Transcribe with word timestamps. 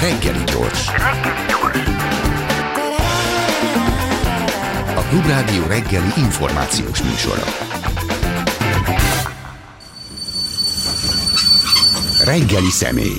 Reggeli 0.00 0.44
gyors. 0.44 0.86
A 4.96 5.02
Klubrádió 5.08 5.66
reggeli 5.66 6.12
információs 6.16 7.02
műsora. 7.02 7.44
Reggeli 12.24 12.70
személy. 12.70 13.18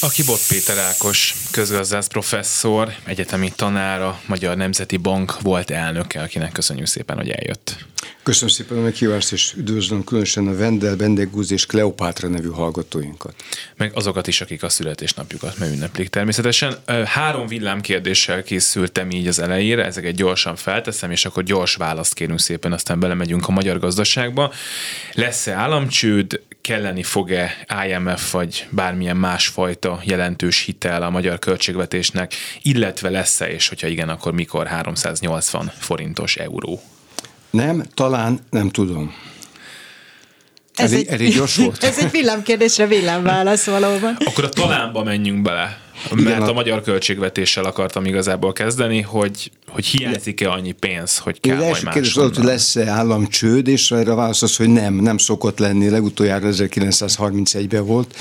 Aki 0.00 0.22
Bot 0.22 0.40
Péter 0.48 0.78
Ákos, 0.78 1.34
közgazdász 1.50 2.06
professzor, 2.06 2.94
egyetemi 3.04 3.52
tanára, 3.56 4.20
Magyar 4.26 4.56
Nemzeti 4.56 4.96
Bank 4.96 5.40
volt 5.40 5.70
elnöke, 5.70 6.22
akinek 6.22 6.52
köszönjük 6.52 6.86
szépen, 6.86 7.16
hogy 7.16 7.30
eljött. 7.30 7.89
Köszönöm 8.22 8.48
szépen 8.48 8.78
a 8.78 8.80
meghívást, 8.80 9.32
és 9.32 9.52
üdvözlöm 9.56 10.04
különösen 10.04 10.46
a 10.46 10.56
Vendel, 10.56 10.96
Bendegúz 10.96 11.52
és 11.52 11.66
Kleopátra 11.66 12.28
nevű 12.28 12.48
hallgatóinkat. 12.48 13.34
Meg 13.76 13.92
azokat 13.94 14.26
is, 14.26 14.40
akik 14.40 14.62
a 14.62 14.68
születésnapjukat 14.68 15.58
meg 15.58 15.72
ünneplik 15.72 16.08
természetesen. 16.08 16.74
Három 17.04 17.46
villámkérdéssel 17.46 18.42
készültem 18.42 19.10
így 19.10 19.26
az 19.26 19.38
elejére, 19.38 19.84
ezeket 19.84 20.14
gyorsan 20.14 20.56
felteszem, 20.56 21.10
és 21.10 21.24
akkor 21.24 21.42
gyors 21.42 21.74
választ 21.74 22.14
kérünk 22.14 22.40
szépen, 22.40 22.72
aztán 22.72 23.00
belemegyünk 23.00 23.48
a 23.48 23.52
magyar 23.52 23.78
gazdaságba. 23.78 24.52
Lesz-e 25.12 25.52
államcsőd, 25.52 26.40
kelleni 26.60 27.02
fog-e 27.02 27.56
IMF 27.88 28.32
vagy 28.32 28.66
bármilyen 28.70 29.16
másfajta 29.16 30.00
jelentős 30.04 30.64
hitel 30.64 31.02
a 31.02 31.10
magyar 31.10 31.38
költségvetésnek, 31.38 32.34
illetve 32.62 33.10
lesz-e, 33.10 33.50
és 33.50 33.68
hogyha 33.68 33.86
igen, 33.86 34.08
akkor 34.08 34.32
mikor 34.32 34.66
380 34.66 35.72
forintos 35.78 36.36
euró? 36.36 36.82
Nem, 37.50 37.84
talán 37.94 38.40
nem 38.50 38.68
tudom. 38.68 39.14
Ez 40.74 40.92
elég, 40.92 41.06
egy, 41.06 41.12
elég 41.12 41.34
gyors 41.34 41.56
volt. 41.56 41.84
Ez 41.90 41.98
egy 41.98 42.10
villámkérdésre 42.10 42.86
villámválasz 42.86 43.66
valóban. 43.66 44.16
Akkor 44.24 44.44
a 44.44 44.48
talánba 44.48 45.04
menjünk 45.04 45.42
bele. 45.42 45.80
Igen, 46.12 46.24
mert 46.24 46.42
a, 46.42 46.48
a 46.48 46.52
magyar 46.52 46.82
költségvetéssel 46.82 47.64
akartam 47.64 48.04
igazából 48.04 48.52
kezdeni, 48.52 49.00
hogy, 49.00 49.50
hogy 49.68 49.86
hiányzik-e 49.86 50.50
annyi 50.50 50.72
pénz, 50.72 51.18
hogy 51.18 51.40
kell 51.40 51.56
majd 51.56 51.82
más. 51.82 51.94
kérdés 51.94 52.12
volt, 52.12 52.36
hogy 52.36 52.44
lesz-e 52.44 52.88
államcsőd, 52.88 53.68
és 53.68 53.90
erre 53.90 54.12
a 54.12 54.14
válasz 54.14 54.42
az, 54.42 54.56
hogy 54.56 54.68
nem, 54.68 54.94
nem 54.94 55.18
szokott 55.18 55.58
lenni. 55.58 55.88
Legutoljára 55.88 56.48
1931-ben 56.50 57.86
volt. 57.86 58.16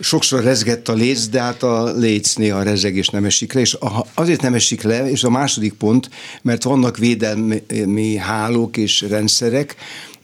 Sokszor 0.00 0.42
rezgett 0.42 0.88
a 0.88 0.92
léc, 0.92 1.26
de 1.26 1.40
hát 1.40 1.62
a 1.62 1.92
léc 1.92 2.34
néha 2.34 2.62
rezeg 2.62 2.96
és 2.96 3.08
nem 3.08 3.24
esik 3.24 3.52
le, 3.52 3.60
és 3.60 3.76
azért 4.14 4.42
nem 4.42 4.54
esik 4.54 4.82
le, 4.82 5.10
és 5.10 5.24
a 5.24 5.30
második 5.30 5.72
pont, 5.72 6.10
mert 6.42 6.62
vannak 6.62 6.96
védelmi 6.96 8.16
hálók 8.16 8.76
és 8.76 9.00
rendszerek, 9.00 9.76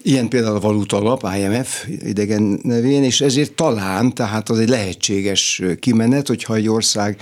Ilyen 0.05 0.29
például 0.29 0.57
a 0.57 0.61
valuta 0.61 0.97
alap, 0.97 1.29
IMF 1.37 1.87
idegen 2.05 2.61
nevén, 2.63 3.03
és 3.03 3.21
ezért 3.21 3.53
talán, 3.53 4.15
tehát 4.15 4.49
az 4.51 4.59
egy 4.59 4.69
lehetséges 4.69 5.63
kimenet, 5.81 6.27
hogyha 6.27 6.55
egy 6.55 6.69
ország 6.69 7.17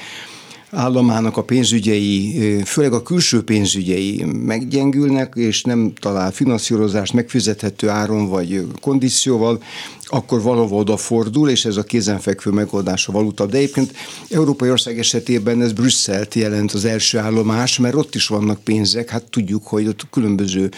államának 0.71 1.37
a 1.37 1.43
pénzügyei, 1.43 2.63
főleg 2.65 2.93
a 2.93 3.03
külső 3.03 3.43
pénzügyei 3.43 4.25
meggyengülnek, 4.25 5.33
és 5.37 5.63
nem 5.63 5.93
talál 6.01 6.33
finanszírozást 6.33 7.13
megfizethető 7.13 7.89
áron 7.89 8.29
vagy 8.29 8.67
kondícióval, 8.81 9.63
akkor 10.05 10.43
valahol 10.43 10.79
odafordul, 10.79 11.51
és 11.51 11.65
ez 11.65 11.77
a 11.77 11.83
kézenfekvő 11.83 12.51
megoldás 12.51 13.09
a 13.09 13.13
valuta. 13.13 13.47
De 13.47 13.57
egyébként 13.57 13.93
Európai 14.31 14.71
Ország 14.71 14.99
esetében 14.99 15.63
ez 15.63 15.73
Brüsszelt 15.73 16.35
jelent 16.35 16.73
az 16.73 16.85
első 16.85 17.19
állomás, 17.19 17.79
mert 17.79 17.95
ott 17.95 18.15
is 18.15 18.27
vannak 18.27 18.61
pénzek, 18.61 19.09
hát 19.09 19.25
tudjuk, 19.31 19.67
hogy 19.67 19.87
ott 19.87 20.07
különböző 20.11 20.71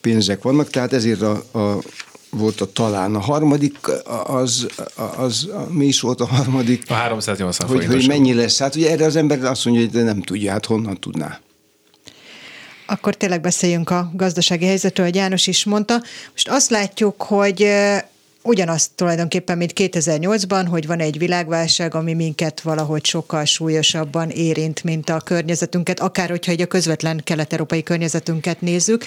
pénzek 0.00 0.42
vannak, 0.42 0.70
tehát 0.70 0.92
ezért 0.92 1.22
a, 1.22 1.58
a 1.58 1.82
volt 2.36 2.60
a 2.60 2.72
talán. 2.72 3.14
A 3.14 3.18
harmadik, 3.18 3.78
az, 4.26 4.66
az, 4.96 5.16
az 5.16 5.48
mi 5.68 5.86
is 5.86 6.00
volt 6.00 6.20
a 6.20 6.26
harmadik? 6.26 6.84
A 6.88 6.94
380 6.94 7.68
hogy, 7.68 7.86
hogy 7.86 8.06
mennyi 8.06 8.34
lesz. 8.34 8.58
Hát 8.58 8.74
ugye 8.74 8.90
erre 8.90 9.04
az 9.04 9.16
ember 9.16 9.44
azt 9.44 9.64
mondja, 9.64 9.88
hogy 9.90 10.04
nem 10.04 10.22
tudja, 10.22 10.50
hát 10.50 10.66
honnan 10.66 11.00
tudná. 11.00 11.40
Akkor 12.86 13.14
tényleg 13.14 13.40
beszéljünk 13.40 13.90
a 13.90 14.10
gazdasági 14.14 14.66
helyzetről, 14.66 15.06
hogy 15.06 15.14
János 15.14 15.46
is 15.46 15.64
mondta. 15.64 16.02
Most 16.32 16.48
azt 16.48 16.70
látjuk, 16.70 17.22
hogy 17.22 17.68
ugyanazt 18.42 18.90
tulajdonképpen, 18.94 19.56
mint 19.56 19.72
2008-ban, 19.76 20.66
hogy 20.70 20.86
van 20.86 21.00
egy 21.00 21.18
világválság, 21.18 21.94
ami 21.94 22.14
minket 22.14 22.60
valahogy 22.60 23.04
sokkal 23.04 23.44
súlyosabban 23.44 24.30
érint, 24.30 24.84
mint 24.84 25.10
a 25.10 25.20
környezetünket, 25.20 26.00
akár 26.00 26.28
hogyha 26.28 26.52
egy 26.52 26.62
a 26.62 26.66
közvetlen 26.66 27.20
kelet-európai 27.24 27.82
környezetünket 27.82 28.60
nézzük. 28.60 29.04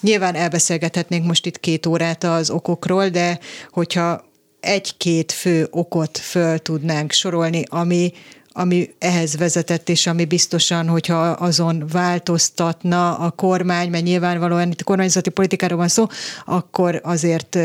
Nyilván 0.00 0.34
elbeszélgethetnénk 0.34 1.26
most 1.26 1.46
itt 1.46 1.60
két 1.60 1.86
órát 1.86 2.24
az 2.24 2.50
okokról, 2.50 3.08
de 3.08 3.38
hogyha 3.70 4.24
egy-két 4.60 5.32
fő 5.32 5.66
okot 5.70 6.18
föl 6.18 6.58
tudnánk 6.58 7.12
sorolni, 7.12 7.62
ami 7.68 8.12
ami 8.56 8.90
ehhez 8.98 9.36
vezetett, 9.36 9.88
és 9.88 10.06
ami 10.06 10.24
biztosan, 10.24 10.88
hogyha 10.88 11.20
azon 11.20 11.84
változtatna 11.92 13.14
a 13.14 13.30
kormány, 13.30 13.90
mert 13.90 14.04
nyilvánvalóan 14.04 14.70
itt 14.70 14.80
a 14.80 14.84
kormányzati 14.84 15.30
politikáról 15.30 15.78
van 15.78 15.88
szó, 15.88 16.06
akkor 16.44 17.00
azért 17.02 17.58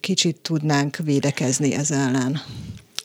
kicsit 0.00 0.36
tudnánk 0.36 0.96
védekezni 1.04 1.74
ez 1.74 1.90
ellen. 1.90 2.40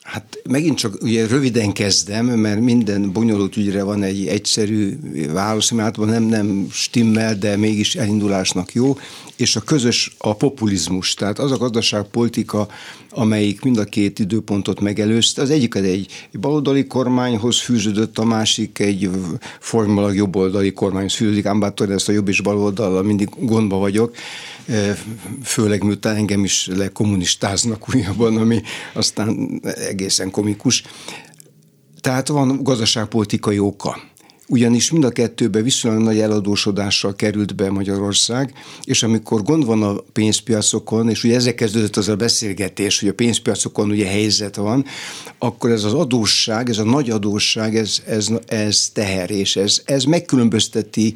Hát 0.02 0.38
megint 0.48 0.78
csak 0.78 1.02
ugye 1.02 1.26
röviden 1.26 1.72
kezdem, 1.72 2.26
mert 2.26 2.60
minden 2.60 3.12
bonyolult 3.12 3.56
ügyre 3.56 3.82
van 3.82 4.02
egy 4.02 4.26
egyszerű 4.26 4.98
válasz, 5.32 5.70
mert 5.70 5.86
általában 5.86 6.14
nem, 6.14 6.28
nem 6.28 6.66
stimmel, 6.70 7.34
de 7.34 7.56
mégis 7.56 7.94
elindulásnak 7.94 8.72
jó, 8.72 8.96
és 9.42 9.56
a 9.56 9.60
közös 9.60 10.14
a 10.18 10.34
populizmus, 10.34 11.14
tehát 11.14 11.38
az 11.38 11.52
a 11.52 11.56
gazdaságpolitika, 11.56 12.68
amelyik 13.10 13.62
mind 13.62 13.78
a 13.78 13.84
két 13.84 14.18
időpontot 14.18 14.80
megelőzte. 14.80 15.42
Az 15.42 15.50
egyik 15.50 15.74
egy, 15.74 15.86
egy 15.86 16.40
baloldali 16.40 16.86
kormányhoz 16.86 17.60
fűződött, 17.60 18.18
a 18.18 18.24
másik 18.24 18.78
egy 18.78 19.10
formálag 19.60 20.14
jobboldali 20.14 20.72
kormányhoz 20.72 21.14
fűződik, 21.14 21.46
ám 21.46 21.60
bár 21.60 21.72
ezt 21.88 22.08
a 22.08 22.12
jobb 22.12 22.28
és 22.28 22.40
baloldal 22.40 23.02
mindig 23.02 23.28
gondba 23.38 23.76
vagyok, 23.76 24.14
főleg 25.42 25.82
miután 25.82 26.16
engem 26.16 26.44
is 26.44 26.66
lekommunistáznak 26.66 27.94
újabban, 27.94 28.36
ami 28.36 28.62
aztán 28.92 29.60
egészen 29.88 30.30
komikus. 30.30 30.82
Tehát 32.00 32.28
van 32.28 32.62
gazdaságpolitikai 32.62 33.58
oka 33.58 34.10
ugyanis 34.48 34.90
mind 34.90 35.04
a 35.04 35.10
kettőbe 35.10 35.62
viszonylag 35.62 36.02
nagy 36.02 36.18
eladósodással 36.18 37.14
került 37.14 37.54
be 37.54 37.70
Magyarország, 37.70 38.52
és 38.84 39.02
amikor 39.02 39.42
gond 39.42 39.64
van 39.64 39.82
a 39.82 39.94
pénzpiacokon, 40.12 41.08
és 41.08 41.24
ugye 41.24 41.34
ezzel 41.34 41.54
kezdődött 41.54 41.96
az 41.96 42.08
a 42.08 42.16
beszélgetés, 42.16 43.00
hogy 43.00 43.08
a 43.08 43.14
pénzpiacokon 43.14 43.90
ugye 43.90 44.06
helyzet 44.06 44.56
van, 44.56 44.84
akkor 45.38 45.70
ez 45.70 45.84
az 45.84 45.92
adósság, 45.92 46.68
ez 46.68 46.78
a 46.78 46.84
nagy 46.84 47.10
adósság, 47.10 47.76
ez, 47.76 48.02
ez, 48.06 48.28
ez 48.46 48.90
teher, 48.92 49.30
és 49.30 49.56
ez, 49.56 49.82
ez 49.84 50.04
megkülönbözteti 50.04 51.14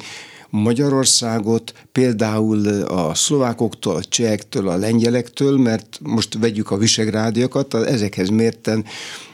Magyarországot 0.49 1.73
például 1.91 2.67
a 2.83 3.13
szlovákoktól, 3.13 3.95
a 3.95 4.03
csehektől, 4.03 4.67
a 4.67 4.75
lengyelektől, 4.75 5.57
mert 5.57 5.99
most 6.01 6.37
vegyük 6.39 6.71
a 6.71 6.77
visegrádiakat, 6.77 7.73
ezekhez 7.73 8.29
mérten 8.29 8.85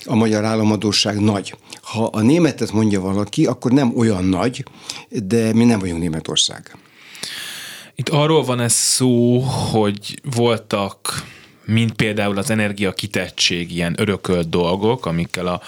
a 0.05 0.15
magyar 0.15 0.45
államadóság 0.45 1.19
nagy. 1.19 1.55
Ha 1.81 2.05
a 2.05 2.21
németet 2.21 2.71
mondja 2.71 3.01
valaki, 3.01 3.45
akkor 3.45 3.71
nem 3.71 3.93
olyan 3.97 4.25
nagy, 4.25 4.65
de 5.09 5.53
mi 5.53 5.63
nem 5.63 5.79
vagyunk 5.79 5.99
Németország. 5.99 6.77
Itt 7.95 8.09
arról 8.09 8.43
van 8.43 8.59
ez 8.59 8.73
szó, 8.73 9.39
hogy 9.39 10.19
voltak 10.35 11.23
mint 11.65 11.93
például 11.93 12.37
az 12.37 12.49
energiakitettség, 12.49 13.71
ilyen 13.71 13.95
örökölt 13.97 14.49
dolgok, 14.49 15.05
amikkel 15.05 15.47
a 15.47 15.61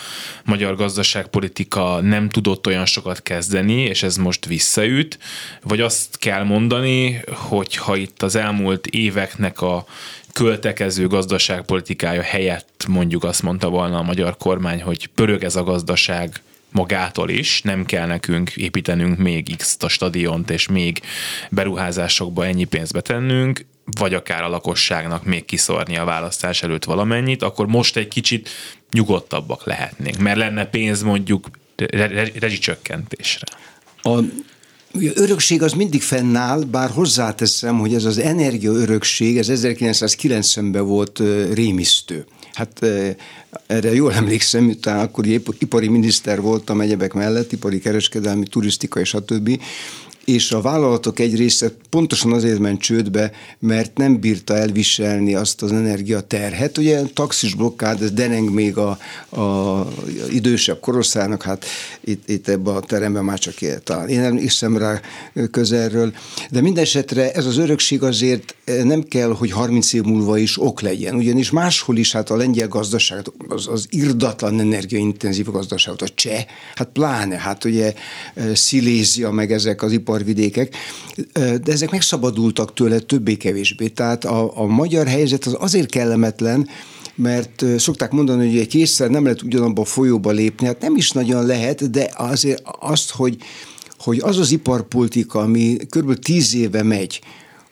magyar 0.46 0.76
gazdaságpolitika 0.76 2.02
nem 2.02 2.30
tudott 2.30 2.68
olyan 2.68 2.86
sokat 2.86 3.22
kezdeni, 3.24 3.82
és 3.82 4.04
ez 4.04 4.18
most 4.18 4.46
visszaüt, 4.46 5.20
vagy 5.62 5.82
azt 5.82 6.18
kell 6.18 6.44
mondani, 6.44 7.22
hogy 7.28 7.76
ha 7.76 7.96
itt 7.96 8.22
az 8.22 8.36
elmúlt 8.36 8.88
éveknek 8.88 9.62
a 9.62 9.86
költekező 10.34 11.08
gazdaságpolitikája 11.08 12.22
helyett 12.22 12.86
mondjuk 12.88 13.24
azt 13.24 13.44
mondta 13.44 13.70
volna 13.70 13.98
a 13.98 14.04
magyar 14.04 14.38
kormány, 14.38 14.82
hogy 14.82 15.08
pörög 15.08 15.44
ez 15.44 15.56
a 15.56 15.64
gazdaság 15.64 16.42
magától 16.72 17.30
is, 17.30 17.62
nem 17.62 17.86
kell 17.86 18.08
nekünk 18.08 18.50
építenünk 18.50 19.18
még 19.18 19.56
x 19.58 19.78
a 19.80 19.88
stadiont, 19.88 20.50
és 20.50 20.68
még 20.68 21.02
beruházásokba 21.50 22.46
ennyi 22.46 22.64
pénzt 22.64 22.94
betennünk, 22.94 23.66
vagy 23.86 24.14
akár 24.14 24.44
a 24.44 24.50
lakosságnak 24.50 25.24
még 25.24 25.46
kiszorni 25.46 25.98
a 25.98 26.06
választás 26.06 26.64
előtt 26.64 26.84
valamennyit, 26.84 27.42
akkor 27.42 27.68
most 27.68 27.98
egy 27.98 28.08
kicsit 28.08 28.50
nyugodtabbak 28.92 29.66
lehetnénk, 29.66 30.18
mert 30.18 30.38
lenne 30.38 30.66
pénz 30.66 31.02
mondjuk 31.02 31.48
rezsicsökkentésre. 32.40 33.46
A 34.02 34.20
örökség 35.14 35.62
az 35.62 35.74
mindig 35.74 36.02
fennáll, 36.02 36.62
bár 36.62 36.90
hozzáteszem, 36.90 37.80
hogy 37.80 37.94
ez 37.94 38.06
az 38.06 38.18
energia 38.18 38.72
örökség, 38.72 39.38
ez 39.38 39.48
1990-ben 39.52 40.86
volt 40.86 41.22
rémisztő. 41.54 42.26
Hát 42.54 42.86
erre 43.68 43.94
jól 43.94 44.14
emlékszem, 44.14 44.64
miután 44.64 45.00
akkor 45.00 45.26
ipari 45.60 45.88
miniszter 45.88 46.42
voltam 46.42 46.82
egyebek 46.82 47.14
mellett, 47.14 47.52
ipari 47.52 47.80
kereskedelmi, 47.80 48.46
turisztika 48.48 49.00
és 49.00 49.14
a 49.14 49.26
többi, 49.26 49.60
és 50.26 50.52
a 50.52 50.62
vállalatok 50.62 51.20
egy 51.20 51.36
része 51.36 51.72
pontosan 51.90 52.32
azért 52.32 52.60
ment 52.60 52.82
csődbe, 52.82 53.32
mert 53.60 53.98
nem 53.98 54.20
bírta 54.20 54.58
elviselni 54.58 55.36
azt 55.36 55.62
az 55.62 55.72
energiaterhet. 55.72 56.78
Ugye 56.78 57.02
taxis 57.14 57.54
blokkád, 57.54 58.02
ez 58.02 58.12
dereng 58.12 58.54
még 58.54 58.78
a, 58.78 58.98
a 59.42 59.88
idősebb 60.30 60.80
korosztálynak, 60.80 61.44
hát 61.44 61.66
itt, 62.04 62.30
itt 62.30 62.48
ebben 62.48 62.76
a 62.76 62.80
teremben 62.80 63.24
már 63.24 63.40
csak 63.40 63.54
talán 63.84 64.08
én 64.08 64.20
nem 64.20 64.38
hiszem 64.38 64.78
rá 64.78 65.02
közelről, 65.52 66.14
de 66.52 66.62
minden 66.62 66.86
ez 67.34 67.46
az 67.46 67.58
örökség 67.58 68.04
azért 68.04 68.56
nem 68.84 69.04
kell, 69.04 69.30
hogy 69.30 69.52
30 69.52 69.94
év 69.94 70.04
múlva 70.04 70.38
is 70.38 70.62
ok 70.62 70.82
legyen, 70.82 71.16
ugyanis 71.16 71.52
máshol 71.52 71.98
is 71.98 72.12
hát 72.12 72.30
a 72.30 72.36
lengyel 72.36 72.68
gazdaság, 72.68 73.26
az, 73.48 73.68
az 73.68 73.86
irdatlan 73.90 74.60
energiaintenzív 74.60 75.52
gazdaság, 75.52 75.96
a 75.98 76.08
cseh, 76.16 76.46
hát 76.76 76.90
pláne, 76.94 77.38
hát 77.38 77.66
ugye 77.66 77.94
Szilézia, 78.54 79.32
meg 79.32 79.52
ezek 79.52 79.84
az 79.84 79.92
iparvidékek, 80.16 80.76
de 81.34 81.72
ezek 81.72 81.92
megszabadultak 81.92 82.74
tőle 82.74 83.00
többé-kevésbé. 83.00 83.88
Tehát 83.88 84.26
a, 84.26 84.62
a 84.62 84.66
magyar 84.66 85.08
helyzet 85.08 85.46
az 85.46 85.56
azért 85.60 85.90
kellemetlen, 85.90 86.68
mert 87.16 87.66
szokták 87.78 88.12
mondani, 88.12 88.48
hogy 88.48 88.58
egy 88.58 88.68
készszer 88.68 89.10
nem 89.10 89.24
lehet 89.24 89.42
ugyanabba 89.42 89.82
a 89.82 89.86
folyóba 89.86 90.32
lépni, 90.32 90.66
hát 90.66 90.82
nem 90.82 90.96
is 90.96 91.12
nagyon 91.12 91.46
lehet, 91.46 91.92
de 91.92 92.12
azért 92.18 92.62
azt, 92.80 93.12
hogy, 93.12 93.38
hogy 94.00 94.20
az 94.20 94.38
az 94.38 94.52
iparpolitika, 94.52 95.40
ami 95.40 95.76
kb. 95.90 96.20
tíz 96.20 96.56
éve 96.56 96.84
megy, 96.84 97.22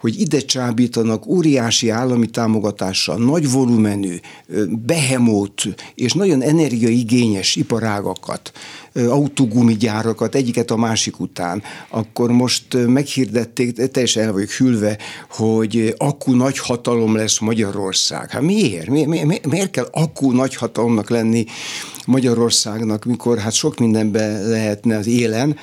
hogy 0.04 0.22
ide 0.22 0.40
csábítanak 0.40 1.28
óriási 1.28 1.90
állami 1.90 2.28
támogatással, 2.28 3.18
nagy 3.18 3.52
volumenű, 3.52 4.16
behemót 4.86 5.64
és 5.96 6.14
nagyon 6.14 6.42
energiaigényes 6.42 7.56
iparágakat, 7.56 8.52
autógumigyárakat 8.94 10.36
egyiket 10.36 10.72
a 10.72 10.76
másik 10.76 11.20
után, 11.20 11.64
akkor 11.90 12.32
most 12.32 12.88
meghirdették, 12.88 13.92
teljesen 13.92 14.24
el 14.24 14.32
vagyok 14.32 14.50
hülve, 14.50 14.98
hogy 15.30 15.94
akku 15.98 16.34
nagy 16.34 16.58
hatalom 16.58 17.16
lesz 17.16 17.40
Magyarország. 17.40 18.30
Hát 18.30 18.42
miért? 18.42 18.88
Mi, 18.90 19.06
mi, 19.06 19.24
mi, 19.24 19.40
miért 19.50 19.72
kell 19.72 19.88
akku 19.92 20.32
nagy 20.32 20.56
hatalomnak 20.56 21.10
lenni 21.10 21.46
Magyarországnak, 22.06 23.06
mikor 23.06 23.38
hát 23.38 23.54
sok 23.54 23.78
mindenben 23.78 24.50
lehetne 24.50 24.98
az 24.98 25.08
élen, 25.08 25.56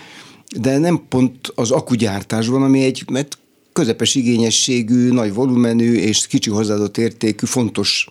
de 0.57 0.79
nem 0.79 1.03
pont 1.09 1.53
az 1.55 1.71
akugyártásban, 1.71 2.63
ami 2.63 2.83
egy, 2.83 3.05
mert 3.11 3.39
közepes 3.73 4.15
igényességű, 4.15 5.11
nagy 5.13 5.35
volumenű 5.35 5.95
és 5.95 6.27
kicsi 6.27 6.51
hozzáadott 6.51 6.99
értékű, 6.99 7.47
fontos 7.47 8.09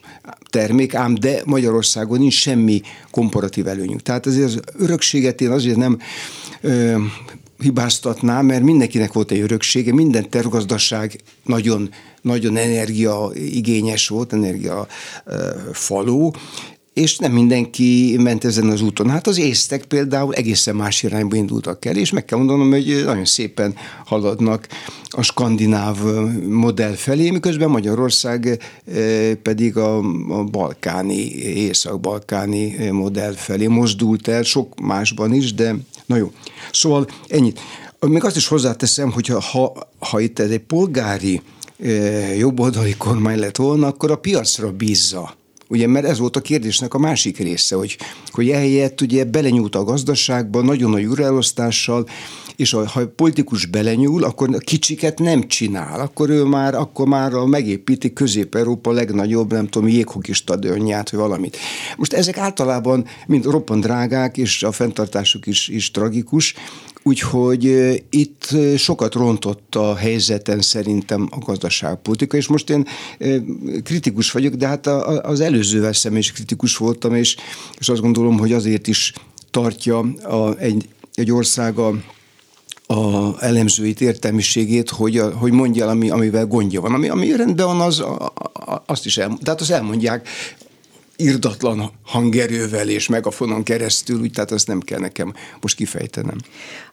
termék, 0.49 0.95
ám 0.95 1.15
de 1.15 1.41
Magyarországon 1.45 2.19
nincs 2.19 2.33
semmi 2.33 2.81
komparatív 3.11 3.67
előnyünk. 3.67 4.01
Tehát 4.01 4.25
azért 4.25 4.45
az 4.45 4.59
örökséget 4.77 5.41
én 5.41 5.51
azért 5.51 5.77
nem 5.77 5.99
ö, 6.61 6.97
hibáztatnám, 7.59 8.45
mert 8.45 8.63
mindenkinek 8.63 9.13
volt 9.13 9.31
egy 9.31 9.39
öröksége, 9.39 9.93
minden 9.93 10.29
tervgazdaság 10.29 11.19
nagyon, 11.45 11.89
nagyon 12.21 12.57
energiaigényes 12.57 14.07
volt, 14.07 14.33
energia 14.33 14.87
faló, 15.71 16.35
és 16.99 17.17
nem 17.17 17.31
mindenki 17.31 18.15
ment 18.19 18.45
ezen 18.45 18.69
az 18.69 18.81
úton. 18.81 19.09
Hát 19.09 19.27
az 19.27 19.37
észtek 19.37 19.85
például 19.85 20.33
egészen 20.33 20.75
más 20.75 21.03
irányba 21.03 21.35
indultak 21.35 21.85
el, 21.85 21.95
és 21.95 22.11
meg 22.11 22.25
kell 22.25 22.37
mondanom, 22.37 22.71
hogy 22.71 23.01
nagyon 23.05 23.25
szépen 23.25 23.75
haladnak 24.05 24.67
a 25.09 25.21
skandináv 25.21 25.97
modell 26.47 26.93
felé, 26.93 27.29
miközben 27.29 27.69
Magyarország 27.69 28.45
eh, 28.47 29.33
pedig 29.33 29.77
a, 29.77 30.01
balkáni, 30.51 31.35
észak-balkáni 31.41 32.89
modell 32.91 33.33
felé 33.33 33.67
mozdult 33.67 34.27
el, 34.27 34.43
sok 34.43 34.79
másban 34.79 35.33
is, 35.33 35.53
de 35.53 35.75
na 36.05 36.15
jó. 36.15 36.31
Szóval 36.71 37.07
ennyit. 37.27 37.59
Még 37.99 38.23
azt 38.23 38.35
is 38.35 38.47
hozzáteszem, 38.47 39.11
hogy 39.11 39.27
ha, 39.27 39.89
ha 39.99 40.19
itt 40.19 40.39
ez 40.39 40.49
egy 40.49 40.59
polgári 40.59 41.41
eh, 41.83 42.37
jobboldali 42.37 42.95
kormány 42.97 43.39
lett 43.39 43.57
volna, 43.57 43.87
akkor 43.87 44.11
a 44.11 44.17
piacra 44.17 44.71
bízza 44.71 45.37
Ugye, 45.71 45.87
mert 45.87 46.05
ez 46.05 46.19
volt 46.19 46.35
a 46.35 46.41
kérdésnek 46.41 46.93
a 46.93 46.97
másik 46.97 47.37
része, 47.37 47.75
hogy, 47.75 47.97
hogy 48.31 48.49
ehelyett 48.49 49.01
ugye 49.01 49.23
belenyúlt 49.23 49.75
a 49.75 49.83
gazdaságba 49.83 50.61
nagyon 50.61 50.89
nagy 50.89 51.05
újraelosztással, 51.05 52.07
és 52.55 52.71
ha 52.71 52.79
a 52.79 53.07
politikus 53.15 53.65
belenyúl, 53.65 54.23
akkor 54.23 54.49
a 54.55 54.57
kicsiket 54.57 55.19
nem 55.19 55.47
csinál, 55.47 55.99
akkor 55.99 56.29
ő 56.29 56.43
már, 56.43 56.75
akkor 56.75 57.07
már 57.07 57.31
megépíti 57.31 58.13
Közép-Európa 58.13 58.91
legnagyobb, 58.91 59.51
nem 59.51 59.67
tudom, 59.67 59.87
jéghoki 59.87 60.33
stadionját, 60.33 61.09
vagy 61.09 61.19
valamit. 61.19 61.57
Most 61.97 62.13
ezek 62.13 62.37
általában 62.37 63.05
mind 63.27 63.45
roppant 63.45 63.83
drágák, 63.83 64.37
és 64.37 64.63
a 64.63 64.71
fenntartásuk 64.71 65.47
is, 65.47 65.67
is 65.67 65.91
tragikus, 65.91 66.53
Úgyhogy 67.03 67.63
itt 68.09 68.55
sokat 68.77 69.13
rontott 69.13 69.75
a 69.75 69.95
helyzeten 69.95 70.61
szerintem 70.61 71.29
a 71.31 71.37
gazdaságpolitika, 71.37 72.37
és 72.37 72.47
most 72.47 72.69
én 72.69 72.87
kritikus 73.83 74.31
vagyok, 74.31 74.53
de 74.53 74.67
hát 74.67 74.87
az 75.21 75.39
előzővel 75.39 75.93
szemben 75.93 76.19
is 76.19 76.31
kritikus 76.31 76.77
voltam, 76.77 77.15
és, 77.15 77.35
és 77.79 77.89
azt 77.89 78.01
gondolom, 78.01 78.37
hogy 78.37 78.53
azért 78.53 78.87
is 78.87 79.13
tartja 79.51 79.99
a, 80.23 80.57
egy, 80.57 80.87
egy 81.13 81.31
ország 81.31 81.77
a, 81.77 81.93
a 82.93 83.35
elemzőit, 83.43 84.01
értelmiségét, 84.01 84.89
hogy, 84.89 85.17
a, 85.17 85.29
hogy 85.29 85.51
mondja 85.51 85.87
ami, 85.87 86.09
amivel 86.09 86.45
gondja 86.45 86.81
van. 86.81 86.93
Ami, 86.93 87.09
ami 87.09 87.35
rendben 87.35 87.65
van, 87.65 87.81
az, 87.81 87.99
a, 87.99 88.25
a, 88.53 88.83
azt 88.85 89.05
is 89.05 89.17
el, 89.17 89.37
tehát 89.43 89.61
azt 89.61 89.71
elmondják 89.71 90.27
irdatlan 91.19 91.91
hangerővel 92.03 92.89
és 92.89 93.07
megafonon 93.07 93.63
keresztül, 93.63 94.19
úgy 94.19 94.31
tehát 94.31 94.51
azt 94.51 94.67
nem 94.67 94.79
kell 94.79 94.99
nekem 94.99 95.33
most 95.61 95.75
kifejtenem. 95.75 96.37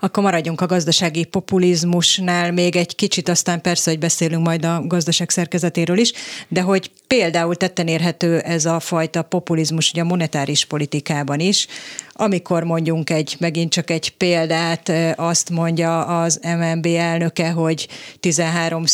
Akkor 0.01 0.23
maradjunk 0.23 0.61
a 0.61 0.67
gazdasági 0.67 1.25
populizmusnál 1.25 2.53
még 2.53 2.77
egy 2.77 2.95
kicsit, 2.95 3.29
aztán 3.29 3.61
persze, 3.61 3.91
hogy 3.91 3.99
beszélünk 3.99 4.45
majd 4.45 4.65
a 4.65 4.83
gazdaság 4.87 5.31
szerkezetéről 5.31 5.99
is, 5.99 6.13
de 6.49 6.61
hogy 6.61 6.91
például 7.07 7.57
tetten 7.57 7.87
érhető 7.87 8.39
ez 8.39 8.65
a 8.65 8.81
fajta 8.81 9.23
populizmus 9.23 9.91
ugye 9.91 10.01
a 10.01 10.05
monetáris 10.05 10.65
politikában 10.65 11.41
is, 11.41 11.67
amikor 12.19 12.63
mondjunk 12.63 13.11
egy, 13.11 13.37
megint 13.39 13.73
csak 13.73 13.91
egy 13.91 14.11
példát, 14.11 14.93
azt 15.17 15.51
mondja 15.51 16.05
az 16.05 16.41
MNB 16.43 16.87
elnöke, 16.87 17.51
hogy 17.51 17.89
13 18.21 18.85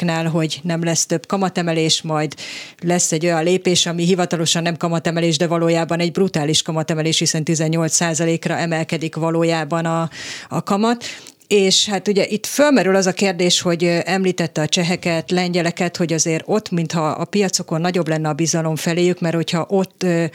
nál 0.00 0.26
hogy 0.28 0.60
nem 0.62 0.84
lesz 0.84 1.06
több 1.06 1.26
kamatemelés, 1.26 2.02
majd 2.02 2.34
lesz 2.78 3.12
egy 3.12 3.24
olyan 3.24 3.44
lépés, 3.44 3.86
ami 3.86 4.04
hivatalosan 4.04 4.65
nem 4.66 4.76
kamatemelés, 4.76 5.36
de 5.36 5.46
valójában 5.46 6.00
egy 6.00 6.12
brutális 6.12 6.62
kamatemelés, 6.62 7.18
hiszen 7.18 7.42
18% 7.44 8.40
ra 8.46 8.56
emelkedik 8.56 9.14
valójában 9.14 9.84
a, 9.84 10.10
a 10.48 10.62
kamat. 10.62 11.04
És 11.46 11.86
hát 11.88 12.08
ugye 12.08 12.26
itt 12.26 12.46
fölmerül 12.46 12.96
az 12.96 13.06
a 13.06 13.12
kérdés, 13.12 13.60
hogy 13.60 13.84
említette 13.84 14.62
a 14.62 14.68
cseheket, 14.68 15.30
lengyeleket, 15.30 15.96
hogy 15.96 16.12
azért 16.12 16.42
ott, 16.46 16.70
mintha 16.70 17.08
a 17.08 17.24
piacokon 17.24 17.80
nagyobb 17.80 18.08
lenne 18.08 18.28
a 18.28 18.32
bizalom 18.32 18.76
feléjük, 18.76 19.20
mert 19.20 19.34
hogyha 19.34 19.66
ott 19.68 20.02
e, 20.02 20.30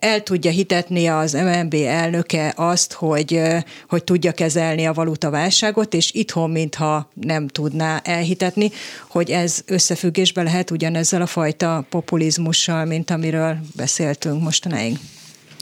el 0.00 0.22
tudja 0.22 0.50
hitetni 0.50 1.06
az 1.06 1.32
MNB 1.32 1.74
elnöke 1.74 2.52
azt, 2.56 2.92
hogy, 2.92 3.40
hogy 3.88 4.04
tudja 4.04 4.32
kezelni 4.32 4.86
a 4.86 4.92
valutaválságot, 4.92 5.94
és 5.94 6.12
itthon, 6.12 6.50
mintha 6.50 7.10
nem 7.14 7.48
tudná 7.48 8.00
elhitetni, 8.04 8.70
hogy 9.08 9.30
ez 9.30 9.62
összefüggésbe 9.66 10.42
lehet 10.42 10.70
ugyanezzel 10.70 11.22
a 11.22 11.26
fajta 11.26 11.84
populizmussal, 11.88 12.84
mint 12.84 13.10
amiről 13.10 13.56
beszéltünk 13.76 14.42
mostanáig. 14.42 14.98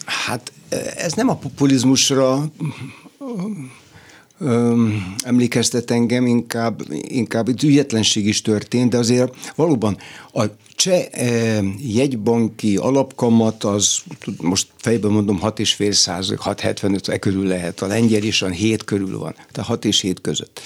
Hát 0.05 0.53
ez 0.97 1.13
nem 1.13 1.29
a 1.29 1.37
populizmusra 1.37 2.51
öm, 4.41 5.15
emlékeztet 5.25 5.91
engem, 5.91 6.27
inkább, 6.27 6.83
inkább 6.91 7.49
itt 7.49 7.63
ügyetlenség 7.63 8.27
is 8.27 8.43
történt, 8.43 8.91
de 8.91 8.99
azért 8.99 9.53
valóban 9.55 9.97
a 10.33 10.45
cseh 10.75 11.07
e, 11.11 11.63
jegybanki 11.79 12.77
alapkamat 12.77 13.65
az, 13.65 13.99
most 14.41 14.67
fejben 14.77 15.11
mondom 15.11 15.39
6,5 15.43 15.93
százalék, 15.93 16.41
6,75 16.45 17.09
e 17.09 17.19
körül 17.19 17.47
lehet, 17.47 17.81
a 17.81 17.87
lengyel 17.87 18.23
is 18.23 18.43
olyan 18.43 18.55
7 18.55 18.85
körül 18.85 19.19
van, 19.19 19.35
tehát 19.53 19.71
6 19.71 19.85
és 19.85 20.01
7 20.01 20.21
között. 20.21 20.61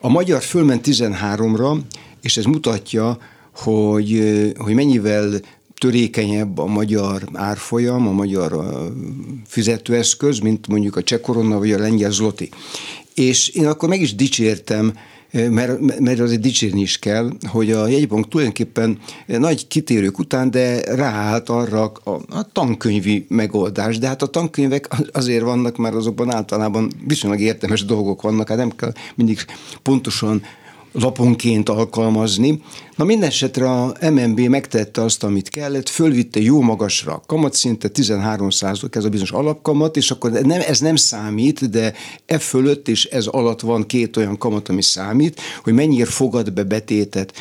A 0.00 0.08
magyar 0.08 0.42
fölment 0.42 0.86
13-ra, 0.86 1.78
és 2.20 2.36
ez 2.36 2.44
mutatja, 2.44 3.18
hogy, 3.52 4.22
hogy 4.56 4.74
mennyivel 4.74 5.40
törékenyebb 5.78 6.58
a 6.58 6.66
magyar 6.66 7.28
árfolyam, 7.32 8.06
a 8.06 8.12
magyar 8.12 8.64
fizetőeszköz, 9.46 10.38
mint 10.38 10.66
mondjuk 10.66 10.96
a 10.96 11.02
cseh 11.02 11.20
korona 11.20 11.58
vagy 11.58 11.72
a 11.72 11.78
lengyel 11.78 12.10
zloti. 12.10 12.50
És 13.18 13.48
én 13.48 13.66
akkor 13.66 13.88
meg 13.88 14.00
is 14.00 14.14
dicsértem, 14.14 14.92
eh, 15.30 15.48
mert, 15.48 16.00
mert 16.00 16.20
azért 16.20 16.40
dicsérni 16.40 16.80
is 16.80 16.98
kell, 16.98 17.30
hogy 17.46 17.72
a 17.72 17.86
jegybank 17.86 18.28
tulajdonképpen 18.28 18.98
nagy 19.26 19.66
kitérők 19.66 20.18
után, 20.18 20.50
de 20.50 20.94
ráállt 20.94 21.48
arra 21.48 21.92
a, 22.04 22.10
a 22.10 22.52
tankönyvi 22.52 23.26
megoldás. 23.28 23.98
De 23.98 24.06
hát 24.06 24.22
a 24.22 24.26
tankönyvek 24.26 24.88
azért 25.12 25.42
vannak, 25.42 25.76
mert 25.76 25.94
azokban 25.94 26.34
általában 26.34 26.92
viszonylag 27.06 27.40
értelmes 27.40 27.84
dolgok 27.84 28.22
vannak, 28.22 28.48
hát 28.48 28.58
nem 28.58 28.70
kell 28.70 28.92
mindig 29.14 29.38
pontosan 29.82 30.42
laponként 30.92 31.68
alkalmazni. 31.68 32.62
Na 32.96 33.04
minden 33.04 33.28
esetre 33.28 33.70
a 33.70 33.94
MNB 34.10 34.40
megtette 34.40 35.02
azt, 35.02 35.24
amit 35.24 35.48
kellett, 35.48 35.88
fölvitte 35.88 36.40
jó 36.40 36.60
magasra 36.60 37.12
a 37.12 37.22
kamatszintet, 37.26 37.98
13% 37.98 38.96
ez 38.96 39.04
a 39.04 39.08
bizonyos 39.08 39.30
alapkamat, 39.30 39.96
és 39.96 40.10
akkor 40.10 40.30
nem, 40.30 40.60
ez 40.66 40.80
nem 40.80 40.96
számít, 40.96 41.70
de 41.70 41.94
e 42.26 42.38
fölött 42.38 42.88
és 42.88 43.04
ez 43.04 43.26
alatt 43.26 43.60
van 43.60 43.86
két 43.86 44.16
olyan 44.16 44.38
kamat, 44.38 44.68
ami 44.68 44.82
számít, 44.82 45.40
hogy 45.62 45.72
mennyire 45.72 46.04
fogad 46.04 46.52
be 46.52 46.62
betétet 46.64 47.32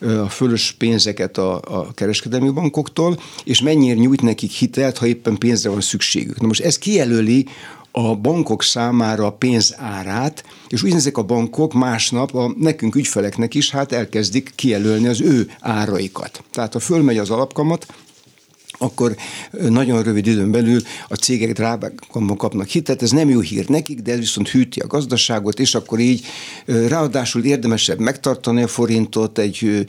a 0.00 0.28
fölös 0.28 0.74
pénzeket 0.78 1.38
a, 1.38 1.54
a 1.54 1.92
kereskedelmi 1.94 2.50
bankoktól, 2.50 3.20
és 3.44 3.60
mennyire 3.60 3.94
nyújt 3.94 4.22
nekik 4.22 4.50
hitelt, 4.50 4.98
ha 4.98 5.06
éppen 5.06 5.38
pénzre 5.38 5.70
van 5.70 5.80
szükségük. 5.80 6.40
Na 6.40 6.46
most 6.46 6.60
ez 6.60 6.78
kijelöli 6.78 7.46
a 7.92 8.14
bankok 8.14 8.62
számára 8.62 9.26
a 9.26 9.32
pénz 9.32 9.74
árát, 9.78 10.44
és 10.68 10.82
úgy 10.82 10.92
ezek 10.92 11.16
a 11.16 11.22
bankok 11.22 11.72
másnap 11.72 12.34
a 12.34 12.54
nekünk 12.58 12.94
ügyfeleknek 12.94 13.54
is 13.54 13.70
hát 13.70 13.92
elkezdik 13.92 14.52
kijelölni 14.54 15.06
az 15.06 15.20
ő 15.20 15.50
áraikat. 15.60 16.44
Tehát 16.50 16.72
ha 16.72 16.78
fölmegy 16.78 17.18
az 17.18 17.30
alapkamat, 17.30 17.86
akkor 18.78 19.16
nagyon 19.68 20.02
rövid 20.02 20.26
időn 20.26 20.50
belül 20.50 20.80
a 21.08 21.14
cégek 21.14 21.52
drágábban 21.52 22.36
kapnak 22.36 22.68
hitet. 22.68 23.02
Ez 23.02 23.10
nem 23.10 23.28
jó 23.28 23.40
hír 23.40 23.68
nekik, 23.68 24.00
de 24.00 24.12
ez 24.12 24.18
viszont 24.18 24.48
hűti 24.48 24.80
a 24.80 24.86
gazdaságot, 24.86 25.60
és 25.60 25.74
akkor 25.74 25.98
így 25.98 26.24
ráadásul 26.66 27.44
érdemesebb 27.44 27.98
megtartani 27.98 28.62
a 28.62 28.68
forintot, 28.68 29.38
egy, 29.38 29.86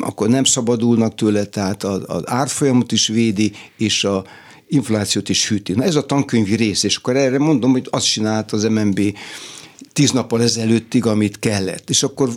akkor 0.00 0.28
nem 0.28 0.44
szabadulnak 0.44 1.14
tőle, 1.14 1.44
tehát 1.44 1.84
az 1.84 2.22
árfolyamot 2.24 2.92
is 2.92 3.06
védi, 3.06 3.52
és 3.76 4.04
a 4.04 4.24
inflációt 4.74 5.28
is 5.28 5.48
hűti. 5.48 5.72
Na 5.72 5.82
ez 5.82 5.94
a 5.94 6.06
tankönyvi 6.06 6.54
rész, 6.54 6.82
és 6.82 6.96
akkor 6.96 7.16
erre 7.16 7.38
mondom, 7.38 7.70
hogy 7.70 7.88
azt 7.90 8.06
csinált 8.06 8.52
az 8.52 8.62
MNB 8.62 9.00
tíz 9.92 10.10
nappal 10.10 10.42
ezelőttig, 10.42 11.06
amit 11.06 11.38
kellett. 11.38 11.90
És 11.90 12.02
akkor 12.02 12.30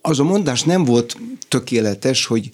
az 0.00 0.18
a 0.20 0.24
mondás 0.24 0.62
nem 0.62 0.84
volt 0.84 1.16
tökéletes, 1.48 2.26
hogy 2.26 2.50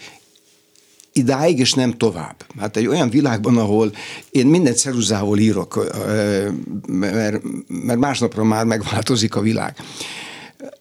idáig, 1.12 1.58
és 1.58 1.72
nem 1.72 1.96
tovább. 1.96 2.44
Hát 2.58 2.76
egy 2.76 2.86
olyan 2.86 3.10
világban, 3.10 3.58
ahol 3.58 3.92
én 4.30 4.46
minden 4.46 4.74
ceruzával 4.74 5.38
írok, 5.38 5.86
mert, 6.86 7.42
mert 7.68 7.98
másnapra 7.98 8.44
már 8.44 8.64
megváltozik 8.64 9.34
a 9.34 9.40
világ 9.40 9.76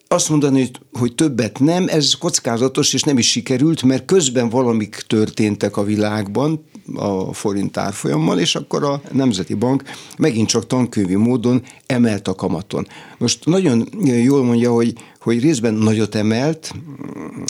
azt 0.07 0.29
mondani, 0.29 0.71
hogy, 0.91 1.15
többet 1.15 1.59
nem, 1.59 1.87
ez 1.87 2.13
kockázatos, 2.13 2.93
és 2.93 3.01
nem 3.01 3.17
is 3.17 3.29
sikerült, 3.29 3.83
mert 3.83 4.05
közben 4.05 4.49
valamik 4.49 4.95
történtek 5.07 5.77
a 5.77 5.83
világban 5.83 6.65
a 6.95 7.33
forint 7.33 7.77
árfolyammal, 7.77 8.39
és 8.39 8.55
akkor 8.55 8.83
a 8.83 9.01
Nemzeti 9.11 9.53
Bank 9.53 9.83
megint 10.17 10.47
csak 10.47 10.67
tankönyvi 10.67 11.15
módon 11.15 11.63
emelt 11.85 12.27
a 12.27 12.35
kamaton. 12.35 12.87
Most 13.17 13.45
nagyon 13.45 13.87
jól 14.23 14.43
mondja, 14.43 14.71
hogy, 14.71 14.93
hogy 15.19 15.39
részben 15.39 15.73
nagyot 15.73 16.15
emelt, 16.15 16.71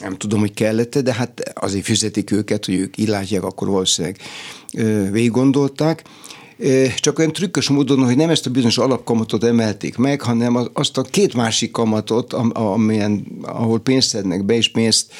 nem 0.02 0.18
tudom, 0.18 0.40
hogy 0.40 0.54
kellett 0.54 0.98
de 0.98 1.14
hát 1.14 1.52
azért 1.54 1.86
fizetik 1.86 2.32
őket, 2.32 2.66
hogy 2.66 2.76
ők 2.76 2.98
így 2.98 3.08
látják, 3.08 3.44
akkor 3.44 3.68
valószínűleg 3.68 4.18
végig 5.12 5.32
gondolták, 5.32 6.04
csak 7.00 7.20
olyan 7.20 7.32
trükkös 7.32 7.70
módon, 7.70 8.04
hogy 8.04 8.16
nem 8.16 8.30
ezt 8.30 8.46
a 8.46 8.50
bizonyos 8.50 8.78
alapkamatot 8.78 9.44
emelték 9.44 9.98
meg, 9.98 10.22
hanem 10.22 10.70
azt 10.74 10.98
a 10.98 11.02
két 11.02 11.34
másik 11.34 11.72
kamatot, 11.72 12.34
amilyen, 12.54 13.26
ahol 13.42 13.80
pénzt 13.80 14.08
szednek 14.08 14.46
be, 14.46 14.54
és 14.54 14.72
pénzt 14.72 15.12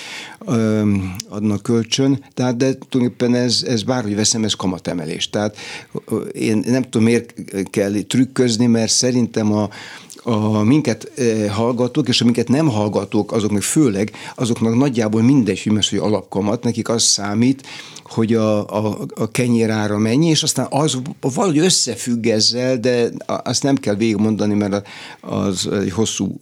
adnak 1.30 1.62
kölcsön, 1.62 2.24
tehát 2.34 2.58
de 2.58 2.74
tulajdonképpen 2.90 3.36
ez, 3.36 3.64
ez 3.68 3.84
bárhogy 3.84 4.16
veszem, 4.16 4.44
ez 4.44 4.54
kamatemelés. 4.54 5.30
Tehát 5.30 5.58
én 6.32 6.64
nem 6.66 6.84
tudom, 6.84 7.04
miért 7.04 7.34
kell 7.70 7.92
trükközni, 8.08 8.66
mert 8.66 8.92
szerintem 8.92 9.54
a, 9.54 9.70
a 10.24 10.64
minket 10.64 11.12
hallgatók, 11.50 12.08
és 12.08 12.22
a 12.22 12.24
minket 12.24 12.48
nem 12.48 12.68
hallgatók, 12.68 13.32
azok 13.32 13.52
meg 13.52 13.62
főleg, 13.62 14.12
azoknak 14.36 14.76
nagyjából 14.76 15.22
mindegy, 15.22 15.72
hogy 15.90 15.98
alapkamat, 15.98 16.64
nekik 16.64 16.90
az 16.90 17.04
számít, 17.04 17.68
hogy 18.04 18.34
a, 18.34 18.58
a, 18.86 18.98
a 19.16 19.32
kenyérára 19.32 19.98
mennyi, 19.98 20.28
és 20.28 20.44
aztán 20.44 20.68
az 20.70 20.98
valahogy 21.34 21.58
összefügg 21.58 22.26
ezzel, 22.26 22.78
de 22.78 23.10
azt 23.26 23.64
nem 23.64 23.76
kell 23.76 23.96
végigmondani, 23.96 24.54
mert 24.54 24.88
az 25.20 25.68
egy 25.68 25.92
hosszú, 25.92 26.40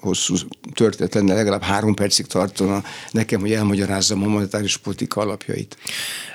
hosszú 0.00 0.34
történet 0.74 1.14
lenne, 1.14 1.34
legalább 1.34 1.62
három 1.62 1.94
percig 1.94 2.26
tartana 2.26 2.82
nekem, 3.10 3.40
hogy 3.40 3.52
elmagyarázzam 3.52 4.22
a 4.22 4.28
monetáris 4.28 4.76
politika 4.76 5.20
alapjait. 5.20 5.76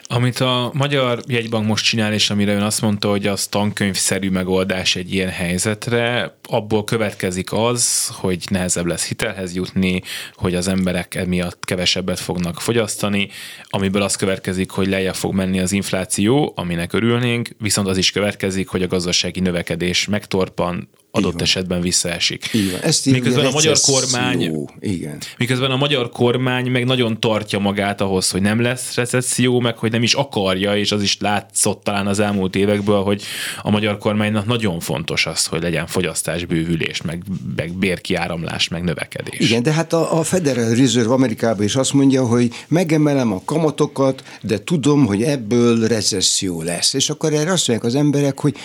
Amit 0.08 0.40
a 0.40 0.72
Magyar 0.74 1.22
Jegybank 1.28 1.68
most 1.68 1.86
csinál, 1.86 2.13
és 2.13 2.30
amire 2.30 2.54
ön 2.54 2.62
azt 2.62 2.82
mondta, 2.82 3.10
hogy 3.10 3.28
az 3.28 3.48
tankönyvszerű 3.48 4.30
megoldás 4.30 4.96
egy 4.96 5.13
ilyen 5.13 5.30
helyzetre, 5.30 6.38
abból 6.44 6.84
következik 6.84 7.54
az, 7.54 8.08
hogy 8.08 8.46
nehezebb 8.50 8.86
lesz 8.86 9.08
hitelhez 9.08 9.56
jutni, 9.56 10.02
hogy 10.34 10.56
az 10.56 10.68
emberek 10.68 11.16
emiatt 11.16 11.66
kevesebbet 11.66 12.20
fognak 12.20 12.62
fogyasztani, 12.62 13.30
amiből 13.70 14.02
az 14.02 14.16
következik, 14.16 14.70
hogy 14.72 14.88
lejjebb 14.88 15.16
fog 15.16 15.34
menni 15.34 15.60
az 15.60 15.72
infláció, 15.72 16.54
aminek 16.56 16.94
örülnénk, 16.94 17.50
viszont 17.75 17.92
az 17.92 17.98
is 17.98 18.12
következik, 18.12 18.68
hogy 18.68 18.84
a 18.84 18.88
gazdasági 18.88 19.39
növekedés 19.39 20.08
megtorpan, 20.08 20.89
adott 21.15 21.41
esetben 21.41 21.82
visszaesik. 21.82 22.50
Igen. 22.53 22.82
Ezt 22.82 23.05
miközben 23.05 23.46
a 23.46 23.51
magyar 23.51 23.77
kormány, 23.82 24.67
Igen. 24.79 25.17
miközben 25.38 25.72
a 25.72 25.75
magyar 25.75 26.10
kormány 26.10 26.72
meg 26.72 26.86
nagyon 26.86 27.20
tartja 27.20 27.60
magát 27.60 28.01
ahhoz, 28.01 28.32
hogy 28.32 28.41
nem 28.41 28.62
lesz 28.62 28.96
recesszió, 28.96 29.60
meg 29.60 29.77
hogy 29.77 29.91
nem 29.91 30.03
is 30.03 30.13
akarja, 30.13 30.77
és 30.77 30.91
az 30.91 31.01
is 31.01 31.17
látszott 31.20 31.84
talán 31.84 32.08
az 32.08 32.20
elmúlt 32.20 32.55
évekből, 32.55 33.01
hogy 33.01 33.24
a 33.62 33.70
magyar 33.70 33.98
kormánynak 33.98 34.46
nagyon 34.46 34.79
fontos 34.79 35.25
az, 35.25 35.46
hogy 35.46 35.62
legyen 35.62 35.88
fogyasztásbővülés, 35.88 37.01
meg, 37.01 37.24
meg 37.55 37.74
bérkiáramlás, 37.74 38.67
meg 38.67 38.84
növekedés. 38.84 39.39
Igen, 39.39 39.63
de 39.63 39.72
hát 39.72 39.93
a, 39.93 40.20
a 40.20 40.24
Federal 40.24 40.75
Reserve 40.75 41.13
Amerikában 41.13 41.63
is 41.63 41.75
azt 41.75 41.93
mondja, 41.93 42.25
hogy 42.25 42.51
megemelem 42.67 43.32
a 43.32 43.41
kamatokat, 43.46 44.24
de 44.41 44.63
tudom, 44.63 45.05
hogy 45.05 45.24
ebből 45.24 45.88
recesszió 45.88 46.62
lesz. 46.62 46.93
És 46.93 47.10
akkor 47.10 47.34
erre 47.34 47.51
azt 47.51 47.67
mondják 47.67 47.89
az 47.89 47.96
emberek, 47.96 48.39
hogy 48.39 48.55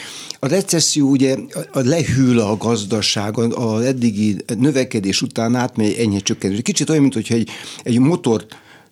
a 0.41 0.49
recesszió 0.49 1.09
ugye 1.09 1.37
a 1.73 1.81
lehűl 1.81 2.38
a 2.45 2.57
gazdaság, 2.57 3.39
az 3.39 3.85
eddigi 3.85 4.37
növekedés 4.59 5.23
után 5.23 5.55
átmegy 5.55 5.97
ennyi 5.99 6.23
csökkenés. 6.23 6.59
Kicsit 6.63 6.91
olyan, 6.91 7.03
mintha 7.03 7.35
egy, 7.35 7.51
egy 7.83 7.99
motor 7.99 8.47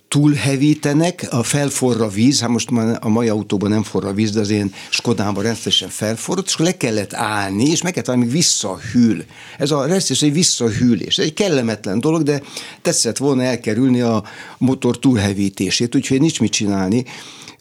túlhevítenek, 0.09 1.27
a 1.31 1.43
felforra 1.43 2.09
víz, 2.09 2.41
hát 2.41 2.49
most 2.49 2.71
már 2.71 2.99
a 3.01 3.09
mai 3.09 3.29
autóban 3.29 3.71
nem 3.71 3.83
forra 3.83 4.13
víz, 4.13 4.31
de 4.31 4.41
az 4.41 4.51
én 4.51 4.73
Skodában 4.91 5.43
rendszeresen 5.43 5.89
felforrott, 5.89 6.47
és 6.47 6.55
akkor 6.55 6.67
le 6.67 6.77
kellett 6.77 7.15
állni, 7.15 7.71
és 7.71 7.83
meg 7.83 7.93
kellett 7.93 8.09
állni, 8.09 8.27
visszahűl. 8.27 9.25
Ez 9.59 9.71
a 9.71 9.87
resztés 9.87 10.23
egy 10.23 10.33
visszahűlés. 10.33 11.19
Ez 11.19 11.25
egy 11.25 11.35
kellemetlen 11.35 12.01
dolog, 12.01 12.23
de 12.23 12.43
tetszett 12.83 13.17
volna 13.17 13.43
elkerülni 13.43 14.01
a 14.01 14.25
motor 14.59 14.99
túlhevítését, 14.99 15.95
úgyhogy 15.95 16.21
nincs 16.21 16.41
mit 16.41 16.53
csinálni 16.53 17.05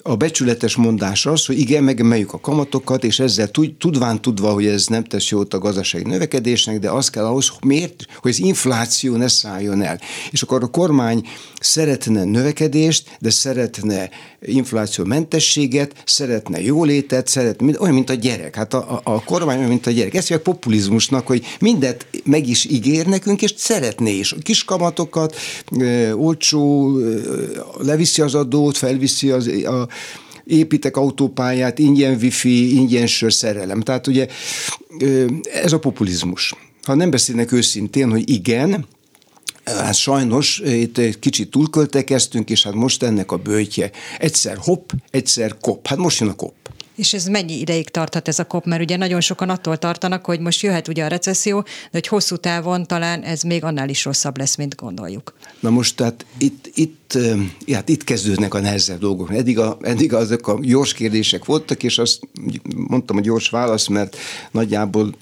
a 0.07 0.15
becsületes 0.15 0.75
mondás 0.75 1.25
az, 1.25 1.45
hogy 1.45 1.59
igen, 1.59 1.83
megemeljük 1.83 2.33
a 2.33 2.39
kamatokat, 2.39 3.03
és 3.03 3.19
ezzel 3.19 3.49
tudván 3.77 4.21
tudva, 4.21 4.51
hogy 4.51 4.65
ez 4.65 4.87
nem 4.87 5.03
tesz 5.03 5.29
jót 5.29 5.53
a 5.53 5.59
gazdasági 5.59 6.03
növekedésnek, 6.09 6.79
de 6.79 6.89
az 6.89 7.09
kell 7.09 7.25
ahhoz, 7.25 7.47
hogy 7.47 7.69
miért, 7.69 8.05
hogy 8.21 8.31
az 8.31 8.39
infláció 8.39 9.15
ne 9.15 9.27
szálljon 9.27 9.81
el. 9.81 9.99
És 10.31 10.41
akkor 10.41 10.63
a 10.63 10.67
kormány 10.67 11.27
szeretne 11.59 12.23
növekedést, 12.23 13.17
de 13.19 13.29
szeretne 13.29 14.09
inflációmentességet, 14.41 15.93
szeretne 16.05 16.61
jólétet, 16.61 17.27
szeretne, 17.27 17.79
olyan, 17.79 17.93
mint 17.93 18.09
a 18.09 18.13
gyerek. 18.13 18.55
Hát 18.55 18.73
a, 18.73 18.91
a, 18.91 19.01
a 19.03 19.23
kormány 19.23 19.57
olyan, 19.57 19.69
mint 19.69 19.87
a 19.87 19.91
gyerek. 19.91 20.13
Ezt 20.13 20.31
a 20.31 20.39
populizmusnak, 20.39 21.27
hogy 21.27 21.45
mindet 21.59 22.05
meg 22.23 22.47
is 22.47 22.65
ígér 22.65 23.05
nekünk, 23.05 23.41
és 23.41 23.53
szeretné 23.57 24.11
is. 24.11 24.35
Kis 24.41 24.63
kamatokat, 24.63 25.35
olcsó, 26.15 26.91
leviszi 27.77 28.21
az 28.21 28.35
adót, 28.35 28.77
felviszi 28.77 29.29
az, 29.29 29.47
a, 29.47 29.87
építek 30.45 30.97
autópályát, 30.97 31.79
ingyen 31.79 32.17
wifi, 32.21 32.75
ingyen 32.75 33.07
sör 33.07 33.33
szerelem. 33.33 33.81
Tehát 33.81 34.07
ugye 34.07 34.27
ez 35.53 35.73
a 35.73 35.79
populizmus. 35.79 36.55
Ha 36.83 36.95
nem 36.95 37.09
beszélnek 37.09 37.51
őszintén, 37.51 38.09
hogy 38.09 38.29
igen, 38.29 38.85
Hát 39.65 39.95
sajnos 39.95 40.61
itt 40.65 40.97
egy 40.97 41.19
kicsit 41.19 41.49
túlköltekeztünk, 41.49 42.49
és 42.49 42.63
hát 42.63 42.73
most 42.73 43.03
ennek 43.03 43.31
a 43.31 43.37
bőtje 43.37 43.91
egyszer 44.19 44.57
hopp, 44.57 44.89
egyszer 45.11 45.57
kop. 45.61 45.87
Hát 45.87 45.97
most 45.97 46.19
jön 46.19 46.29
a 46.29 46.33
kop. 46.33 46.64
És 46.95 47.13
ez 47.13 47.25
mennyi 47.25 47.59
ideig 47.59 47.89
tarthat 47.89 48.27
ez 48.27 48.39
a 48.39 48.45
kop? 48.45 48.65
Mert 48.65 48.81
ugye 48.81 48.97
nagyon 48.97 49.21
sokan 49.21 49.49
attól 49.49 49.77
tartanak, 49.77 50.25
hogy 50.25 50.39
most 50.39 50.61
jöhet 50.61 50.87
ugye 50.87 51.03
a 51.03 51.07
recesszió, 51.07 51.61
de 51.61 51.69
hogy 51.91 52.07
hosszú 52.07 52.35
távon 52.35 52.85
talán 52.85 53.21
ez 53.21 53.41
még 53.41 53.63
annál 53.63 53.89
is 53.89 54.05
rosszabb 54.05 54.37
lesz, 54.37 54.55
mint 54.55 54.75
gondoljuk. 54.75 55.33
Na 55.59 55.69
most 55.69 55.95
tehát 55.95 56.25
itt, 56.37 56.71
itt, 56.73 57.17
hát 57.71 57.89
itt 57.89 58.03
kezdődnek 58.03 58.53
a 58.53 58.59
nehezebb 58.59 58.99
dolgok. 58.99 59.33
Eddig, 59.33 59.59
a, 59.59 59.77
eddig 59.81 60.13
azok 60.13 60.47
a 60.47 60.59
gyors 60.61 60.93
kérdések 60.93 61.45
voltak, 61.45 61.83
és 61.83 61.97
azt 61.97 62.19
mondtam 62.75 63.17
a 63.17 63.21
gyors 63.21 63.49
válasz, 63.49 63.87
mert 63.87 64.17
nagyjából 64.51 65.15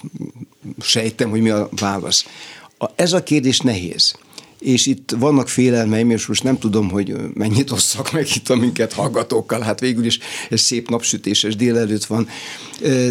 sejtem, 0.80 1.30
hogy 1.30 1.40
mi 1.40 1.50
a 1.50 1.68
válasz. 1.80 2.24
A, 2.78 2.86
ez 2.94 3.12
a 3.12 3.22
kérdés 3.22 3.60
nehéz 3.60 4.14
és 4.58 4.86
itt 4.86 5.14
vannak 5.18 5.48
félelmeim, 5.48 6.10
és 6.10 6.26
most 6.26 6.42
nem 6.42 6.58
tudom, 6.58 6.90
hogy 6.90 7.14
mennyit 7.34 7.70
osszak 7.70 8.12
meg 8.12 8.26
itt 8.34 8.48
a 8.48 8.56
minket 8.56 8.92
hallgatókkal, 8.92 9.60
hát 9.60 9.80
végül 9.80 10.04
is 10.04 10.18
ez 10.50 10.60
szép 10.60 10.88
napsütéses 10.88 11.56
délelőtt 11.56 12.04
van, 12.04 12.28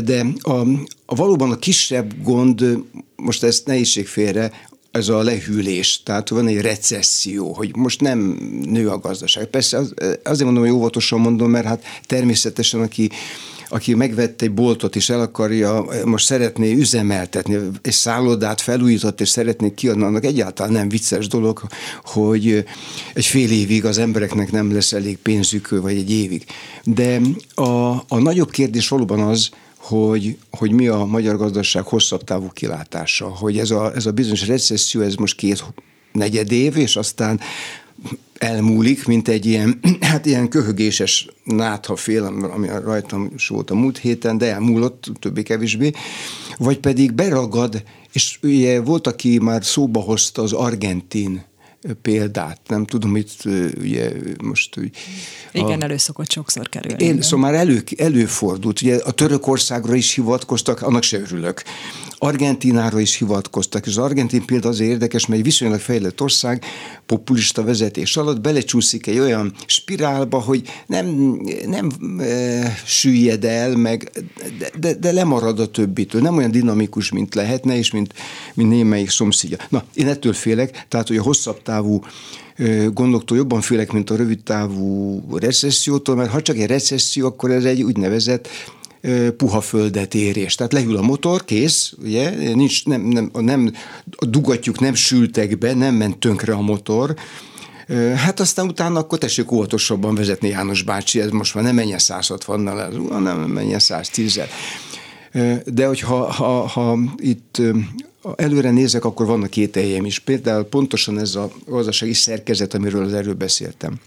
de 0.04 0.26
a, 0.42 0.52
a 1.06 1.16
valóban 1.16 1.52
a 1.52 1.60
kisebb 1.60 2.14
gond, 2.24 2.78
most 3.16 3.44
ezt 3.44 3.66
nehézség 3.66 4.08
félre, 4.08 4.52
ez 4.92 5.08
a 5.08 5.24
lehűlés, 5.24 6.02
tehát 6.04 6.30
van 6.30 6.48
egy 6.48 6.62
recesszió, 6.62 7.54
hogy 7.54 7.76
most 7.76 8.02
nem 8.02 8.20
nő 8.66 8.90
a 8.90 9.00
gazdaság. 9.00 9.46
Persze 9.46 9.78
az, 9.78 9.94
azért 10.24 10.44
mondom, 10.44 10.64
hogy 10.64 10.74
óvatosan 10.74 11.20
mondom, 11.20 11.50
mert 11.50 11.66
hát 11.66 11.84
természetesen, 12.06 12.82
aki 12.82 13.10
aki 13.74 13.94
megvett 13.94 14.42
egy 14.42 14.53
boltot 14.53 14.96
és 14.96 15.10
el 15.10 15.22
akarja, 15.22 15.86
most 16.06 16.25
szeretné 16.25 16.74
üzemeltetni, 16.74 17.58
egy 17.82 17.94
szállodát 17.94 18.62
felújított 18.62 19.22
és 19.22 19.30
szeretné 19.30 19.74
kiadni, 19.74 20.03
annak 20.03 20.25
egyáltalán 20.25 20.72
nem 20.72 20.89
vicces 20.89 21.27
dolog, 21.27 21.62
hogy 22.03 22.65
egy 23.13 23.25
fél 23.25 23.51
évig 23.51 23.86
az 23.86 23.98
embereknek 23.98 24.51
nem 24.51 24.74
lesz 24.74 24.94
elég 24.94 25.18
pénzük, 25.18 25.70
vagy 25.70 25.98
egy 25.98 26.12
évig. 26.12 26.46
De 26.84 27.20
a, 27.53 27.92
a 27.92 28.18
nagyobb 28.20 28.50
kérdés 28.50 28.88
valóban 28.88 29.20
az, 29.20 29.50
hogy, 29.77 30.38
hogy 30.51 30.72
mi 30.72 30.88
a 30.88 31.06
magyar 31.06 31.38
gazdaság 31.38 31.84
hosszabb 31.84 32.24
távú 32.24 32.50
kilátása, 32.53 33.27
hogy 33.27 33.58
ez 33.58 33.72
a, 33.72 33.96
ez 33.96 34.06
a 34.06 34.12
bizonyos 34.12 34.48
recesszió, 34.48 35.01
ez 35.01 35.15
most 35.15 35.36
két 35.36 35.63
negyed 36.12 36.51
év, 36.51 36.77
és 36.77 36.96
aztán 36.96 37.39
elmúlik, 38.44 39.06
mint 39.06 39.28
egy 39.28 39.46
ilyen, 39.46 39.80
hát 40.02 40.26
ilyen 40.26 40.50
köhögéses 40.50 41.28
fél, 41.96 42.24
ami 42.54 42.68
rajtam 42.68 43.32
is 43.36 43.48
volt 43.48 43.70
a 43.70 43.76
múlt 43.76 43.98
héten, 43.98 44.38
de 44.38 44.54
elmúlott 44.54 45.12
többé-kevésbé, 45.20 45.92
vagy 46.58 46.80
pedig 46.80 47.12
beragad, 47.12 47.84
és 48.12 48.40
ugye 48.42 48.82
volt, 48.82 49.08
aki 49.08 49.40
már 49.40 49.66
szóba 49.66 50.00
hozta 50.00 50.42
az 50.42 50.54
argentin 50.54 51.44
példát. 52.02 52.60
Nem 52.68 52.86
tudom, 52.86 53.16
itt 53.16 53.44
ugye 53.80 54.12
most... 54.44 54.75
Igen, 55.52 55.82
a, 55.82 55.84
elő 55.84 55.98
szokott 55.98 56.32
sokszor 56.32 56.70
kerülni. 56.70 57.04
Én, 57.04 57.22
szóval 57.22 57.52
már 57.52 57.60
elő, 57.60 57.84
előfordult. 57.98 58.82
Ugye 58.82 58.96
a 58.96 59.12
Törökországra 59.12 59.96
is 59.96 60.13
hivatkoztak, 60.13 60.82
annak 60.82 61.04
se 61.04 61.20
örülök. 61.20 61.63
Argentinára 62.18 63.00
is 63.00 63.18
hivatkoztak, 63.18 63.86
és 63.86 63.92
az 63.92 64.04
argentin 64.04 64.46
példa 64.46 64.70
azért 64.70 64.90
érdekes, 64.90 65.25
mert 65.25 65.40
egy 65.40 65.46
viszonylag 65.46 65.80
fejlett 65.80 66.22
ország 66.22 66.66
populista 67.06 67.63
vezetés 67.63 68.18
alatt 68.18 68.42
belecsúszik 68.42 69.08
egy 69.08 69.20
olyan 69.20 69.54
spirálba, 69.66 70.40
hogy 70.40 70.68
nem, 70.88 71.06
nem 71.66 71.92
e, 72.20 72.75
süllyed 72.86 73.44
el, 73.44 73.75
meg, 73.75 74.12
de, 74.60 74.70
de, 74.80 74.94
de 74.94 75.12
lemarad 75.12 75.60
a 75.60 75.68
többitől. 75.68 76.22
Nem 76.22 76.38
olyan 76.38 76.52
dinamikus, 76.52 77.12
mint 77.12 77.36
lehetne, 77.36 77.78
és 77.78 77.92
mint, 77.92 78.13
mint 78.54 78.70
némelyik 78.70 79.10
szomszédja. 79.10 79.58
Na, 79.70 79.84
én 79.94 80.08
ettől 80.08 80.34
félek, 80.34 80.86
tehát, 80.88 81.08
hogy 81.08 81.18
a 81.18 81.22
hosszabb 81.22 81.62
távú 81.74 82.03
gondoktól 82.92 83.38
jobban 83.38 83.62
félek, 83.62 83.92
mint 83.92 84.10
a 84.10 84.15
rövid 84.15 84.39
távú 84.44 85.22
recessziótól, 85.38 86.15
mert 86.15 86.32
ha 86.32 86.42
csak 86.42 86.58
egy 86.58 86.68
recesszió, 86.68 87.25
akkor 87.25 87.51
ez 87.51 87.63
egy 87.63 87.82
úgynevezett 87.82 88.48
puha 89.38 89.62
földet 89.62 90.13
érés. 90.13 90.56
Tehát 90.56 90.74
lehűl 90.74 90.98
a 90.98 91.01
motor, 91.01 91.46
kész, 91.46 91.94
ugye, 92.03 92.53
nincs, 92.53 92.86
nem, 92.86 93.01
nem, 93.01 93.32
nem, 93.34 93.74
a 94.15 94.25
dugatjuk 94.25 94.80
nem 94.80 94.94
sültek 94.94 95.58
be, 95.58 95.74
nem 95.74 95.96
ment 95.96 96.18
tönkre 96.18 96.53
a 96.53 96.62
motor, 96.62 97.15
Hát 98.15 98.39
aztán 98.39 98.68
utána 98.68 99.00
akkor 99.00 99.18
tessék 99.18 99.51
óvatosabban 99.51 100.15
vezetni 100.15 100.48
János 100.48 100.82
bácsi, 100.84 101.20
ez 101.20 101.30
most 101.30 101.56
már 101.56 101.63
nem 101.63 101.75
menjen 101.75 102.00
160-nal, 102.01 103.20
nem 103.24 103.39
menjen 103.39 103.80
110 103.80 104.42
De 105.66 105.88
hogyha 105.88 106.32
ha, 106.32 106.68
ha 106.68 106.98
itt 107.18 107.62
előre 108.36 108.72
nézek, 108.72 109.06
akkor 109.06 109.25
vannak 109.25 109.50
két 109.50 109.78
eljem 109.78 110.06
is. 110.06 110.20
Például 110.20 110.63
pontosan 110.63 111.20
ez 111.20 111.36
a 111.36 111.52
gazdasági 111.66 112.13
szerkezet, 112.13 112.74
amiről 112.74 113.04
az 113.04 113.13
erről 113.13 113.34
beszéltem. 113.34 114.00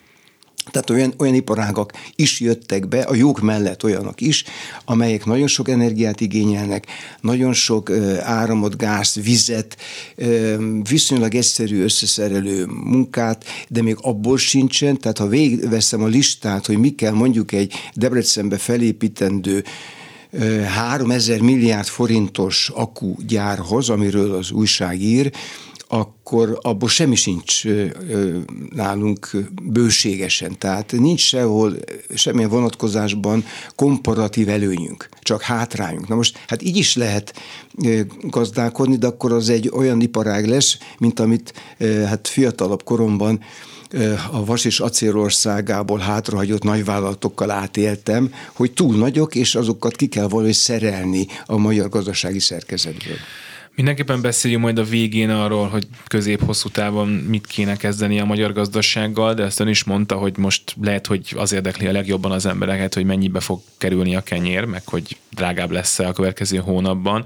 Tehát 0.70 0.90
olyan, 0.90 1.14
olyan 1.18 1.34
iparágak 1.34 1.92
is 2.16 2.40
jöttek 2.40 2.88
be, 2.88 3.00
a 3.00 3.14
jók 3.14 3.40
mellett 3.40 3.84
olyanok 3.84 4.20
is, 4.20 4.44
amelyek 4.84 5.24
nagyon 5.24 5.46
sok 5.46 5.68
energiát 5.68 6.20
igényelnek, 6.20 6.86
nagyon 7.20 7.52
sok 7.52 7.88
ö, 7.88 8.20
áramot, 8.20 8.76
gáz, 8.76 9.14
vizet, 9.22 9.76
ö, 10.16 10.54
viszonylag 10.88 11.34
egyszerű 11.34 11.82
összeszerelő 11.82 12.66
munkát, 12.66 13.44
de 13.68 13.82
még 13.82 13.96
abból 14.00 14.38
sincsen, 14.38 14.98
tehát 14.98 15.18
ha 15.18 15.26
végigveszem 15.26 16.02
a 16.02 16.06
listát, 16.06 16.66
hogy 16.66 16.78
mi 16.78 16.94
kell 16.94 17.12
mondjuk 17.12 17.52
egy 17.52 17.72
Debrecenbe 17.94 18.56
felépítendő 18.56 19.64
3000 20.38 21.40
milliárd 21.40 21.86
forintos 21.86 22.70
akugyárhoz, 22.74 23.88
amiről 23.88 24.34
az 24.34 24.50
újság 24.50 25.00
ír, 25.00 25.32
akkor 25.88 26.58
abból 26.62 26.88
semmi 26.88 27.14
sincs 27.14 27.64
nálunk 28.70 29.30
bőségesen. 29.62 30.58
Tehát 30.58 30.92
nincs 30.92 31.20
sehol, 31.20 31.76
semmilyen 32.14 32.50
vonatkozásban 32.50 33.44
komparatív 33.74 34.48
előnyünk, 34.48 35.08
csak 35.20 35.42
hátrányunk. 35.42 36.08
Na 36.08 36.14
most, 36.14 36.38
hát 36.46 36.62
így 36.62 36.76
is 36.76 36.96
lehet 36.96 37.34
gazdálkodni, 38.20 38.96
de 38.96 39.06
akkor 39.06 39.32
az 39.32 39.48
egy 39.48 39.70
olyan 39.74 40.00
iparág 40.00 40.46
lesz, 40.46 40.78
mint 40.98 41.20
amit 41.20 41.52
hát 42.06 42.28
fiatalabb 42.28 42.82
koromban 42.82 43.40
a 44.30 44.44
vas 44.44 44.64
és 44.64 44.80
acélországából 44.80 45.98
hátrahagyott 45.98 46.62
nagyvállalatokkal 46.62 47.50
átéltem, 47.50 48.32
hogy 48.52 48.72
túl 48.72 48.96
nagyok, 48.96 49.34
és 49.34 49.54
azokat 49.54 49.96
ki 49.96 50.06
kell 50.06 50.28
valahogy 50.28 50.52
szerelni 50.52 51.26
a 51.46 51.56
magyar 51.56 51.88
gazdasági 51.88 52.40
szerkezetből. 52.40 53.16
Mindenképpen 53.76 54.20
beszéljünk 54.20 54.62
majd 54.62 54.78
a 54.78 54.84
végén 54.84 55.30
arról, 55.30 55.68
hogy 55.68 55.86
közép-hosszú 56.06 56.68
távon 56.68 57.08
mit 57.08 57.46
kéne 57.46 57.76
kezdeni 57.76 58.20
a 58.20 58.24
magyar 58.24 58.52
gazdasággal, 58.52 59.34
de 59.34 59.42
ezt 59.42 59.60
ön 59.60 59.68
is 59.68 59.84
mondta, 59.84 60.14
hogy 60.14 60.36
most 60.36 60.76
lehet, 60.82 61.06
hogy 61.06 61.32
az 61.36 61.52
érdekli 61.52 61.86
a 61.86 61.92
legjobban 61.92 62.32
az 62.32 62.46
embereket, 62.46 62.94
hogy 62.94 63.04
mennyibe 63.04 63.40
fog 63.40 63.60
kerülni 63.78 64.16
a 64.16 64.20
kenyér, 64.20 64.64
meg 64.64 64.82
hogy 64.84 65.16
drágább 65.30 65.70
lesz-e 65.70 66.06
a 66.06 66.12
következő 66.12 66.58
hónapban. 66.58 67.24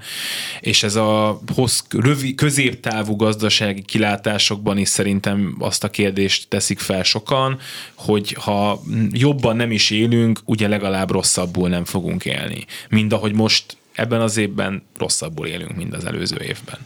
És 0.59 0.83
ez 0.83 0.95
a 0.95 1.41
hossz, 1.55 1.81
rövi, 1.89 2.35
középtávú 2.35 3.15
gazdasági 3.15 3.81
kilátásokban 3.81 4.77
is 4.77 4.89
szerintem 4.89 5.55
azt 5.59 5.83
a 5.83 5.89
kérdést 5.89 6.47
teszik 6.47 6.79
fel 6.79 7.03
sokan, 7.03 7.59
hogy 7.93 8.35
ha 8.39 8.81
jobban 9.11 9.55
nem 9.55 9.71
is 9.71 9.89
élünk, 9.89 10.39
ugye 10.45 10.67
legalább 10.67 11.11
rosszabbul 11.11 11.69
nem 11.69 11.85
fogunk 11.85 12.25
élni. 12.25 12.65
Mind 12.89 13.13
ahogy 13.13 13.33
most 13.33 13.77
ebben 14.01 14.21
az 14.21 14.37
évben 14.37 14.83
rosszabbul 14.97 15.47
élünk, 15.47 15.75
mint 15.75 15.93
az 15.93 16.05
előző 16.05 16.37
évben. 16.41 16.77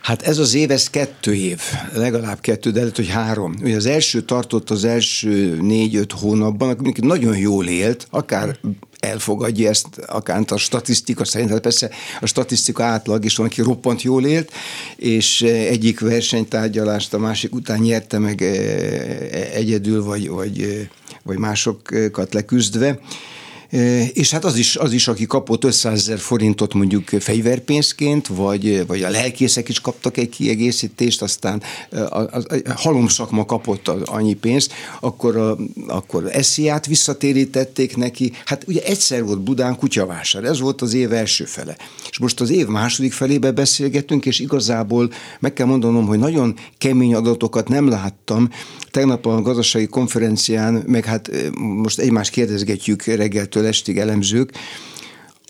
Hát 0.00 0.22
ez 0.22 0.38
az 0.38 0.54
év, 0.54 0.70
ez 0.70 0.90
kettő 0.90 1.34
év, 1.34 1.60
legalább 1.94 2.40
kettő, 2.40 2.70
de 2.70 2.80
lehet, 2.80 2.96
hogy 2.96 3.08
három. 3.08 3.54
Ugye 3.62 3.76
az 3.76 3.86
első 3.86 4.22
tartott 4.22 4.70
az 4.70 4.84
első 4.84 5.58
négy-öt 5.60 6.12
hónapban, 6.12 6.68
akkor 6.68 6.92
nagyon 6.96 7.36
jól 7.36 7.66
élt, 7.66 8.06
akár 8.10 8.58
elfogadja 9.00 9.68
ezt, 9.68 9.86
akár 10.06 10.44
a 10.48 10.56
statisztika 10.56 11.24
szerint, 11.24 11.50
hát 11.50 11.60
persze 11.60 11.90
a 12.20 12.26
statisztika 12.26 12.84
átlag, 12.84 13.24
és 13.24 13.36
van, 13.36 13.46
aki 13.46 13.62
roppant 13.62 14.02
jól 14.02 14.26
élt, 14.26 14.52
és 14.96 15.42
egyik 15.42 16.00
versenytárgyalást 16.00 17.14
a 17.14 17.18
másik 17.18 17.54
után 17.54 17.78
nyerte 17.78 18.18
meg 18.18 18.42
eh, 18.42 19.54
egyedül, 19.54 20.04
vagy, 20.04 20.28
vagy, 20.28 20.88
vagy 21.22 21.38
másokat 21.38 22.34
leküzdve. 22.34 22.98
És 24.12 24.30
hát 24.30 24.44
az 24.44 24.56
is, 24.56 24.76
az 24.76 24.92
is 24.92 25.08
aki 25.08 25.26
kapott 25.26 25.64
500 25.64 25.98
ezer 25.98 26.18
forintot 26.18 26.74
mondjuk 26.74 27.08
fegyverpénzként, 27.08 28.26
vagy, 28.26 28.86
vagy 28.86 29.02
a 29.02 29.10
lelkészek 29.10 29.68
is 29.68 29.80
kaptak 29.80 30.16
egy 30.16 30.28
kiegészítést, 30.28 31.22
aztán 31.22 31.62
a, 31.90 31.96
a, 31.96 32.30
a 32.64 32.72
halomszakma 32.74 33.44
kapott 33.44 33.88
annyi 33.88 34.34
pénzt, 34.34 34.72
akkor, 35.00 35.36
a, 35.36 35.56
akkor 35.86 36.28
esziát 36.32 36.86
visszatérítették 36.86 37.96
neki. 37.96 38.32
Hát 38.44 38.64
ugye 38.66 38.82
egyszer 38.82 39.24
volt 39.24 39.40
Budán 39.40 39.76
kutyavásár, 39.76 40.44
ez 40.44 40.60
volt 40.60 40.82
az 40.82 40.94
év 40.94 41.12
első 41.12 41.44
fele. 41.44 41.76
És 42.10 42.18
most 42.18 42.40
az 42.40 42.50
év 42.50 42.66
második 42.66 43.12
felébe 43.12 43.50
beszélgetünk, 43.50 44.26
és 44.26 44.38
igazából 44.38 45.12
meg 45.40 45.52
kell 45.52 45.66
mondanom, 45.66 46.06
hogy 46.06 46.18
nagyon 46.18 46.58
kemény 46.78 47.14
adatokat 47.14 47.68
nem 47.68 47.88
láttam. 47.88 48.50
Tegnap 48.90 49.26
a 49.26 49.42
gazdasági 49.42 49.86
konferencián, 49.86 50.82
meg 50.86 51.04
hát 51.04 51.30
most 51.56 51.98
egymást 51.98 52.30
kérdezgetjük 52.30 53.04
reggeltől 53.04 53.61
reggeltől 53.62 53.66
estig 53.66 53.98
elemzők, 53.98 54.52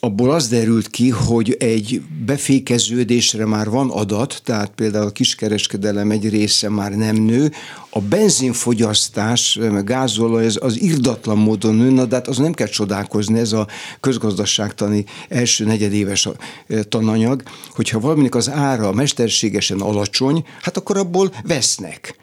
abból 0.05 0.31
az 0.31 0.49
derült 0.49 0.89
ki, 0.89 1.11
hogy 1.11 1.57
egy 1.59 2.03
befékeződésre 2.27 3.47
már 3.47 3.69
van 3.71 3.91
adat, 3.91 4.41
tehát 4.45 4.71
például 4.75 5.07
a 5.07 5.11
kiskereskedelem 5.11 6.11
egy 6.11 6.29
része 6.29 6.69
már 6.69 6.93
nem 6.93 7.17
nő, 7.17 7.53
a 7.91 8.01
benzinfogyasztás, 8.01 9.59
meg 9.61 9.85
gázolaj, 9.85 10.47
az, 10.47 10.59
az 10.61 10.81
irdatlan 10.81 11.39
módon 11.39 11.75
nő, 11.75 12.07
de 12.07 12.15
hát 12.15 12.29
az 12.29 12.39
nem 12.39 12.53
kell 12.53 12.67
csodálkozni, 12.67 13.39
ez 13.39 13.53
a 13.53 13.67
közgazdaságtani 14.01 15.05
első 15.29 15.65
negyedéves 15.65 16.29
tananyag, 16.89 17.43
hogyha 17.75 18.01
valaminek 18.01 18.35
az 18.35 18.51
ára 18.51 18.93
mesterségesen 18.93 19.81
alacsony, 19.81 20.45
hát 20.63 20.77
akkor 20.77 20.97
abból 20.97 21.33
vesznek 21.43 22.17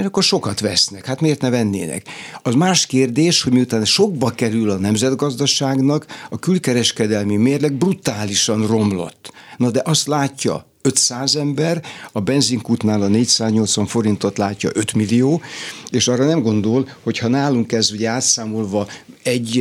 akkor 0.00 0.22
sokat 0.22 0.60
vesznek. 0.60 1.06
Hát 1.06 1.20
miért 1.20 1.40
ne 1.40 1.50
vennének? 1.50 2.06
Az 2.42 2.54
más 2.54 2.86
kérdés, 2.86 3.42
hogy 3.42 3.52
miután 3.52 3.84
sokba 3.84 4.30
kerül 4.30 4.70
a 4.70 4.76
nemzetgazdaságnak, 4.76 6.06
a 6.30 6.38
külkereskedelmi 6.38 7.36
mérleg 7.36 7.72
brutálisan 7.72 8.66
romlott. 8.66 9.32
Na 9.56 9.70
de 9.70 9.82
azt 9.84 10.06
látja 10.06 10.66
500 10.82 11.36
ember, 11.36 11.82
a 12.12 12.20
benzinkútnál 12.20 13.02
a 13.02 13.08
480 13.08 13.86
forintot 13.86 14.38
látja 14.38 14.70
5 14.72 14.92
millió, 14.92 15.42
és 15.90 16.08
arra 16.08 16.24
nem 16.24 16.42
gondol, 16.42 16.88
hogy 17.02 17.18
ha 17.18 17.28
nálunk 17.28 17.72
ez 17.72 17.90
ugye 17.92 18.08
átszámolva 18.08 18.88
1 19.22 19.58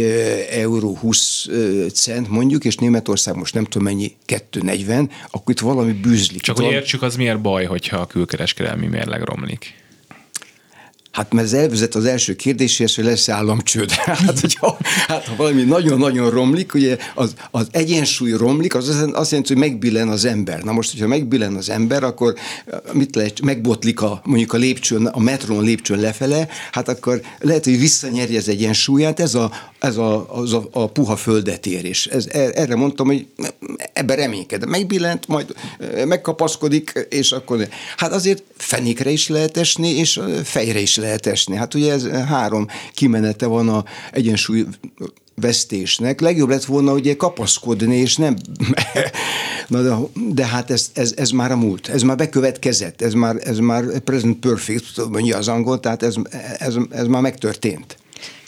euró 0.51 0.95
20 0.95 1.47
cent 1.93 2.29
mondjuk, 2.29 2.65
és 2.65 2.75
Németország 2.75 3.35
most 3.35 3.53
nem 3.53 3.63
tudom 3.63 3.83
mennyi, 3.83 4.15
2,40, 4.27 5.09
akkor 5.31 5.53
itt 5.53 5.59
valami 5.59 5.91
bűzlik. 5.91 6.41
Csak 6.41 6.59
hogy 6.59 6.71
értsük, 6.71 7.01
az 7.01 7.15
miért 7.15 7.41
baj, 7.41 7.65
hogyha 7.65 7.97
a 7.97 8.05
külkereskedelmi 8.05 8.87
mérleg 8.87 9.21
romlik? 9.23 9.80
Hát 11.11 11.33
mert 11.33 11.45
ez 11.45 11.53
elvezet 11.53 11.95
az 11.95 12.05
első 12.05 12.35
kérdéséhez, 12.35 12.95
hogy 12.95 13.03
lesz 13.03 13.29
államcsőd. 13.29 13.91
Hát, 14.21 14.39
hogyha, 14.39 14.77
hát 15.07 15.25
ha 15.25 15.35
valami 15.35 15.63
nagyon-nagyon 15.63 16.29
romlik, 16.29 16.73
ugye 16.73 16.97
az, 17.15 17.33
az 17.51 17.67
egyensúly 17.71 18.31
romlik, 18.31 18.75
az 18.75 18.87
azt 19.13 19.31
jelenti, 19.31 19.53
hogy 19.53 19.61
megbillen 19.61 20.09
az 20.09 20.25
ember. 20.25 20.63
Na 20.63 20.71
most, 20.71 20.91
hogyha 20.91 21.07
megbillen 21.07 21.55
az 21.55 21.69
ember, 21.69 22.03
akkor 22.03 22.33
mit 22.93 23.15
lehet, 23.15 23.41
megbotlik 23.41 24.01
a, 24.01 24.21
mondjuk 24.25 24.53
a 24.53 24.57
lépcsőn, 24.57 25.05
a 25.05 25.19
metrón 25.19 25.63
lépcsőn 25.63 25.99
lefele, 25.99 26.47
hát 26.71 26.87
akkor 26.87 27.21
lehet, 27.39 27.63
hogy 27.63 27.79
visszanyerje 27.79 28.37
az 28.37 28.49
egyensúlyát, 28.49 29.19
ez 29.19 29.35
a, 29.35 29.51
ez 29.79 29.97
a, 29.97 30.33
az 30.33 30.53
a, 30.53 30.67
a 30.71 30.89
puha 30.89 31.15
földet 31.15 31.65
ér. 31.65 31.85
És 31.85 32.07
ez, 32.07 32.27
erre 32.31 32.75
mondtam, 32.75 33.05
hogy 33.07 33.27
ebben 33.93 34.15
reménykedem. 34.15 34.69
Megbillent, 34.69 35.27
majd 35.27 35.53
megkapaszkodik, 36.05 37.07
és 37.09 37.31
akkor 37.31 37.67
hát 37.97 38.11
azért 38.11 38.43
fenékre 38.57 39.09
is 39.09 39.27
lehet 39.27 39.57
esni, 39.57 39.89
és 39.89 40.19
fejre 40.43 40.79
is 40.79 40.97
lehet 41.01 41.25
esni. 41.25 41.55
Hát 41.55 41.73
ugye 41.73 41.93
ez 41.93 42.07
három 42.07 42.67
kimenete 42.93 43.45
van 43.45 43.69
a 43.69 43.83
egyensúly 44.11 44.65
vesztésnek. 45.35 46.21
Legjobb 46.21 46.49
lett 46.49 46.65
volna 46.65 46.93
ugye 46.93 47.15
kapaszkodni, 47.15 47.95
és 47.95 48.15
nem... 48.15 48.35
Na 49.67 49.81
de, 49.81 49.95
de 50.33 50.45
hát 50.45 50.71
ez, 50.71 50.91
ez, 50.93 51.13
ez, 51.17 51.29
már 51.29 51.51
a 51.51 51.55
múlt, 51.55 51.87
ez 51.87 52.01
már 52.01 52.17
bekövetkezett, 52.17 53.01
ez 53.01 53.13
már, 53.13 53.35
ez 53.43 53.57
már 53.57 53.99
present 53.99 54.39
perfect, 54.39 55.09
mondja 55.09 55.37
az 55.37 55.47
angol, 55.47 55.79
tehát 55.79 56.03
ez, 56.03 56.15
ez, 56.57 56.75
ez 56.89 57.07
már 57.07 57.21
megtörtént. 57.21 57.97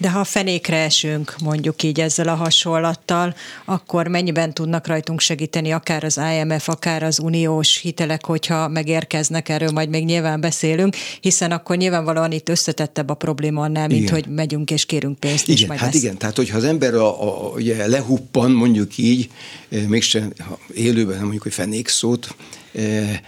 De 0.03 0.09
ha 0.09 0.19
a 0.19 0.23
fenékre 0.23 0.77
esünk, 0.77 1.35
mondjuk 1.43 1.83
így 1.83 1.99
ezzel 1.99 2.27
a 2.27 2.35
hasonlattal, 2.35 3.35
akkor 3.65 4.07
mennyiben 4.07 4.53
tudnak 4.53 4.87
rajtunk 4.87 5.19
segíteni 5.19 5.71
akár 5.71 6.03
az 6.03 6.19
IMF, 6.37 6.69
akár 6.69 7.03
az 7.03 7.19
uniós 7.19 7.77
hitelek, 7.77 8.25
hogyha 8.25 8.67
megérkeznek, 8.67 9.49
erről 9.49 9.71
majd 9.71 9.89
még 9.89 10.05
nyilván 10.05 10.41
beszélünk, 10.41 10.95
hiszen 11.21 11.51
akkor 11.51 11.77
nyilvánvalóan 11.77 12.31
itt 12.31 12.49
összetettebb 12.49 13.09
a 13.09 13.13
probléma 13.13 13.61
annál, 13.61 13.87
mint 13.87 14.01
igen. 14.01 14.13
hogy 14.13 14.25
megyünk 14.27 14.71
és 14.71 14.85
kérünk 14.85 15.19
pénzt. 15.19 15.47
Igen, 15.47 15.67
majd 15.67 15.79
hát 15.79 15.93
lesz. 15.93 16.03
igen, 16.03 16.17
tehát 16.17 16.35
hogyha 16.35 16.57
az 16.57 16.63
ember 16.63 16.93
a, 16.93 17.21
a, 17.21 17.49
ugye 17.55 17.87
lehuppan, 17.87 18.51
mondjuk 18.51 18.97
így, 18.97 19.29
eh, 19.69 19.83
mégsem 19.87 20.33
élőben, 20.73 21.13
nem 21.13 21.21
mondjuk, 21.21 21.43
hogy 21.43 21.53
fenék 21.53 21.87
szót, 21.87 22.35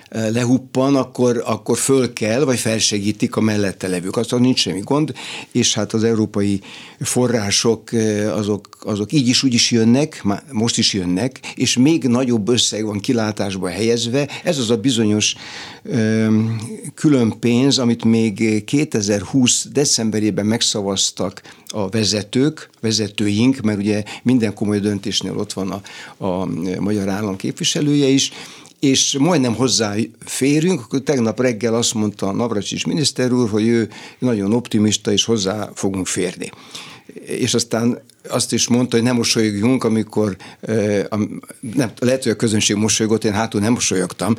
lehuppan, 0.10 0.96
akkor, 0.96 1.44
akkor 1.46 1.78
föl 1.78 2.14
kell, 2.14 2.44
vagy 2.44 2.60
felsegítik 2.60 3.36
a 3.36 3.42
mellette 3.42 3.88
levők. 3.88 4.18
Aztán 4.18 4.42
nincs 4.42 4.60
semmi 4.60 4.80
gond, 4.80 5.14
és 5.52 5.74
hát 5.74 5.94
az 5.94 6.04
európai 6.04 6.62
források 7.00 7.90
azok, 8.34 8.70
azok 8.82 9.12
így 9.12 9.28
is 9.28 9.44
úgy 9.44 9.54
is 9.54 9.72
jönnek, 9.72 10.24
most 10.52 10.78
is 10.78 10.94
jönnek, 10.94 11.40
és 11.56 11.78
még 11.78 12.04
nagyobb 12.04 12.48
összeg 12.48 12.86
van 12.86 13.00
kilátásba 13.00 13.70
helyezve. 13.70 14.30
Ez 14.44 14.58
az 14.58 14.70
a 14.70 14.78
bizonyos 14.78 15.36
külön 16.94 17.40
pénz, 17.40 17.78
amit 17.78 18.04
még 18.04 18.64
2020 18.66 19.68
decemberében 19.72 20.46
megszavaztak 20.46 21.42
a 21.68 21.90
vezetők, 21.90 22.70
vezetőink, 22.82 23.60
mert 23.60 23.78
ugye 23.78 24.04
minden 24.24 24.54
komoly 24.54 24.80
döntésnél 24.80 25.38
ott 25.38 25.54
van 25.54 25.72
a, 25.72 25.82
a 26.26 26.48
magyar 26.80 27.10
állam 27.10 27.36
képviselője 27.36 28.08
is, 28.08 28.32
és 28.86 29.18
majdnem 29.20 29.56
hozzáférünk, 29.56 30.82
akkor 30.82 31.00
tegnap 31.00 31.40
reggel 31.40 31.76
azt 31.76 31.94
mondta 31.94 32.28
a 32.28 32.32
Navracsics 32.32 32.86
miniszter 32.86 33.32
úr, 33.32 33.50
hogy 33.50 33.68
ő 33.68 33.90
nagyon 34.20 34.54
optimista, 34.54 35.12
és 35.12 35.24
hozzá 35.24 35.70
fogunk 35.74 36.08
férni. 36.08 36.52
És 37.26 37.54
aztán 37.54 38.02
azt 38.30 38.54
is 38.54 38.68
mondta, 38.68 38.96
hogy 38.96 39.06
nem 39.06 39.16
mosolyogjunk, 39.16 39.84
amikor, 39.84 40.36
nem, 41.60 41.92
lehet, 42.00 42.24
hogy 42.24 42.32
a 42.32 42.36
közönség 42.36 42.76
mosolygott, 42.76 43.24
én 43.24 43.34
hátul 43.34 43.62
nem 43.62 43.74
mosolyogtam, 43.74 44.38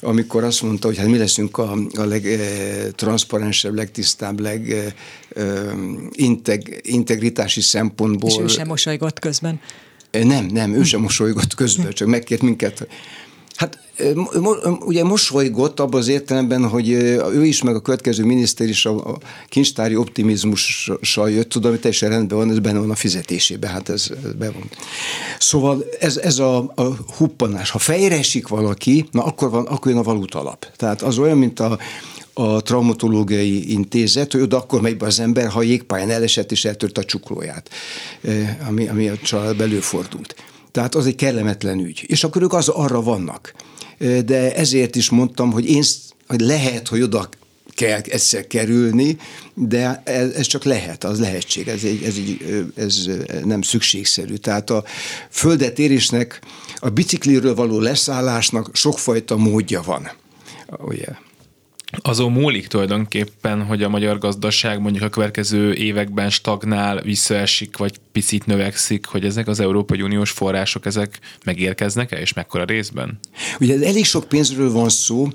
amikor 0.00 0.44
azt 0.44 0.62
mondta, 0.62 0.86
hogy 0.86 0.96
hát 0.96 1.06
mi 1.06 1.18
leszünk 1.18 1.58
a, 1.58 1.72
a 1.92 2.04
legtranszparensebb, 2.04 3.74
legtisztább, 3.74 4.40
leg 4.40 4.92
integ, 6.12 6.80
integritási 6.82 7.60
szempontból. 7.60 8.30
És 8.30 8.38
ő 8.38 8.46
sem 8.46 8.66
mosolygott 8.66 9.18
közben. 9.18 9.60
Nem, 10.10 10.46
nem, 10.46 10.74
ő 10.74 10.82
sem 10.82 11.00
mosolygott 11.00 11.54
közben, 11.54 11.92
csak 11.92 12.08
megkért 12.08 12.42
minket, 12.42 12.86
Hát 13.58 13.78
ugye 14.80 15.04
mosolygott 15.04 15.80
abban 15.80 16.00
az 16.00 16.08
értelemben, 16.08 16.68
hogy 16.68 16.90
ő 16.90 17.44
is, 17.44 17.62
meg 17.62 17.74
a 17.74 17.80
következő 17.80 18.24
miniszter 18.24 18.68
is 18.68 18.86
a 18.86 19.18
kincstári 19.48 19.96
optimizmussal 19.96 21.30
jött, 21.30 21.48
tudom, 21.48 21.70
hogy 21.70 21.80
teljesen 21.80 22.08
rendben 22.08 22.38
van, 22.38 22.50
ez 22.50 22.58
benne 22.58 22.78
van 22.78 22.90
a 22.90 22.94
fizetésében, 22.94 23.70
hát 23.70 23.88
ez, 23.88 24.10
ez 24.24 24.32
be 24.32 24.50
van. 24.50 24.70
Szóval 25.38 25.84
ez, 26.00 26.16
ez 26.16 26.38
a, 26.38 26.56
a 26.58 26.96
huppanás. 27.16 27.70
Ha 27.70 27.78
fejre 27.78 28.16
esik 28.16 28.48
valaki, 28.48 29.08
na 29.10 29.24
akkor, 29.24 29.50
van, 29.50 29.66
akkor 29.66 29.90
jön 29.90 30.00
a 30.00 30.02
valutalap. 30.02 30.66
Tehát 30.76 31.02
az 31.02 31.18
olyan, 31.18 31.38
mint 31.38 31.60
a, 31.60 31.78
a 32.32 32.62
traumatológiai 32.62 33.72
intézet, 33.72 34.32
hogy 34.32 34.40
oda 34.40 34.56
akkor 34.56 34.80
megy 34.80 34.96
be 34.96 35.06
az 35.06 35.20
ember, 35.20 35.48
ha 35.48 35.62
jégpályán 35.62 36.10
elesett 36.10 36.52
és 36.52 36.64
eltört 36.64 36.98
a 36.98 37.04
csuklóját, 37.04 37.70
ami, 38.68 38.88
ami 38.88 39.08
a 39.08 39.16
család 39.16 39.60
előfordult. 39.60 40.34
Tehát 40.70 40.94
az 40.94 41.06
egy 41.06 41.14
kellemetlen 41.14 41.78
ügy. 41.78 42.04
És 42.06 42.24
akkor 42.24 42.42
ők 42.42 42.52
az 42.52 42.68
arra 42.68 43.02
vannak. 43.02 43.54
De 44.24 44.54
ezért 44.54 44.96
is 44.96 45.10
mondtam, 45.10 45.52
hogy 45.52 45.70
én 45.70 45.82
hogy 46.26 46.40
lehet, 46.40 46.88
hogy 46.88 47.02
oda 47.02 47.28
kell 47.74 48.00
egyszer 48.00 48.46
kerülni, 48.46 49.16
de 49.54 50.02
ez, 50.04 50.30
ez 50.30 50.46
csak 50.46 50.64
lehet, 50.64 51.04
az 51.04 51.20
lehetség, 51.20 51.68
ez, 51.68 51.84
egy, 51.84 52.02
ez, 52.02 52.14
egy, 52.16 52.70
ez 52.76 53.08
nem 53.44 53.62
szükségszerű. 53.62 54.34
Tehát 54.34 54.70
a 54.70 54.84
földetérésnek, 55.30 56.40
a 56.76 56.88
bicikliről 56.88 57.54
való 57.54 57.80
leszállásnak 57.80 58.70
sokfajta 58.72 59.36
módja 59.36 59.82
van. 59.82 60.10
Ugye? 60.78 61.06
Azon 62.02 62.32
múlik 62.32 62.66
tulajdonképpen, 62.66 63.62
hogy 63.64 63.82
a 63.82 63.88
magyar 63.88 64.18
gazdaság 64.18 64.80
mondjuk 64.80 65.04
a 65.04 65.08
következő 65.08 65.74
években 65.74 66.30
stagnál, 66.30 67.02
visszaesik, 67.02 67.76
vagy 67.76 67.98
picit 68.12 68.46
növekszik, 68.46 69.06
hogy 69.06 69.24
ezek 69.24 69.48
az 69.48 69.60
Európai 69.60 70.02
Uniós 70.02 70.30
források, 70.30 70.86
ezek 70.86 71.18
megérkeznek-e, 71.44 72.20
és 72.20 72.32
mekkora 72.32 72.64
részben? 72.64 73.18
Ugye 73.60 73.86
elég 73.86 74.04
sok 74.04 74.28
pénzről 74.28 74.72
van 74.72 74.88
szó, 74.88 75.28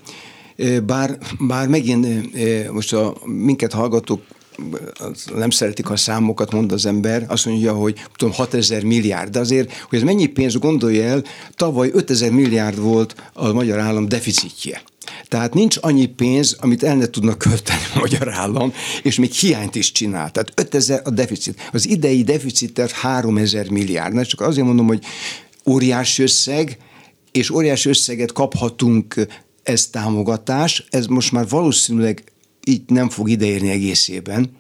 bár, 0.86 1.18
bár 1.40 1.68
megint 1.68 2.08
most 2.72 2.94
a 2.94 3.16
minket 3.26 3.74
hallgatók 3.74 4.22
nem 5.36 5.50
szeretik, 5.50 5.90
a 5.90 5.96
számokat 5.96 6.52
mond 6.52 6.72
az 6.72 6.86
ember, 6.86 7.26
azt 7.28 7.46
mondja, 7.46 7.74
hogy 7.74 8.06
tudom, 8.16 8.34
6000 8.34 8.84
milliárd, 8.84 9.32
de 9.32 9.40
azért, 9.40 9.74
hogy 9.74 9.98
ez 9.98 10.04
mennyi 10.04 10.26
pénz 10.26 10.58
gondolja 10.58 11.04
el, 11.04 11.24
tavaly 11.56 11.90
5000 11.94 12.32
milliárd 12.32 12.80
volt 12.80 13.16
a 13.34 13.54
magyar 13.54 13.80
állam 13.80 14.08
deficitje. 14.08 14.82
Tehát 15.28 15.54
nincs 15.54 15.78
annyi 15.82 16.06
pénz, 16.06 16.58
amit 16.60 16.84
el 16.84 16.96
ne 16.96 17.06
tudnak 17.06 17.38
költeni 17.38 17.82
a 17.96 18.00
magyar 18.06 18.34
állam, 18.34 18.74
és 19.04 19.16
még 19.16 19.32
hiányt 19.32 19.76
is 19.76 19.92
csinál. 19.92 20.32
Tehát 20.32 20.52
5000 20.56 21.02
a 21.04 21.10
deficit. 21.10 21.70
Az 21.72 21.88
idei 21.88 22.24
deficitet 22.24 22.92
3000 22.92 23.70
milliárd. 23.70 24.14
Na, 24.14 24.26
csak 24.26 24.42
azért 24.42 24.68
mondom, 24.68 24.88
hogy 24.88 25.04
óriási 25.66 26.22
összeg, 26.22 26.78
és 27.32 27.50
óriási 27.50 27.90
összeget 27.90 28.32
kaphatunk 28.32 29.28
ez 29.64 29.88
támogatás, 29.88 30.86
ez 30.90 31.06
most 31.06 31.32
már 31.32 31.48
valószínűleg 31.48 32.24
így 32.66 32.82
nem 32.88 33.10
fog 33.10 33.30
ideérni 33.30 33.70
egészében, 33.70 34.52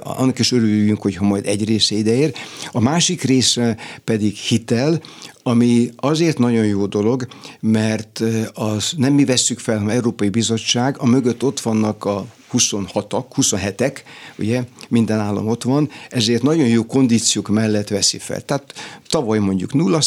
annak 0.00 0.38
is 0.38 0.52
örüljünk, 0.52 1.02
hogyha 1.02 1.24
majd 1.24 1.46
egy 1.46 1.64
része 1.64 1.94
ideér. 1.94 2.34
A 2.72 2.80
másik 2.80 3.22
része 3.22 3.76
pedig 4.04 4.34
hitel, 4.34 5.00
ami 5.42 5.90
azért 5.96 6.38
nagyon 6.38 6.64
jó 6.64 6.86
dolog, 6.86 7.26
mert 7.60 8.22
az 8.54 8.92
nem 8.96 9.12
mi 9.12 9.24
vesszük 9.24 9.58
fel, 9.58 9.78
hanem 9.78 9.94
Európai 9.94 10.28
Bizottság, 10.28 10.96
a 10.98 11.06
mögött 11.06 11.44
ott 11.44 11.60
vannak 11.60 12.04
a 12.04 12.26
26-ak, 12.52 13.24
27-ek, 13.36 13.96
ugye 14.38 14.64
minden 14.88 15.20
állam 15.20 15.48
ott 15.48 15.62
van, 15.62 15.90
ezért 16.10 16.42
nagyon 16.42 16.66
jó 16.66 16.84
kondíciók 16.84 17.48
mellett 17.48 17.88
veszi 17.88 18.18
fel. 18.18 18.40
Tehát 18.40 18.74
tavaly 19.08 19.38
mondjuk 19.38 19.74
0 19.74 20.00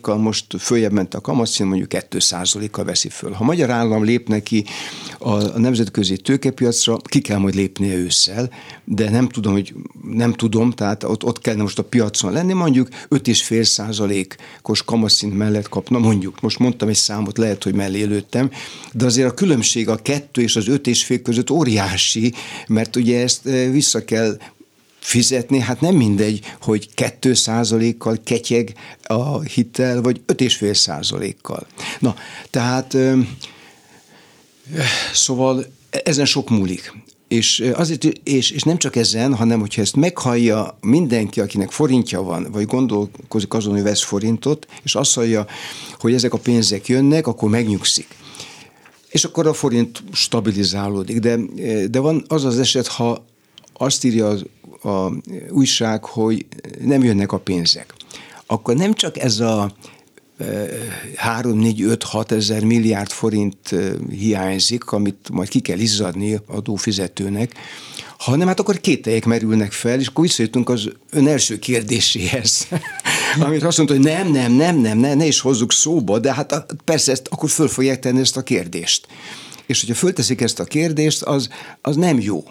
kal 0.00 0.16
most 0.16 0.46
följebb 0.58 0.92
ment 0.92 1.14
a 1.14 1.20
kamatszín, 1.20 1.66
mondjuk 1.66 1.88
2 1.88 2.18
kal 2.70 2.84
veszi 2.84 3.08
föl. 3.08 3.32
Ha 3.32 3.44
magyar 3.44 3.70
állam 3.70 4.04
lép 4.04 4.28
neki 4.28 4.64
a 5.18 5.58
nemzetközi 5.58 6.16
tőkepiacra, 6.16 6.96
ki 6.96 7.20
kell 7.20 7.38
majd 7.38 7.54
lépnie 7.54 7.94
ősszel, 7.94 8.50
de 8.84 9.10
nem 9.10 9.28
tudom, 9.28 9.52
hogy 9.52 9.74
nem 10.12 10.32
tudom, 10.32 10.70
tehát 10.70 11.04
ott, 11.04 11.24
ott 11.24 11.40
kellene 11.40 11.62
most 11.62 11.78
a 11.78 11.84
piacon 11.84 12.32
lenni, 12.32 12.52
mondjuk 12.52 12.88
5,5 13.10 13.62
százalékos 13.62 14.82
kamatszint 14.84 15.36
mellett 15.36 15.68
kapna, 15.68 15.98
mondjuk, 15.98 16.40
most 16.40 16.58
mondtam 16.58 16.88
egy 16.88 16.94
számot, 16.94 17.38
lehet, 17.38 17.62
hogy 17.62 17.74
mellé 17.74 18.02
lőttem, 18.02 18.50
de 18.92 19.04
azért 19.04 19.30
a 19.30 19.34
különbség 19.34 19.88
a 19.88 19.96
2 19.96 20.42
és 20.42 20.56
az 20.56 20.64
5,5 20.68 21.20
között 21.22 21.50
óriási 21.50 21.71
óriási, 21.72 22.32
mert 22.66 22.96
ugye 22.96 23.22
ezt 23.22 23.42
vissza 23.70 24.04
kell 24.04 24.38
fizetni, 24.98 25.58
hát 25.58 25.80
nem 25.80 25.94
mindegy, 25.94 26.40
hogy 26.60 26.88
2% 26.96 27.94
kal 27.98 28.18
ketyeg 28.24 28.74
a 29.02 29.40
hitel, 29.40 30.02
vagy 30.02 30.20
5,5 30.26 30.74
százalékkal. 30.74 31.66
Na, 31.98 32.14
tehát 32.50 32.96
szóval 35.12 35.66
ezen 35.90 36.24
sok 36.24 36.50
múlik. 36.50 36.92
És, 37.28 37.64
azért, 37.74 38.04
és, 38.04 38.50
és 38.50 38.62
nem 38.62 38.78
csak 38.78 38.96
ezen, 38.96 39.34
hanem 39.34 39.60
hogyha 39.60 39.82
ezt 39.82 39.96
meghallja 39.96 40.78
mindenki, 40.80 41.40
akinek 41.40 41.70
forintja 41.70 42.22
van, 42.22 42.48
vagy 42.50 42.66
gondolkozik 42.66 43.54
azon, 43.54 43.72
hogy 43.72 43.82
vesz 43.82 44.02
forintot, 44.02 44.66
és 44.82 44.94
azt 44.94 45.14
hallja, 45.14 45.46
hogy 45.98 46.14
ezek 46.14 46.32
a 46.32 46.38
pénzek 46.38 46.86
jönnek, 46.86 47.26
akkor 47.26 47.50
megnyugszik. 47.50 48.06
És 49.12 49.24
akkor 49.24 49.46
a 49.46 49.52
forint 49.52 50.02
stabilizálódik. 50.12 51.18
De, 51.18 51.38
de 51.90 51.98
van 51.98 52.24
az 52.28 52.44
az 52.44 52.58
eset, 52.58 52.86
ha 52.86 53.24
azt 53.72 54.04
írja 54.04 54.28
az 54.28 54.44
a 54.82 55.12
újság, 55.50 56.04
hogy 56.04 56.46
nem 56.80 57.04
jönnek 57.04 57.32
a 57.32 57.38
pénzek. 57.38 57.94
Akkor 58.46 58.76
nem 58.76 58.94
csak 58.94 59.18
ez 59.18 59.40
a 59.40 59.72
3-4-5-6 61.26 62.30
ezer 62.30 62.64
milliárd 62.64 63.10
forint 63.10 63.74
hiányzik, 64.10 64.90
amit 64.90 65.28
majd 65.32 65.48
ki 65.48 65.60
kell 65.60 65.78
izzadni 65.78 66.40
adófizetőnek, 66.46 67.54
hanem 68.18 68.46
hát 68.46 68.60
akkor 68.60 68.80
kételjek 68.80 69.24
merülnek 69.24 69.72
fel, 69.72 70.00
és 70.00 70.06
akkor 70.06 70.24
visszajutunk 70.24 70.68
az 70.68 70.88
ön 71.10 71.26
első 71.26 71.58
kérdéséhez, 71.58 72.66
amit 73.40 73.62
azt 73.62 73.76
mondta, 73.76 73.96
hogy 73.96 74.04
nem, 74.04 74.30
nem, 74.30 74.52
nem, 74.52 74.76
nem, 74.76 74.98
ne, 74.98 75.14
ne 75.14 75.26
is 75.26 75.40
hozzuk 75.40 75.72
szóba, 75.72 76.18
de 76.18 76.34
hát 76.34 76.66
persze 76.84 77.12
ezt, 77.12 77.28
akkor 77.30 77.50
föl 77.50 77.68
fogják 77.68 77.98
tenni 77.98 78.20
ezt 78.20 78.36
a 78.36 78.42
kérdést. 78.42 79.06
És 79.66 79.80
hogyha 79.80 79.94
fölteszik 79.94 80.40
ezt 80.40 80.58
a 80.58 80.64
kérdést, 80.64 81.22
az, 81.22 81.48
az 81.80 81.96
nem 81.96 82.20
jó. 82.20 82.44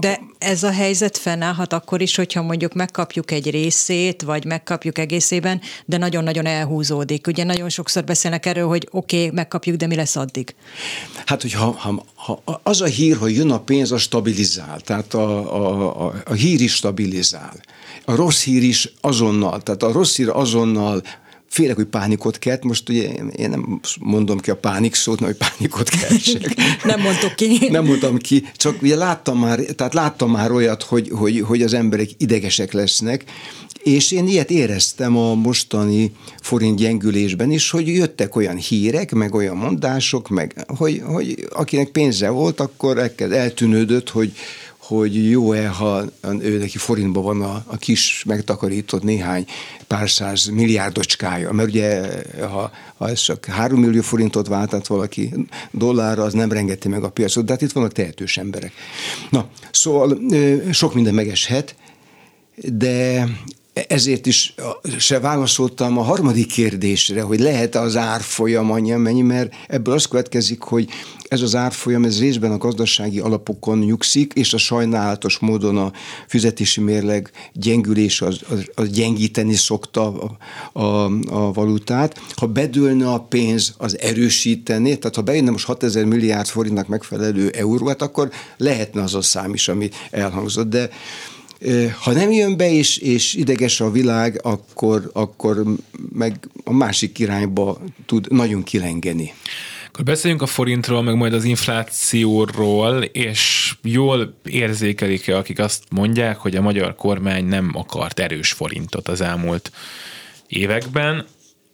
De 0.00 0.20
ez 0.38 0.62
a 0.62 0.70
helyzet 0.70 1.18
fennállhat 1.18 1.72
akkor 1.72 2.00
is, 2.00 2.16
hogyha 2.16 2.42
mondjuk 2.42 2.74
megkapjuk 2.74 3.30
egy 3.30 3.50
részét, 3.50 4.22
vagy 4.22 4.44
megkapjuk 4.44 4.98
egészében, 4.98 5.60
de 5.84 5.96
nagyon-nagyon 5.96 6.46
elhúzódik. 6.46 7.26
Ugye 7.26 7.44
nagyon 7.44 7.68
sokszor 7.68 8.04
beszélnek 8.04 8.46
erről, 8.46 8.66
hogy 8.66 8.88
oké, 8.90 9.16
okay, 9.16 9.30
megkapjuk, 9.30 9.76
de 9.76 9.86
mi 9.86 9.94
lesz 9.94 10.16
addig? 10.16 10.54
Hát, 11.26 11.42
hogy 11.42 11.52
ha, 11.52 11.98
ha, 12.14 12.42
az 12.62 12.80
a 12.80 12.86
hír, 12.86 13.16
hogy 13.16 13.36
jön 13.36 13.50
a 13.50 13.60
pénz, 13.60 13.92
a 13.92 13.98
stabilizál, 13.98 14.80
tehát 14.80 15.14
a, 15.14 15.54
a, 15.54 16.06
a, 16.06 16.12
a 16.24 16.32
hír 16.32 16.60
is 16.60 16.74
stabilizál. 16.74 17.54
A 18.04 18.14
rossz 18.14 18.42
hír 18.42 18.62
is 18.62 18.92
azonnal, 19.00 19.62
tehát 19.62 19.82
a 19.82 19.92
rossz 19.92 20.16
hír 20.16 20.28
azonnal 20.28 21.02
félek, 21.52 21.76
hogy 21.76 21.86
pánikot 21.86 22.38
kelt, 22.38 22.64
most 22.64 22.88
ugye 22.88 23.02
én, 23.36 23.50
nem 23.50 23.80
mondom 24.00 24.38
ki 24.38 24.50
a 24.50 24.56
pánik 24.56 24.94
szót, 24.94 25.20
hogy 25.20 25.36
pánikot 25.36 25.88
keltsek. 25.88 26.54
nem 26.84 27.00
mondtok 27.00 27.34
ki. 27.34 27.68
nem 27.70 27.84
mondtam 27.84 28.16
ki, 28.16 28.44
csak 28.56 28.82
ugye 28.82 28.96
láttam 28.96 29.38
már, 29.38 29.58
tehát 29.58 29.94
láttam 29.94 30.30
már 30.30 30.50
olyat, 30.50 30.82
hogy, 30.82 31.08
hogy, 31.12 31.40
hogy 31.40 31.62
az 31.62 31.74
emberek 31.74 32.08
idegesek 32.16 32.72
lesznek, 32.72 33.24
és 33.82 34.10
én 34.10 34.26
ilyet 34.26 34.50
éreztem 34.50 35.16
a 35.16 35.34
mostani 35.34 36.12
forint 36.40 36.78
gyengülésben 36.78 37.50
is, 37.50 37.70
hogy 37.70 37.86
jöttek 37.86 38.36
olyan 38.36 38.56
hírek, 38.56 39.12
meg 39.12 39.34
olyan 39.34 39.56
mondások, 39.56 40.28
meg 40.28 40.64
hogy, 40.66 41.02
hogy 41.04 41.46
akinek 41.52 41.88
pénze 41.88 42.28
volt, 42.28 42.60
akkor 42.60 43.12
eltűnődött, 43.18 44.10
hogy, 44.10 44.32
hogy 44.82 45.30
jó-e, 45.30 45.68
ha 45.68 46.04
ő 46.40 46.58
neki 46.58 46.78
forintban 46.78 47.22
van 47.22 47.42
a, 47.42 47.64
a 47.66 47.76
kis 47.76 48.24
megtakarított 48.26 49.02
néhány 49.02 49.46
pár 49.86 50.10
száz 50.10 50.46
milliárdocskája, 50.46 51.52
mert 51.52 51.68
ugye 51.68 52.08
ha, 52.40 52.70
ha 52.96 53.08
ez 53.08 53.20
csak 53.20 53.44
három 53.44 53.80
millió 53.80 54.00
forintot 54.00 54.48
váltott 54.48 54.86
valaki 54.86 55.34
dollárra, 55.70 56.22
az 56.22 56.32
nem 56.32 56.52
rengeti 56.52 56.88
meg 56.88 57.04
a 57.04 57.10
piacot, 57.10 57.44
de 57.44 57.52
hát 57.52 57.62
itt 57.62 57.72
vannak 57.72 57.92
tehetős 57.92 58.36
emberek. 58.36 58.72
Na, 59.30 59.48
szóval 59.70 60.18
sok 60.72 60.94
minden 60.94 61.14
megeshet, 61.14 61.74
de 62.56 63.28
ezért 63.72 64.26
is 64.26 64.54
se 64.98 65.20
válaszoltam 65.20 65.98
a 65.98 66.02
harmadik 66.02 66.46
kérdésre, 66.46 67.22
hogy 67.22 67.40
lehet 67.40 67.74
az 67.74 67.96
árfolyam 67.96 68.70
annyi, 68.70 68.90
mennyi, 68.90 69.22
mert 69.22 69.54
ebből 69.68 69.94
az 69.94 70.06
következik, 70.06 70.60
hogy 70.62 70.88
ez 71.28 71.40
az 71.40 71.54
árfolyam, 71.54 72.04
ez 72.04 72.20
részben 72.20 72.52
a 72.52 72.58
gazdasági 72.58 73.18
alapokon 73.18 73.78
nyugszik, 73.78 74.32
és 74.34 74.52
a 74.52 74.58
sajnálatos 74.58 75.38
módon 75.38 75.76
a 75.76 75.92
fizetési 76.26 76.80
mérleg 76.80 77.30
gyengülés 77.52 78.20
az, 78.20 78.40
az, 78.48 78.70
az 78.74 78.90
gyengíteni 78.90 79.54
szokta 79.54 80.12
a, 80.12 80.36
a, 80.80 81.04
a 81.26 81.52
valutát. 81.52 82.20
Ha 82.36 82.46
bedőlne 82.46 83.08
a 83.08 83.20
pénz, 83.20 83.74
az 83.78 83.98
erősíteni, 83.98 84.98
tehát 84.98 85.16
ha 85.16 85.22
bejönne 85.22 85.50
most 85.50 85.66
6000 85.66 86.04
milliárd 86.04 86.46
forintnak 86.46 86.88
megfelelő 86.88 87.48
euró, 87.48 87.86
hát 87.86 88.02
akkor 88.02 88.30
lehetne 88.56 89.02
az 89.02 89.14
a 89.14 89.22
szám 89.22 89.54
is, 89.54 89.68
ami 89.68 89.90
elhangzott, 90.10 90.68
de 90.68 90.90
ha 92.00 92.12
nem 92.12 92.32
jön 92.32 92.56
be, 92.56 92.70
és, 92.70 92.96
és 92.96 93.34
ideges 93.34 93.80
a 93.80 93.90
világ, 93.90 94.40
akkor, 94.42 95.10
akkor 95.12 95.62
meg 96.12 96.48
a 96.64 96.72
másik 96.72 97.18
irányba 97.18 97.80
tud 98.06 98.32
nagyon 98.32 98.62
kilengeni. 98.62 99.32
Akkor 99.92 100.04
beszéljünk 100.04 100.42
a 100.42 100.46
forintról, 100.46 101.02
meg 101.02 101.14
majd 101.14 101.32
az 101.32 101.44
inflációról, 101.44 103.02
és 103.02 103.74
jól 103.82 104.34
érzékelik-e, 104.44 105.36
akik 105.36 105.58
azt 105.58 105.82
mondják, 105.90 106.36
hogy 106.36 106.56
a 106.56 106.62
magyar 106.62 106.94
kormány 106.94 107.44
nem 107.44 107.70
akart 107.74 108.18
erős 108.20 108.52
forintot 108.52 109.08
az 109.08 109.20
elmúlt 109.20 109.72
években. 110.46 111.26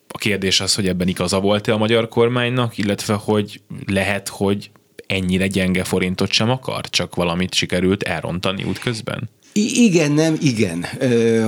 A 0.09 0.19
kérdés 0.19 0.61
az, 0.61 0.75
hogy 0.75 0.89
ebben 0.89 1.09
igaza 1.09 1.41
volt-e 1.41 1.73
a 1.73 1.79
magyar 1.79 2.09
kormánynak, 2.09 2.79
illetve 2.79 3.15
hogy 3.15 3.61
lehet, 3.87 4.29
hogy 4.29 4.71
ennyire 5.07 5.47
gyenge 5.47 5.85
forintot 5.85 6.33
sem 6.33 6.51
akar, 6.51 6.89
csak 6.89 7.15
valamit 7.15 7.55
sikerült 7.55 8.03
elrontani 8.03 8.65
útközben? 8.65 9.29
Igen, 9.61 10.13
nem, 10.13 10.37
igen, 10.41 10.87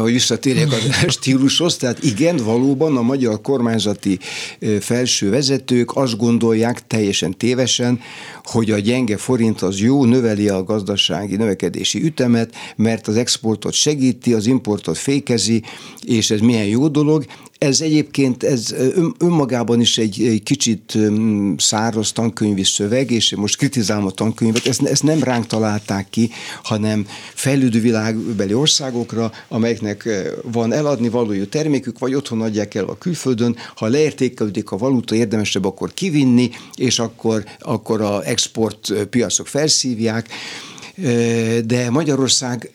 hogy 0.01 0.13
visszatérjek 0.13 0.73
a 0.73 0.77
stílushoz, 1.11 1.77
tehát 1.77 2.03
igen, 2.03 2.37
valóban 2.37 2.97
a 2.97 3.03
magyar 3.03 3.41
kormányzati 3.41 4.19
felső 4.81 5.31
vezetők 5.31 5.97
azt 5.97 6.17
gondolják 6.17 6.87
teljesen 6.87 7.37
tévesen, 7.37 8.01
hogy 8.51 8.71
a 8.71 8.79
gyenge 8.79 9.17
forint 9.17 9.63
az 9.63 9.81
jó, 9.81 10.05
növeli 10.05 10.49
a 10.49 10.65
gazdasági 10.65 11.37
növekedési 11.37 12.03
ütemet, 12.03 12.55
mert 12.77 13.09
az 13.09 13.17
exportot 13.17 13.73
segíti, 13.73 14.33
az 14.33 14.47
importot 14.47 14.99
fékezi, 14.99 15.63
és 16.05 16.31
ez 16.31 16.41
milyen 16.41 16.67
jó 16.67 16.89
dolog. 16.89 17.25
Ez 17.59 17.81
egyébként 17.81 18.43
ez 18.43 18.75
önmagában 19.19 19.81
is 19.81 19.99
egy, 19.99 20.23
egy 20.23 20.43
kicsit 20.43 20.99
száraz 21.57 22.13
tankönyvi 22.13 22.65
szöveg, 22.65 23.11
és 23.11 23.35
most 23.35 23.57
kritizálom 23.57 24.07
a 24.07 24.11
tankönyvet, 24.11 24.67
ezt, 24.67 24.83
ezt 24.83 25.03
nem 25.03 25.23
ránk 25.23 25.47
találták 25.47 26.07
ki, 26.11 26.31
hanem 26.63 27.07
fejlődő 27.35 27.81
világbeli 27.81 28.55
országokra, 28.55 29.33
amelyeknek 29.49 30.09
van 30.53 30.73
eladni 30.73 31.09
valójú 31.09 31.47
termékük, 31.47 31.99
vagy 31.99 32.15
otthon 32.15 32.41
adják 32.41 32.75
el 32.75 32.85
a 32.85 32.99
külföldön, 32.99 33.57
ha 33.75 33.87
leértékelődik 33.87 34.71
a 34.71 34.77
valuta, 34.77 35.15
érdemesebb 35.15 35.65
akkor 35.65 35.95
kivinni, 35.95 36.51
és 36.75 36.99
akkor, 36.99 37.45
akkor 37.59 38.01
a 38.01 38.23
export 38.41 38.93
piacok 39.11 39.47
felszívják, 39.47 40.29
de 41.65 41.91
Magyarország 41.91 42.71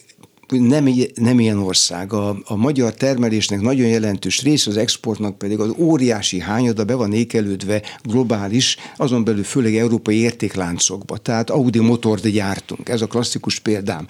nem, 0.47 0.89
nem 1.15 1.39
ilyen 1.39 1.58
ország. 1.58 2.13
A, 2.13 2.38
a 2.45 2.56
magyar 2.56 2.93
termelésnek 2.93 3.62
nagyon 3.62 3.88
jelentős 3.88 4.41
része, 4.41 4.69
az 4.69 4.78
exportnak 4.78 5.38
pedig 5.38 5.60
az 5.60 5.73
óriási 5.78 6.39
hányada 6.39 6.84
be 6.84 6.93
van 6.93 7.13
ékelődve 7.13 7.82
globális, 8.04 8.78
azon 8.97 9.23
belül 9.23 9.43
főleg 9.43 9.75
európai 9.75 10.17
értékláncokba. 10.17 11.17
Tehát 11.17 11.49
Audi 11.49 11.80
motort 11.80 12.28
gyártunk, 12.28 12.89
ez 12.89 13.01
a 13.01 13.08
klasszikus 13.08 13.60
példám. 13.60 14.08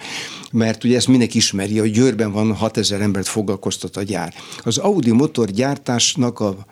Mert 0.52 0.84
ugye 0.84 0.96
ezt 0.96 1.08
mindenki 1.08 1.36
ismeri, 1.36 1.78
hogy 1.78 1.90
Győrben 1.90 2.32
van 2.32 2.54
6000 2.54 3.00
embert 3.00 3.26
foglalkoztat 3.26 3.96
a 3.96 4.02
gyár. 4.02 4.34
Az 4.62 4.78
Audi 4.78 5.10
motor 5.10 5.50
gyártásnak 5.50 6.40
a 6.40 6.66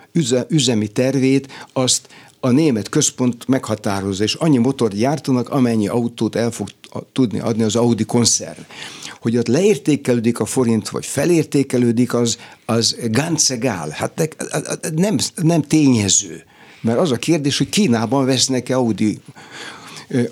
üzemi 0.48 0.86
tervét 0.86 1.48
azt 1.72 2.08
a 2.44 2.50
német 2.50 2.88
központ 2.88 3.48
meghatározza, 3.48 4.22
és 4.22 4.34
annyi 4.34 4.58
motor 4.58 4.90
gyártanak, 4.92 5.48
amennyi 5.48 5.88
autót 5.88 6.36
el 6.36 6.50
fog 6.50 6.68
tudni 7.12 7.40
adni 7.40 7.62
az 7.62 7.76
Audi 7.76 8.04
koncern. 8.04 8.66
Hogy 9.20 9.36
ott 9.36 9.46
leértékelődik 9.46 10.40
a 10.40 10.44
forint, 10.44 10.88
vagy 10.88 11.06
felértékelődik, 11.06 12.14
az, 12.14 12.38
az 12.64 12.96
ganz 13.10 13.50
egal. 13.50 13.88
Hát 13.88 14.36
nem, 14.94 15.16
nem 15.42 15.62
tényező. 15.62 16.44
Mert 16.80 16.98
az 16.98 17.10
a 17.10 17.16
kérdés, 17.16 17.58
hogy 17.58 17.68
Kínában 17.68 18.24
vesznek-e 18.24 18.76
Audi 18.76 19.18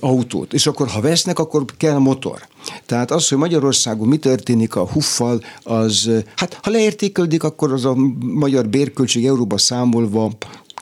autót, 0.01 0.53
és 0.53 0.67
akkor 0.67 0.89
ha 0.89 1.01
vesznek, 1.01 1.39
akkor 1.39 1.65
kell 1.77 1.99
motor. 1.99 2.47
Tehát 2.87 3.11
az, 3.11 3.29
hogy 3.29 3.39
Magyarországon 3.39 4.09
mi 4.09 4.17
történik 4.17 4.77
a 4.77 4.87
huffal, 4.87 5.43
az, 5.63 6.11
hát 6.37 6.59
ha 6.63 6.71
leértékelődik, 6.71 7.43
akkor 7.43 7.73
az 7.73 7.85
a 7.85 7.95
magyar 8.21 8.69
bérköltség 8.69 9.27
euróba 9.27 9.59
számolva 9.59 10.31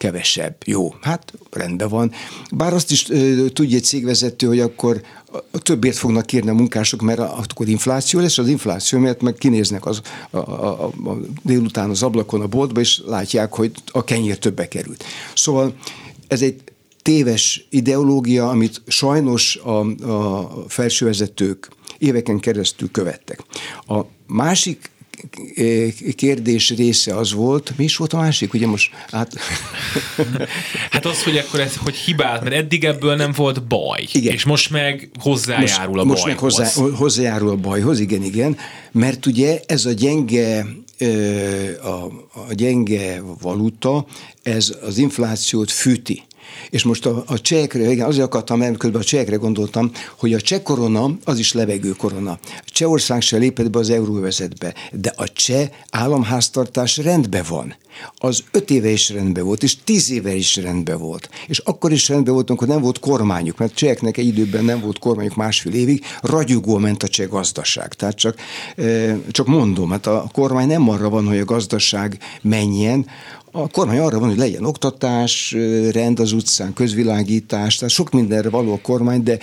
kevesebb. 0.01 0.57
Jó, 0.65 0.95
hát 1.01 1.33
rendben 1.51 1.89
van. 1.89 2.13
Bár 2.53 2.73
azt 2.73 2.91
is 2.91 3.11
ö, 3.11 3.49
tudja 3.49 3.77
egy 3.77 3.85
cégvezető, 3.85 4.47
hogy 4.47 4.61
akkor 4.61 5.01
többért 5.53 5.97
fognak 5.97 6.27
kérni 6.27 6.51
a 6.51 6.55
munkások, 6.55 7.01
mert 7.01 7.19
akkor 7.19 7.69
infláció 7.69 8.21
lesz, 8.21 8.39
az 8.39 8.49
infláció 8.49 8.99
miatt 8.99 9.21
meg 9.21 9.35
kinéznek 9.35 9.87
az, 9.87 10.01
a, 10.31 10.37
a, 10.39 10.85
a, 10.85 11.19
délután 11.43 11.91
az 11.91 12.03
ablakon 12.03 12.41
a 12.41 12.47
boltba, 12.47 12.81
és 12.81 13.03
látják, 13.07 13.53
hogy 13.53 13.73
a 13.87 14.05
kenyér 14.05 14.39
többe 14.39 14.69
került. 14.69 15.05
Szóval 15.35 15.75
ez 16.29 16.43
egy 16.43 16.63
téves 17.03 17.67
ideológia, 17.71 18.49
amit 18.49 18.83
sajnos 18.87 19.57
a, 19.57 19.81
a 20.11 20.51
felsővezetők 20.69 21.69
éveken 21.99 22.39
keresztül 22.39 22.91
követtek. 22.91 23.45
A 23.87 24.01
másik 24.27 24.91
kérdés 26.17 26.71
része 26.71 27.17
az 27.17 27.33
volt, 27.33 27.73
mi 27.77 27.85
is 27.85 27.97
volt 27.97 28.13
a 28.13 28.17
másik, 28.17 28.55
ugye 28.55 28.67
most 28.67 28.91
át... 29.11 29.33
hát 30.91 31.07
az, 31.07 31.23
hogy 31.23 31.37
akkor 31.37 31.61
ez, 31.61 31.77
hogy 31.77 31.95
hibált, 31.95 32.43
mert 32.43 32.55
eddig 32.55 32.85
ebből 32.85 33.17
nem 33.17 33.33
volt 33.33 33.67
baj, 33.67 34.07
igen. 34.13 34.33
és 34.33 34.45
most 34.45 34.71
meg 34.71 35.11
hozzájárul 35.19 36.05
most, 36.05 36.05
a 36.05 36.05
most 36.05 36.23
bajhoz. 36.23 36.59
Most 36.59 36.77
meg 36.77 36.83
hozzá, 36.83 36.97
hozzájárul 36.97 37.51
a 37.51 37.57
bajhoz, 37.57 38.01
igen, 38.01 38.23
igen, 38.23 38.57
mert 38.93 39.27
ugye 39.27 39.61
ez 39.67 39.85
a 39.85 39.93
gyenge 39.93 40.67
a, 41.83 42.05
a 42.49 42.53
gyenge 42.53 43.23
valuta, 43.41 44.07
ez 44.43 44.77
az 44.83 44.99
inflációt 44.99 45.71
fűti. 45.71 46.23
És 46.71 46.83
most 46.83 47.07
a, 47.07 47.25
a 47.27 47.41
csehekre, 47.41 47.91
igen, 47.91 48.07
azért 48.07 48.25
akartam, 48.25 48.59
mert 48.59 48.77
közben 48.77 49.01
a 49.01 49.05
csehekre 49.05 49.37
gondoltam, 49.37 49.91
hogy 50.19 50.35
a 50.35 50.41
cseh 50.41 50.61
korona 50.63 51.11
az 51.25 51.39
is 51.39 51.53
levegő 51.53 51.91
korona. 51.91 52.39
Csehország 52.65 53.21
se 53.21 53.37
lépett 53.37 53.71
be 53.71 53.79
az 53.79 53.91
euróvezetbe, 53.91 54.75
de 54.93 55.13
a 55.17 55.33
cseh 55.33 55.69
államháztartás 55.91 56.97
rendben 56.97 57.45
van. 57.49 57.77
Az 58.17 58.45
öt 58.51 58.71
éve 58.71 58.89
is 58.91 59.11
rendben 59.11 59.45
volt, 59.45 59.63
és 59.63 59.77
tíz 59.85 60.11
éve 60.11 60.35
is 60.35 60.57
rendben 60.57 60.99
volt. 60.99 61.29
És 61.47 61.59
akkor 61.59 61.93
is 61.93 62.09
rendben 62.09 62.35
volt, 62.35 62.49
amikor 62.49 62.69
nem 62.69 62.81
volt 62.81 62.99
kormányuk, 62.99 63.59
mert 63.59 63.75
cseheknek 63.75 64.17
egy 64.17 64.27
időben 64.27 64.65
nem 64.65 64.81
volt 64.81 64.99
kormányuk 64.99 65.37
másfél 65.37 65.73
évig, 65.75 66.05
ragyogó 66.21 66.79
ment 66.79 67.03
a 67.03 67.09
cseh 67.09 67.29
gazdaság. 67.29 67.95
Tehát 67.95 68.17
csak, 68.17 68.39
csak 69.31 69.47
mondom, 69.47 69.91
hát 69.91 70.07
a 70.07 70.29
kormány 70.33 70.67
nem 70.67 70.89
arra 70.89 71.09
van, 71.09 71.27
hogy 71.27 71.39
a 71.39 71.45
gazdaság 71.45 72.19
menjen, 72.43 73.07
a 73.53 73.69
kormány 73.69 73.99
arra 73.99 74.19
van, 74.19 74.29
hogy 74.29 74.39
legyen 74.39 74.65
oktatás, 74.65 75.57
rend 75.93 76.21
az 76.21 76.33
utcán, 76.33 76.73
közvilágítás, 76.73 77.77
tehát 77.77 77.95
sok 77.95 78.11
mindenre 78.11 78.51
való 78.51 78.73
a 78.73 78.81
kormány, 78.83 79.23
de 79.23 79.39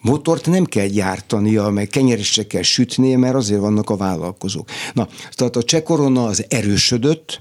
motort 0.00 0.46
nem 0.46 0.64
kell 0.64 0.86
gyártania, 0.86 1.68
meg 1.68 1.88
kenyerest 1.88 2.46
kell 2.46 2.62
sütnie, 2.62 3.16
mert 3.16 3.34
azért 3.34 3.60
vannak 3.60 3.90
a 3.90 3.96
vállalkozók. 3.96 4.68
Na, 4.92 5.08
tehát 5.32 5.56
a 5.56 5.62
cseh 5.62 5.82
korona 5.82 6.24
az 6.24 6.44
erősödött, 6.48 7.40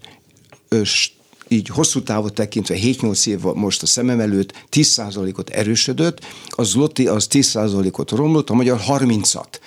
így 1.47 1.67
hosszú 1.67 2.01
távot 2.01 2.33
tekintve 2.33 2.75
7-8 2.75 3.27
év 3.27 3.39
most 3.39 3.81
a 3.81 3.85
szemem 3.85 4.19
előtt 4.19 4.65
10%-ot 4.71 5.49
erősödött, 5.49 6.19
az 6.49 6.73
Loti 6.73 7.07
az 7.07 7.27
10%-ot 7.31 8.11
romlott, 8.11 8.49
a 8.49 8.53
magyar 8.53 8.81
30-at 8.87 9.59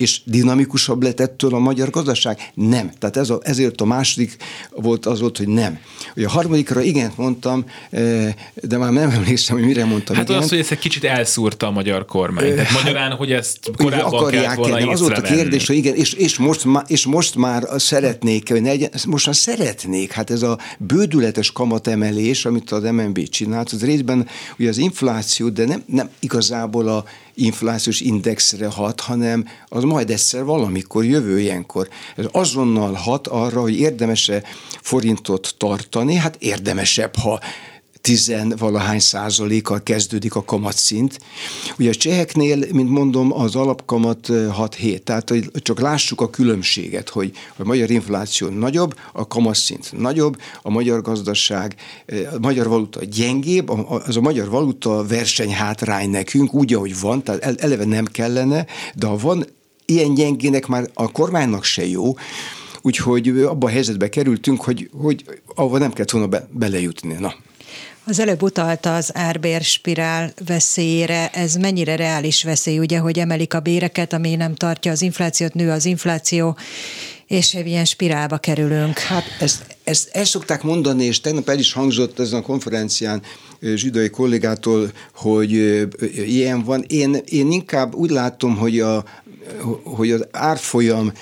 és 0.00 0.20
dinamikusabb 0.24 1.02
lett 1.02 1.20
ettől 1.20 1.54
a 1.54 1.58
magyar 1.58 1.90
gazdaság? 1.90 2.50
Nem. 2.54 2.92
Tehát 2.98 3.16
ez 3.16 3.30
a, 3.30 3.40
ezért 3.42 3.80
a 3.80 3.84
második 3.84 4.36
volt 4.70 5.06
az 5.06 5.20
volt, 5.20 5.36
hogy 5.36 5.48
nem. 5.48 5.78
Ugye 6.16 6.26
a 6.26 6.30
harmadikra 6.30 6.80
igen 6.80 7.12
mondtam, 7.16 7.64
eh, 7.90 8.34
de 8.54 8.78
már 8.78 8.92
nem 8.92 9.10
emlékszem, 9.10 9.56
hogy 9.56 9.64
mire 9.64 9.84
mondtam. 9.84 10.16
Hát 10.16 10.28
igen. 10.28 10.42
az, 10.42 10.48
hogy 10.48 10.58
ezt 10.58 10.70
egy 10.70 10.78
kicsit 10.78 11.04
elszúrta 11.04 11.66
a 11.66 11.70
magyar 11.70 12.04
kormány. 12.04 12.50
Tehát 12.50 12.66
hát, 12.66 12.82
magyarán, 12.82 13.12
hogy 13.12 13.32
ezt 13.32 13.58
korábban 13.76 14.14
akarják 14.14 14.54
volna 14.54 14.78
nem, 14.78 14.88
Az 14.88 15.00
volt 15.00 15.18
a 15.18 15.20
kérdés, 15.20 15.66
hogy 15.66 15.76
igen, 15.76 15.94
és, 15.94 16.12
és, 16.12 16.38
most, 16.38 16.66
és 16.86 17.06
most 17.06 17.34
már 17.34 17.64
szeretnék, 17.76 18.48
hogy 18.48 18.62
ne, 18.62 18.72
most 19.06 19.26
már 19.26 19.36
szeretnék, 19.36 20.12
hát 20.12 20.30
ez 20.30 20.42
a 20.42 20.58
bődületes 20.78 21.52
kamatemelés, 21.52 22.44
amit 22.44 22.70
az 22.70 22.82
MNB 22.82 23.28
csinált, 23.28 23.70
az 23.72 23.84
részben 23.84 24.28
ugye 24.58 24.68
az 24.68 24.78
infláció, 24.78 25.48
de 25.48 25.64
nem, 25.64 25.82
nem 25.86 26.08
igazából 26.20 26.88
a 26.88 27.04
inflációs 27.40 28.00
indexre 28.00 28.66
hat, 28.66 29.00
hanem 29.00 29.48
az 29.68 29.82
majd 29.82 30.10
egyszer 30.10 30.44
valamikor, 30.44 31.04
jövő 31.04 31.40
ilyenkor. 31.40 31.88
Ez 32.16 32.24
azonnal 32.32 32.92
hat 32.92 33.26
arra, 33.26 33.60
hogy 33.60 33.78
érdemese 33.78 34.42
forintot 34.80 35.54
tartani, 35.58 36.14
hát 36.14 36.36
érdemesebb, 36.38 37.16
ha 37.16 37.40
tizenvalahány 38.00 38.98
százalékkal 38.98 39.82
kezdődik 39.82 40.34
a 40.34 40.44
kamatszint. 40.44 41.18
Ugye 41.78 41.88
a 41.88 41.94
cseheknél, 41.94 42.64
mint 42.72 42.90
mondom, 42.90 43.32
az 43.32 43.56
alapkamat 43.56 44.26
6-7, 44.30 44.98
tehát 44.98 45.28
hogy 45.28 45.50
csak 45.52 45.80
lássuk 45.80 46.20
a 46.20 46.30
különbséget, 46.30 47.08
hogy 47.08 47.32
a 47.56 47.64
magyar 47.64 47.90
infláció 47.90 48.48
nagyobb, 48.48 48.94
a 49.12 49.26
kamatszint 49.26 49.92
nagyobb, 49.98 50.40
a 50.62 50.70
magyar 50.70 51.02
gazdaság, 51.02 51.74
a 52.06 52.38
magyar 52.40 52.68
valuta 52.68 53.04
gyengébb, 53.04 53.70
az 54.06 54.16
a 54.16 54.20
magyar 54.20 54.48
valuta 54.48 55.06
versenyhátrány 55.06 56.10
nekünk, 56.10 56.54
úgy, 56.54 56.74
ahogy 56.74 57.00
van, 57.00 57.22
tehát 57.22 57.60
eleve 57.62 57.84
nem 57.84 58.04
kellene, 58.04 58.66
de 58.94 59.06
ha 59.06 59.16
van 59.16 59.46
ilyen 59.84 60.14
gyengének 60.14 60.66
már 60.66 60.90
a 60.94 61.12
kormánynak 61.12 61.64
se 61.64 61.86
jó, 61.86 62.14
Úgyhogy 62.82 63.28
abban 63.28 63.70
a 63.70 63.72
helyzetbe 63.72 64.08
kerültünk, 64.08 64.62
hogy, 64.62 64.90
hogy 64.92 65.24
ahova 65.54 65.78
nem 65.78 65.92
kellett 65.92 66.10
volna 66.10 66.26
be, 66.26 66.48
belejutni. 66.52 67.12
Na. 67.18 67.34
Az 68.04 68.18
előbb 68.18 68.42
utalta 68.42 68.94
az 68.94 69.10
árbér 69.14 69.62
spirál 69.62 70.32
veszélyére, 70.46 71.30
ez 71.30 71.54
mennyire 71.54 71.96
reális 71.96 72.44
veszély, 72.44 72.78
ugye, 72.78 72.98
hogy 72.98 73.18
emelik 73.18 73.54
a 73.54 73.60
béreket, 73.60 74.12
ami 74.12 74.34
nem 74.34 74.54
tartja 74.54 74.92
az 74.92 75.02
inflációt, 75.02 75.54
nő 75.54 75.70
az 75.70 75.84
infláció, 75.84 76.56
és 77.26 77.54
ilyen 77.54 77.84
spirálba 77.84 78.38
kerülünk. 78.38 78.98
Hát 78.98 79.24
ezt, 79.40 79.76
ezt 79.84 80.08
el 80.12 80.24
szokták 80.24 80.62
mondani, 80.62 81.04
és 81.04 81.20
tegnap 81.20 81.48
el 81.48 81.58
is 81.58 81.72
hangzott 81.72 82.18
ezen 82.18 82.38
a 82.38 82.42
konferencián 82.42 83.22
zsidai 83.74 84.10
kollégától, 84.10 84.90
hogy 85.14 85.52
ilyen 86.14 86.64
van. 86.64 86.84
Én, 86.88 87.16
én 87.24 87.52
inkább 87.52 87.94
úgy 87.94 88.10
látom, 88.10 88.56
hogy, 88.56 88.80
a, 88.80 89.04
hogy 89.84 90.10
az 90.10 90.26
árfolyam 90.30 91.12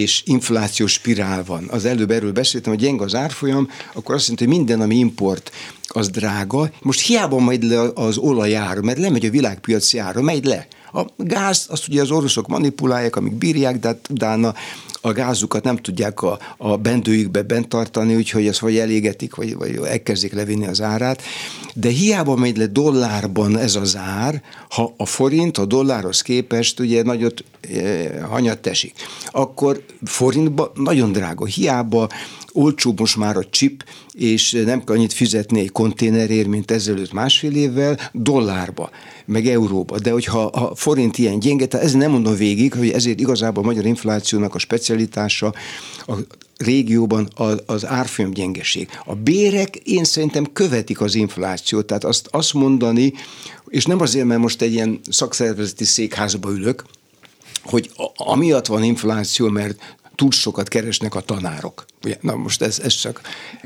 és 0.00 0.22
inflációs 0.26 0.92
spirál 0.92 1.44
van. 1.44 1.68
Az 1.70 1.84
előbb 1.84 2.10
erről 2.10 2.32
beszéltem, 2.32 2.72
hogy 2.72 2.82
gyenge 2.82 3.04
az 3.04 3.14
árfolyam, 3.14 3.68
akkor 3.94 4.14
azt 4.14 4.28
jelenti, 4.28 4.44
hogy 4.44 4.56
minden, 4.56 4.80
ami 4.80 4.96
import, 4.96 5.50
az 5.86 6.08
drága. 6.08 6.70
Most 6.80 7.00
hiába 7.00 7.40
megy 7.40 7.62
le 7.62 7.90
az 7.94 8.16
olajár, 8.16 8.78
mert 8.78 8.98
lemegy 8.98 9.26
a 9.26 9.30
világpiaci 9.30 9.98
ára, 9.98 10.22
megy 10.22 10.44
le. 10.44 10.66
A 10.92 11.04
gáz, 11.16 11.66
azt 11.68 11.88
ugye 11.88 12.00
az 12.00 12.10
oroszok 12.10 12.48
manipulálják, 12.48 13.16
amik 13.16 13.32
bírják, 13.32 13.78
de 13.78 13.88
hát 13.88 14.08
utána 14.10 14.54
a 15.04 15.12
gázukat 15.12 15.64
nem 15.64 15.76
tudják 15.76 16.22
a, 16.22 16.38
a 16.56 16.76
bendőjükbe 16.76 17.42
bent 17.42 17.68
tartani, 17.68 18.14
úgyhogy 18.14 18.46
ezt 18.46 18.58
vagy 18.58 18.76
elégetik, 18.76 19.34
vagy, 19.34 19.56
vagy 19.56 19.78
elkezdik 19.84 20.32
levinni 20.32 20.66
az 20.66 20.80
árát. 20.80 21.22
De 21.74 21.88
hiába 21.88 22.36
megy 22.36 22.56
le 22.56 22.66
dollárban 22.66 23.58
ez 23.58 23.74
az 23.74 23.96
ár, 23.96 24.42
ha 24.70 24.94
a 24.96 25.06
forint 25.06 25.58
a 25.58 25.64
dollárhoz 25.64 26.20
képest 26.20 26.80
ugye 26.80 27.02
nagyot 27.02 27.44
e, 27.74 28.22
hanyat 28.24 28.66
esik, 28.66 28.94
akkor 29.30 29.84
forintban 30.04 30.70
nagyon 30.74 31.12
drága. 31.12 31.44
Hiába 31.44 32.08
olcsóbb 32.52 33.00
most 33.00 33.16
már 33.16 33.36
a 33.36 33.44
chip, 33.50 33.84
és 34.12 34.50
nem 34.64 34.84
kell 34.84 34.96
annyit 34.96 35.12
fizetni 35.12 35.60
egy 35.60 35.72
konténerért, 35.72 36.46
mint 36.46 36.70
ezelőtt 36.70 37.12
másfél 37.12 37.54
évvel, 37.56 37.98
dollárba, 38.12 38.90
meg 39.24 39.46
euróba. 39.46 39.98
De 39.98 40.10
hogyha 40.10 40.42
a 40.42 40.74
forint 40.74 41.18
ilyen 41.18 41.38
gyenge, 41.38 41.66
tehát 41.66 41.86
ez 41.86 41.92
nem 41.92 42.10
mondom 42.10 42.34
végig, 42.34 42.74
hogy 42.74 42.90
ezért 42.90 43.20
igazából 43.20 43.62
a 43.62 43.66
magyar 43.66 43.86
inflációnak 43.86 44.54
a 44.54 44.58
specialitása 44.58 45.54
a 46.06 46.14
régióban 46.56 47.28
az 47.66 47.86
árfolyam 47.86 48.30
gyengeség. 48.30 48.88
A 49.04 49.14
bérek 49.14 49.76
én 49.76 50.04
szerintem 50.04 50.52
követik 50.52 51.00
az 51.00 51.14
inflációt, 51.14 51.86
tehát 51.86 52.04
azt, 52.04 52.28
azt 52.30 52.54
mondani, 52.54 53.12
és 53.68 53.84
nem 53.84 54.00
azért, 54.00 54.26
mert 54.26 54.40
most 54.40 54.62
egy 54.62 54.72
ilyen 54.72 55.00
szakszervezeti 55.08 55.84
székházba 55.84 56.50
ülök, 56.50 56.84
hogy 57.62 57.90
amiatt 58.14 58.66
van 58.66 58.82
infláció, 58.82 59.48
mert 59.48 59.96
túl 60.14 60.30
sokat 60.30 60.68
keresnek 60.68 61.14
a 61.14 61.20
tanárok. 61.20 61.84
Ugye? 62.04 62.16
Na 62.20 62.36
most 62.36 62.62
ez, 62.62 62.78
ez 62.78 62.94
csak, 62.94 63.20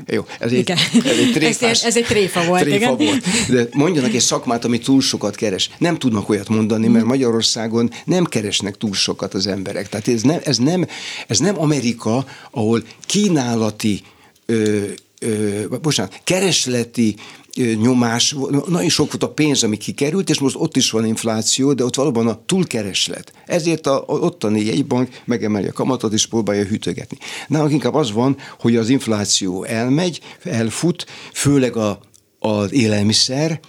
jó, 0.07 0.25
ez 0.39 0.51
egy, 0.51 0.69
ez 0.69 1.17
egy 1.17 1.31
tréfás, 1.33 1.69
ez, 1.69 1.83
ez 1.83 1.97
egy 1.97 2.05
tréfa 2.05 2.45
volt, 2.45 2.61
tréfa 2.61 2.77
igen. 2.77 2.95
volt. 2.95 3.23
De 3.49 3.67
mondjanak 3.71 4.13
egy 4.13 4.21
szakmát, 4.21 4.65
ami 4.65 4.77
túl 4.77 5.01
sokat 5.01 5.35
keres. 5.35 5.69
Nem 5.77 5.97
tudnak 5.97 6.29
olyat 6.29 6.49
mondani, 6.49 6.87
mert 6.87 7.05
Magyarországon 7.05 7.91
nem 8.05 8.25
keresnek 8.25 8.77
túl 8.77 8.93
sokat 8.93 9.33
az 9.33 9.47
emberek. 9.47 9.89
Tehát 9.89 10.07
ez 10.07 10.21
nem, 10.21 10.39
ez 10.43 10.57
nem, 10.57 10.87
ez 11.27 11.39
nem 11.39 11.59
Amerika, 11.59 12.25
ahol 12.51 12.83
kínálati 13.05 14.01
ö, 14.45 14.83
ö, 15.19 15.63
bocsánat, 15.81 16.21
keresleti 16.23 17.15
nyomás, 17.57 18.35
nagyon 18.67 18.89
sok 18.89 19.07
volt 19.07 19.23
a 19.23 19.29
pénz, 19.29 19.63
ami 19.63 19.77
kikerült, 19.77 20.29
és 20.29 20.39
most 20.39 20.55
ott 20.55 20.75
is 20.75 20.91
van 20.91 21.05
infláció, 21.05 21.73
de 21.73 21.83
ott 21.83 21.95
valóban 21.95 22.27
a 22.27 22.41
túlkereslet. 22.45 23.31
Ezért 23.45 23.87
a, 23.87 24.03
ottani 24.07 24.65
jegybank 24.65 25.21
megemeli 25.25 25.67
a 25.67 25.71
kamatot, 25.71 26.13
és 26.13 26.25
próbálja 26.25 26.63
hűtögetni. 26.63 27.17
Nálunk 27.47 27.71
inkább 27.71 27.93
az 27.93 28.11
van, 28.11 28.37
hogy 28.59 28.75
az 28.75 28.89
infláció 28.89 29.63
elmegy, 29.63 30.19
elfut, 30.43 31.05
főleg 31.33 31.75
a, 31.75 31.99
az 32.39 32.73
élelmiszer, 32.73 33.59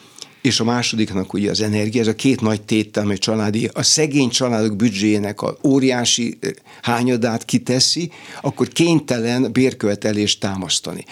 és 0.42 0.60
a 0.60 0.64
másodiknak 0.64 1.32
ugye 1.32 1.50
az 1.50 1.60
energia, 1.60 2.00
ez 2.00 2.06
a 2.06 2.14
két 2.14 2.40
nagy 2.40 2.62
tétel, 2.62 3.02
amely 3.02 3.16
családi, 3.16 3.70
a 3.72 3.82
szegény 3.82 4.28
családok 4.28 4.76
büdzséjének 4.76 5.42
a 5.42 5.56
óriási 5.62 6.38
hányadát 6.82 7.44
kiteszi, 7.44 8.10
akkor 8.40 8.68
kénytelen 8.68 9.52
bérkövetelést 9.52 10.40
támasztani. 10.40 11.04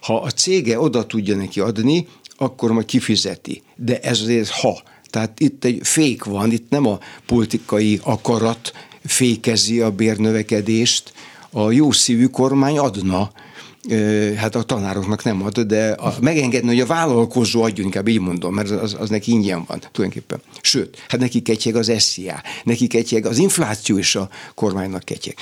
Ha 0.00 0.16
a 0.16 0.30
cége 0.30 0.80
oda 0.80 1.06
tudja 1.06 1.36
neki 1.36 1.60
adni, 1.60 2.06
akkor 2.36 2.72
majd 2.72 2.86
kifizeti. 2.86 3.62
De 3.76 4.00
ez 4.00 4.20
azért 4.20 4.48
ha. 4.48 4.82
Tehát 5.10 5.40
itt 5.40 5.64
egy 5.64 5.80
fék 5.82 6.24
van, 6.24 6.52
itt 6.52 6.70
nem 6.70 6.86
a 6.86 6.98
politikai 7.26 8.00
akarat 8.02 8.72
fékezi 9.04 9.80
a 9.80 9.90
bérnövekedést, 9.90 11.12
a 11.50 11.70
jó 11.70 11.90
szívű 11.90 12.26
kormány 12.26 12.78
adna 12.78 13.32
hát 14.36 14.54
a 14.54 14.62
tanároknak 14.62 15.24
nem 15.24 15.42
ad, 15.42 15.60
de 15.60 15.90
a, 15.90 16.14
megengedni, 16.20 16.68
hogy 16.68 16.80
a 16.80 16.86
vállalkozó 16.86 17.62
adjon, 17.62 17.86
inkább 17.86 18.08
így 18.08 18.20
mondom, 18.20 18.54
mert 18.54 18.70
az, 18.70 18.96
az 18.98 19.10
neki 19.10 19.30
ingyen 19.30 19.64
van 19.66 19.78
tulajdonképpen. 19.92 20.40
Sőt, 20.60 21.02
hát 21.08 21.20
neki 21.20 21.42
ketyeg 21.42 21.76
az 21.76 21.92
SZIA, 21.98 22.42
neki 22.64 22.86
ketyeg 22.86 23.26
az 23.26 23.38
infláció 23.38 23.98
is 23.98 24.14
a 24.14 24.28
kormánynak 24.54 25.02
ketyeg. 25.02 25.34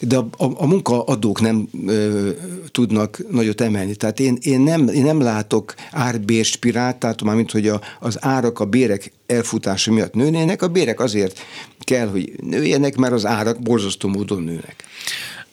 De 0.00 0.16
a, 0.16 0.28
a, 0.36 0.44
a 0.56 0.66
munkaadók 0.66 1.40
nem 1.40 1.68
ö, 1.86 2.30
tudnak 2.70 3.22
nagyot 3.30 3.60
emelni. 3.60 3.94
Tehát 3.94 4.20
én, 4.20 4.38
én, 4.40 4.60
nem, 4.60 4.88
én 4.88 5.04
nem 5.04 5.20
látok 5.20 5.74
árbérspirált, 5.90 6.96
tehát 6.96 7.22
mármint, 7.22 7.50
hogy 7.50 7.68
a, 7.68 7.80
az 8.00 8.16
árak, 8.20 8.60
a 8.60 8.64
bérek 8.64 9.12
elfutása 9.26 9.92
miatt 9.92 10.14
nőnének, 10.14 10.62
a 10.62 10.68
bérek 10.68 11.00
azért 11.00 11.40
kell, 11.78 12.08
hogy 12.08 12.32
nőjenek, 12.42 12.96
mert 12.96 13.12
az 13.12 13.26
árak 13.26 13.60
borzasztó 13.60 14.08
módon 14.08 14.42
nőnek. 14.42 14.84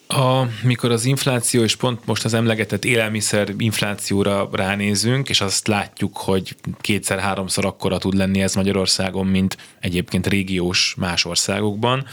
A, 0.07 0.43
mikor 0.63 0.91
az 0.91 1.05
infláció, 1.05 1.63
és 1.63 1.75
pont 1.75 2.05
most 2.05 2.25
az 2.25 2.33
emlegetett 2.33 2.85
élelmiszer 2.85 3.53
inflációra 3.57 4.49
ránézünk, 4.51 5.29
és 5.29 5.41
azt 5.41 5.67
látjuk, 5.67 6.17
hogy 6.17 6.55
kétszer-háromszor 6.81 7.65
akkora 7.65 7.97
tud 7.97 8.13
lenni 8.13 8.41
ez 8.41 8.55
Magyarországon, 8.55 9.27
mint 9.27 9.57
egyébként 9.79 10.27
régiós 10.27 10.95
más 10.97 11.25
országokban, 11.25 12.05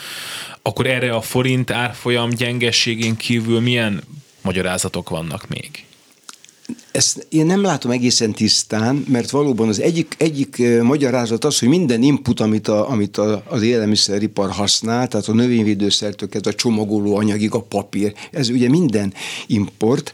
akkor 0.62 0.86
erre 0.86 1.14
a 1.14 1.20
forint 1.20 1.70
árfolyam 1.70 2.30
gyengességén 2.30 3.16
kívül 3.16 3.61
milyen 3.61 4.03
magyarázatok 4.42 5.09
vannak 5.09 5.49
még? 5.49 5.84
Ezt 6.95 7.26
én 7.28 7.47
nem 7.47 7.62
látom 7.62 7.90
egészen 7.90 8.32
tisztán, 8.32 9.05
mert 9.09 9.30
valóban 9.30 9.68
az 9.68 9.80
egyik, 9.80 10.14
egyik 10.18 10.62
magyarázat 10.82 11.45
az, 11.45 11.59
hogy 11.59 11.68
minden 11.68 12.03
input, 12.03 12.40
amit, 12.40 12.68
a, 12.68 12.90
amit 12.90 13.18
a, 13.18 13.42
az 13.49 13.62
élelmiszeripar 13.62 14.51
használ, 14.51 15.09
tehát 15.09 15.28
a 15.28 15.32
növényvédőszertől 15.32 16.28
a 16.42 16.53
csomagoló 16.55 17.16
anyagig, 17.16 17.55
a 17.55 17.61
papír, 17.61 18.12
ez 18.30 18.49
ugye 18.49 18.68
minden 18.68 19.12
import, 19.47 20.12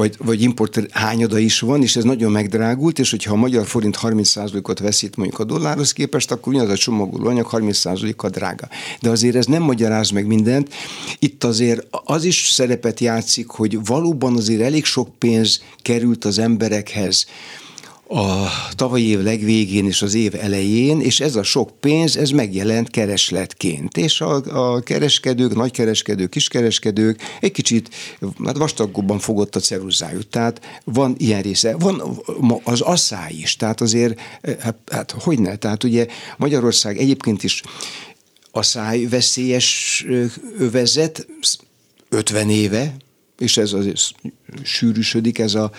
vagy, 0.00 0.14
vagy 0.18 0.42
import 0.42 0.80
hányada 0.90 1.38
is 1.38 1.60
van, 1.60 1.82
és 1.82 1.96
ez 1.96 2.04
nagyon 2.04 2.32
megdrágult, 2.32 2.98
és 2.98 3.10
hogyha 3.10 3.32
a 3.32 3.36
magyar 3.36 3.66
forint 3.66 3.98
30%-ot 4.02 4.78
veszít 4.78 5.16
mondjuk 5.16 5.40
a 5.40 5.44
dollárhoz 5.44 5.92
képest, 5.92 6.30
akkor 6.30 6.52
ugyanaz 6.52 6.70
a 6.70 6.76
csomagoló 6.76 7.28
anyag 7.28 7.48
30%-kal 7.50 8.30
drága. 8.30 8.68
De 9.00 9.10
azért 9.10 9.36
ez 9.36 9.46
nem 9.46 9.62
magyaráz 9.62 10.10
meg 10.10 10.26
mindent. 10.26 10.74
Itt 11.18 11.44
azért 11.44 11.86
az 11.90 12.24
is 12.24 12.48
szerepet 12.50 13.00
játszik, 13.00 13.48
hogy 13.48 13.84
valóban 13.84 14.36
azért 14.36 14.60
elég 14.60 14.84
sok 14.84 15.08
pénz 15.18 15.62
került 15.82 16.19
az 16.24 16.38
emberekhez 16.38 17.26
a 18.12 18.48
tavalyi 18.74 19.06
év 19.06 19.22
legvégén 19.22 19.86
és 19.86 20.02
az 20.02 20.14
év 20.14 20.34
elején, 20.34 21.00
és 21.00 21.20
ez 21.20 21.36
a 21.36 21.42
sok 21.42 21.70
pénz, 21.80 22.16
ez 22.16 22.30
megjelent 22.30 22.90
keresletként. 22.90 23.96
És 23.96 24.20
a, 24.20 24.34
a 24.74 24.80
kereskedők, 24.80 25.54
nagykereskedők, 25.54 26.30
kiskereskedők 26.30 27.20
egy 27.40 27.52
kicsit 27.52 27.88
hát 28.44 28.56
vastagobban 28.56 29.18
fogott 29.18 29.56
a 29.56 29.60
ceruzájuk. 29.60 30.28
Tehát 30.28 30.80
van 30.84 31.14
ilyen 31.18 31.42
része. 31.42 31.76
Van 31.76 32.20
az 32.64 32.80
asszály 32.80 33.32
is, 33.32 33.56
tehát 33.56 33.80
azért, 33.80 34.20
hát, 34.60 34.76
hát 34.90 35.10
hogy 35.10 35.38
ne? 35.38 35.56
Tehát 35.56 35.84
ugye 35.84 36.06
Magyarország 36.36 36.98
egyébként 36.98 37.42
is 37.42 37.62
asszály 38.50 39.04
veszélyes 39.04 40.04
övezet, 40.58 41.26
50 42.08 42.50
éve, 42.50 42.94
és 43.40 43.56
ez 43.56 43.72
azért 43.72 44.14
sűrűsödik 44.62 45.38
ez 45.38 45.54
a 45.54 45.70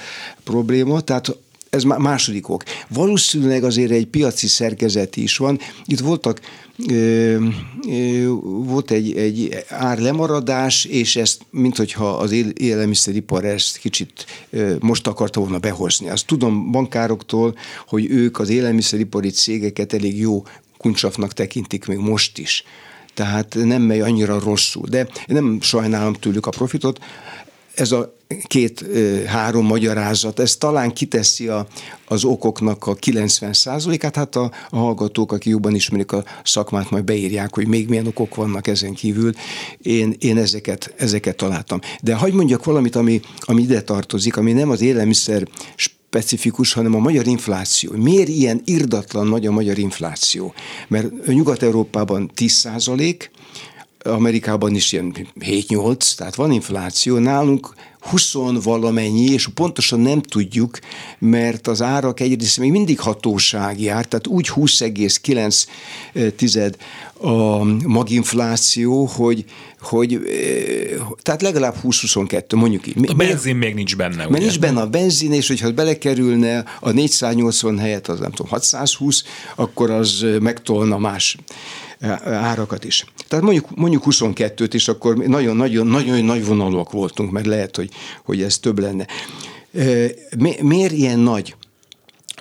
probléma, 0.44 1.02
tehát 1.02 1.36
ez 1.70 1.84
második 1.84 2.50
ok. 2.50 2.64
Valószínűleg 2.88 3.64
azért 3.64 3.92
egy 3.92 4.08
piaci 4.08 4.48
szerkezet 4.48 5.16
is 5.18 5.38
van. 5.38 5.60
Itt 5.86 6.00
voltak 6.00 6.42
ö, 6.88 7.38
ö, 7.88 8.28
volt 8.44 8.92
egy, 8.92 9.18
egy 9.18 9.64
árlemaradás, 9.70 10.86
és 10.86 11.16
ezt, 11.16 11.42
mint 11.50 11.78
hogyha 11.78 12.10
az 12.10 12.32
élelmiszeripar 12.54 13.46
ezt 13.46 13.78
kicsit 13.78 14.26
ö, 14.50 14.76
most 14.80 15.08
akarta 15.08 15.40
volna 15.40 15.60
behozni. 15.60 16.10
Azt 16.10 16.26
tudom 16.26 16.72
bankároktól, 16.72 17.56
hogy 17.88 18.10
ők 18.10 18.40
az 18.40 18.50
élelmiszeripari 18.50 19.30
cégeket 19.30 19.94
elég 19.94 20.20
jó 20.20 20.44
kuncsafnak 20.78 21.34
tekintik 21.34 21.86
még 21.86 21.98
most 21.98 22.38
is. 22.38 22.64
Tehát 23.14 23.56
nem 23.64 23.82
megy 23.82 24.00
annyira 24.00 24.40
rosszul. 24.40 24.88
De 24.90 25.08
nem 25.28 25.58
sajnálom 25.62 26.14
tőlük 26.14 26.46
a 26.46 26.50
profitot, 26.50 27.00
ez 27.82 27.92
a 27.92 28.16
két-három 28.48 29.66
magyarázat, 29.66 30.40
ez 30.40 30.56
talán 30.56 30.94
kiteszi 30.94 31.48
a, 31.48 31.68
az 32.08 32.24
okoknak 32.24 32.88
a 32.88 32.94
90 32.94 33.54
át 33.66 34.16
hát 34.16 34.36
a, 34.36 34.52
a 34.70 34.78
hallgatók, 34.78 35.32
akik 35.32 35.52
jobban 35.52 35.76
ismerik 35.76 36.12
a 36.12 36.24
szakmát, 36.44 36.90
majd 36.90 37.04
beírják, 37.04 37.56
hogy 37.56 37.68
még 37.68 37.90
milyen 37.90 38.08
okok 38.08 38.36
vannak 38.36 38.68
ezen 38.68 38.94
kívül. 38.94 39.32
Én, 39.82 40.16
én 40.20 40.38
ezeket, 40.38 40.94
ezeket 40.98 41.36
találtam. 41.36 41.80
De 42.02 42.16
hagyd 42.16 42.36
mondjak 42.36 42.64
valamit, 42.64 42.96
ami, 42.96 43.22
ami 43.40 43.62
ide 43.62 43.82
tartozik, 43.82 44.38
ami 44.38 44.52
nem 44.52 44.70
az 44.70 44.82
élelmiszer 44.82 45.48
specifikus, 45.76 46.74
hanem 46.74 46.96
a 46.96 47.00
magyar 47.00 47.28
infláció. 47.28 47.92
Miért 47.96 48.28
ilyen 48.28 48.62
irdatlan 48.66 49.28
nagy 49.28 49.46
a 49.46 49.52
magyar 49.52 49.78
infláció? 49.78 50.54
Mert 50.88 51.26
Nyugat-Európában 51.26 52.32
10 52.34 52.52
százalék, 52.52 53.32
Amerikában 54.04 54.76
is 54.76 54.92
ilyen 54.92 55.16
7-8, 55.40 56.16
tehát 56.16 56.36
van 56.36 56.52
infláció, 56.52 57.18
nálunk 57.18 57.74
20 58.00 58.34
valamennyi, 58.64 59.32
és 59.32 59.48
pontosan 59.48 60.00
nem 60.00 60.22
tudjuk, 60.22 60.80
mert 61.20 61.68
az 61.68 61.82
árak 61.82 62.20
egyrészt 62.20 62.58
még 62.58 62.72
mindig 62.72 63.00
hatóság 63.00 63.82
jár, 63.82 64.06
tehát 64.06 64.28
úgy 64.28 64.50
20,9 64.56 66.74
a 67.18 67.64
maginfláció, 67.88 69.06
hogy, 69.06 69.46
hogy 69.82 70.20
tehát 71.22 71.42
legalább 71.42 71.76
20-22, 71.84 72.56
mondjuk 72.56 72.88
így. 72.88 73.10
A 73.10 73.14
benzin 73.14 73.56
még 73.56 73.74
nincs 73.74 73.96
benne, 73.96 74.16
Mert 74.16 74.30
ugye? 74.30 74.40
nincs 74.40 74.60
benne 74.60 74.82
a 74.82 74.88
benzin, 74.88 75.34
és 75.34 75.48
hogyha 75.48 75.72
belekerülne 75.72 76.66
a 76.80 76.92
480 76.92 77.80
helyett 77.80 78.08
az 78.08 78.20
nem 78.20 78.32
tudom, 78.32 78.52
620, 78.52 79.24
akkor 79.56 79.90
az 79.90 80.26
megtolna 80.40 80.98
más 80.98 81.38
árakat 82.24 82.84
is. 82.84 83.06
Tehát 83.28 83.44
mondjuk, 83.44 83.76
mondjuk 83.76 84.04
22-t 84.06 84.70
is, 84.72 84.88
akkor 84.88 85.18
nagyon-nagyon 85.18 85.88
nagyon 85.88 86.26
nagy 86.26 86.46
vonalúak 86.46 86.92
voltunk, 86.92 87.32
mert 87.32 87.46
lehet, 87.46 87.76
hogy, 87.76 87.90
hogy 88.24 88.42
ez 88.42 88.58
több 88.60 88.80
lenne. 88.80 89.06
Miért 90.62 90.92
ilyen 90.92 91.20
nagy? 91.20 91.56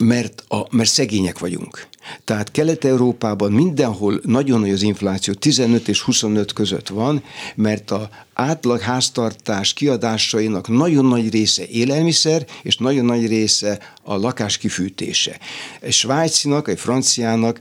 Mert, 0.05 0.45
a, 0.49 0.77
mert 0.77 0.89
szegények 0.89 1.39
vagyunk. 1.39 1.89
Tehát 2.25 2.51
Kelet-Európában 2.51 3.53
mindenhol 3.53 4.21
nagyon 4.25 4.61
nagy 4.61 4.71
az 4.71 4.83
infláció, 4.83 5.35
15 5.35 5.89
és 5.89 6.01
25 6.01 6.53
között 6.53 6.89
van, 6.89 7.23
mert 7.55 7.91
a 7.91 8.11
átlag 8.33 8.81
háztartás 8.81 9.73
kiadásainak 9.73 10.69
nagyon 10.69 11.05
nagy 11.05 11.31
része 11.31 11.67
élelmiszer, 11.67 12.47
és 12.63 12.77
nagyon 12.77 13.05
nagy 13.05 13.27
része 13.27 13.79
a 14.03 14.17
lakás 14.17 14.59
kifűtése. 14.59 15.39
Egy 15.81 15.93
svájcinak, 15.93 16.69
egy 16.69 16.79
franciának, 16.79 17.59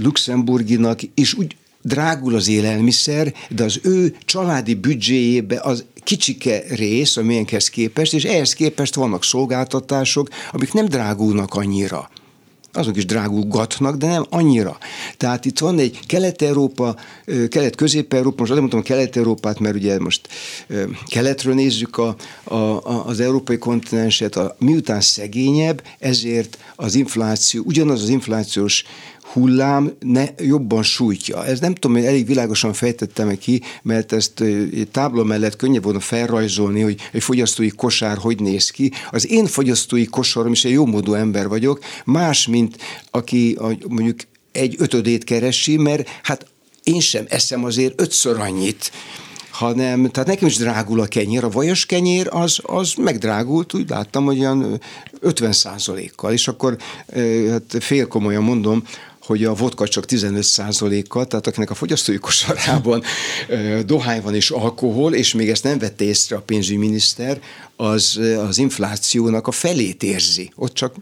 luxemburginak 0.00 1.00
is 1.14 1.34
úgy 1.34 1.56
drágul 1.88 2.34
az 2.34 2.48
élelmiszer, 2.48 3.34
de 3.50 3.64
az 3.64 3.80
ő 3.82 4.16
családi 4.24 4.74
büdzséjébe 4.74 5.60
az 5.62 5.84
kicsike 6.04 6.62
rész, 6.68 7.16
amilyenhez 7.16 7.68
képest, 7.68 8.14
és 8.14 8.24
ehhez 8.24 8.52
képest 8.52 8.94
vannak 8.94 9.24
szolgáltatások, 9.24 10.28
amik 10.52 10.72
nem 10.72 10.84
drágulnak 10.84 11.54
annyira 11.54 12.10
azok 12.72 12.96
is 12.96 13.04
drágulgatnak, 13.04 13.96
de 13.96 14.06
nem 14.06 14.26
annyira. 14.30 14.78
Tehát 15.16 15.44
itt 15.44 15.58
van 15.58 15.78
egy 15.78 15.98
Kelet-Európa, 16.06 16.96
Kelet-Közép-Európa, 17.48 18.36
most 18.38 18.50
azért 18.50 18.60
mondtam 18.60 18.82
Kelet-Európát, 18.82 19.58
mert 19.58 19.74
ugye 19.74 19.98
most 19.98 20.28
keletről 21.06 21.54
nézzük 21.54 21.98
a, 21.98 22.16
a, 22.44 22.56
az 23.06 23.20
európai 23.20 23.58
kontinenset, 23.58 24.36
a, 24.36 24.56
miután 24.58 25.00
szegényebb, 25.00 25.82
ezért 25.98 26.58
az 26.76 26.94
infláció, 26.94 27.62
ugyanaz 27.66 28.02
az 28.02 28.08
inflációs 28.08 28.84
hullám 29.32 29.92
ne, 30.00 30.24
jobban 30.36 30.82
sújtja. 30.82 31.44
Ez 31.44 31.60
nem 31.60 31.74
tudom, 31.74 31.96
hogy 31.96 32.06
elég 32.06 32.26
világosan 32.26 32.72
fejtettem 32.72 33.38
ki, 33.38 33.62
mert 33.82 34.12
ezt 34.12 34.44
tábla 34.90 35.24
mellett 35.24 35.56
könnyebb 35.56 35.82
volna 35.82 36.00
felrajzolni, 36.00 36.80
hogy 36.80 37.00
egy 37.12 37.22
fogyasztói 37.22 37.68
kosár 37.68 38.16
hogy 38.16 38.40
néz 38.40 38.70
ki. 38.70 38.92
Az 39.10 39.30
én 39.30 39.46
fogyasztói 39.46 40.04
kosarom 40.04 40.52
is 40.52 40.64
egy 40.64 40.72
jó 40.72 40.86
módú 40.86 41.14
ember 41.14 41.48
vagyok, 41.48 41.78
más, 42.04 42.46
mint 42.46 42.76
aki 43.10 43.58
mondjuk 43.88 44.18
egy 44.52 44.74
ötödét 44.78 45.24
keresi, 45.24 45.76
mert 45.76 46.08
hát 46.22 46.46
én 46.82 47.00
sem 47.00 47.24
eszem 47.28 47.64
azért 47.64 48.00
ötször 48.00 48.40
annyit, 48.40 48.90
hanem, 49.50 50.10
tehát 50.10 50.28
nekem 50.28 50.48
is 50.48 50.56
drágul 50.56 51.00
a 51.00 51.06
kenyér, 51.06 51.44
a 51.44 51.48
vajas 51.48 51.86
kenyér 51.86 52.28
az, 52.30 52.58
az 52.62 52.94
megdrágult, 52.94 53.74
úgy 53.74 53.88
láttam, 53.88 54.24
hogy 54.24 54.38
olyan 54.38 54.80
50 55.20 55.54
kal 56.16 56.32
és 56.32 56.48
akkor 56.48 56.76
hát 57.50 57.76
félkomolyan 57.80 58.42
mondom, 58.42 58.82
hogy 59.28 59.44
a 59.44 59.54
vodka 59.54 59.88
csak 59.88 60.04
15%-kal, 60.08 61.26
tehát 61.26 61.46
akinek 61.46 61.70
a 61.70 61.74
fogyasztói 61.74 62.18
kosarában 62.18 63.02
dohány 63.84 64.22
van 64.22 64.34
és 64.34 64.50
alkohol, 64.50 65.14
és 65.14 65.34
még 65.34 65.50
ezt 65.50 65.62
nem 65.62 65.78
vette 65.78 66.04
észre 66.04 66.36
a 66.36 66.40
pénzügyminiszter, 66.40 67.40
az 67.76 68.20
az 68.48 68.58
inflációnak 68.58 69.46
a 69.46 69.50
felét 69.50 70.02
érzi. 70.02 70.50
Ott 70.56 70.74
csak 70.74 70.94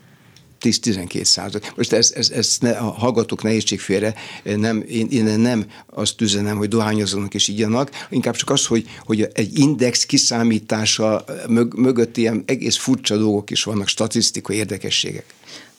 10-12 0.61 1.25
százalék. 1.25 1.73
Most 1.77 1.93
ezt, 1.93 2.17
ezt, 2.17 2.33
ezt 2.33 2.63
ne, 2.63 2.71
a 2.71 2.91
hallgatók 2.91 3.43
nehézség 3.43 3.81
félre, 3.81 4.15
nem, 4.43 4.85
én, 4.89 5.07
én 5.11 5.25
nem 5.25 5.67
azt 5.87 6.21
üzenem, 6.21 6.57
hogy 6.57 6.69
dohányozzanak 6.69 7.35
és 7.35 7.49
igyanak, 7.49 7.91
inkább 8.11 8.35
csak 8.37 8.51
az, 8.51 8.67
hogy, 8.67 8.85
hogy 9.05 9.29
egy 9.33 9.59
index 9.59 10.07
kiszámítása 10.07 11.25
mög, 11.49 11.75
mögött 11.75 12.17
ilyen 12.17 12.43
egész 12.47 12.77
furcsa 12.77 13.17
dolgok 13.17 13.51
is 13.51 13.63
vannak, 13.63 13.89
statisztikai 13.89 14.57
érdekességek. 14.57 15.35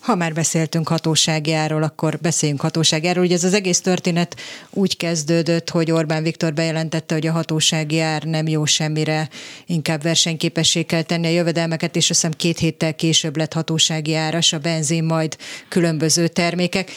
Ha 0.08 0.16
már 0.16 0.34
beszéltünk 0.34 0.88
hatóságjáról, 0.88 1.84
akkor 1.84 2.20
beszéljünk 2.22 2.62
hatóságjáról. 2.62 3.24
Ugye 3.24 3.36
ez 3.36 3.43
az 3.43 3.53
egész 3.53 3.82
történet 3.82 4.36
úgy 4.70 4.97
kezdődött, 4.97 5.70
hogy 5.70 5.91
Orbán 5.91 6.24
Viktor 6.24 6.53
bejelentette, 6.53 7.14
hogy 7.14 7.28
a 7.28 7.32
hatósági 7.32 7.99
ár 7.99 8.24
nem 8.24 8.47
jó 8.47 8.66
semmire, 8.66 9.30
inkább 9.66 10.01
versenyképessé 10.01 10.84
kell 10.84 11.01
tenni 11.01 11.28
a 11.28 11.30
jövedelmeket, 11.30 11.95
és 11.95 12.10
azt 12.10 12.22
hiszem 12.22 12.38
két 12.38 12.58
héttel 12.60 12.95
később 12.95 13.38
lett 13.38 13.53
hatósági 13.53 14.14
áras, 14.14 14.53
a 14.53 14.58
benzin 14.58 15.03
majd 15.03 15.38
különböző 15.70 16.28
termékek. 16.28 16.91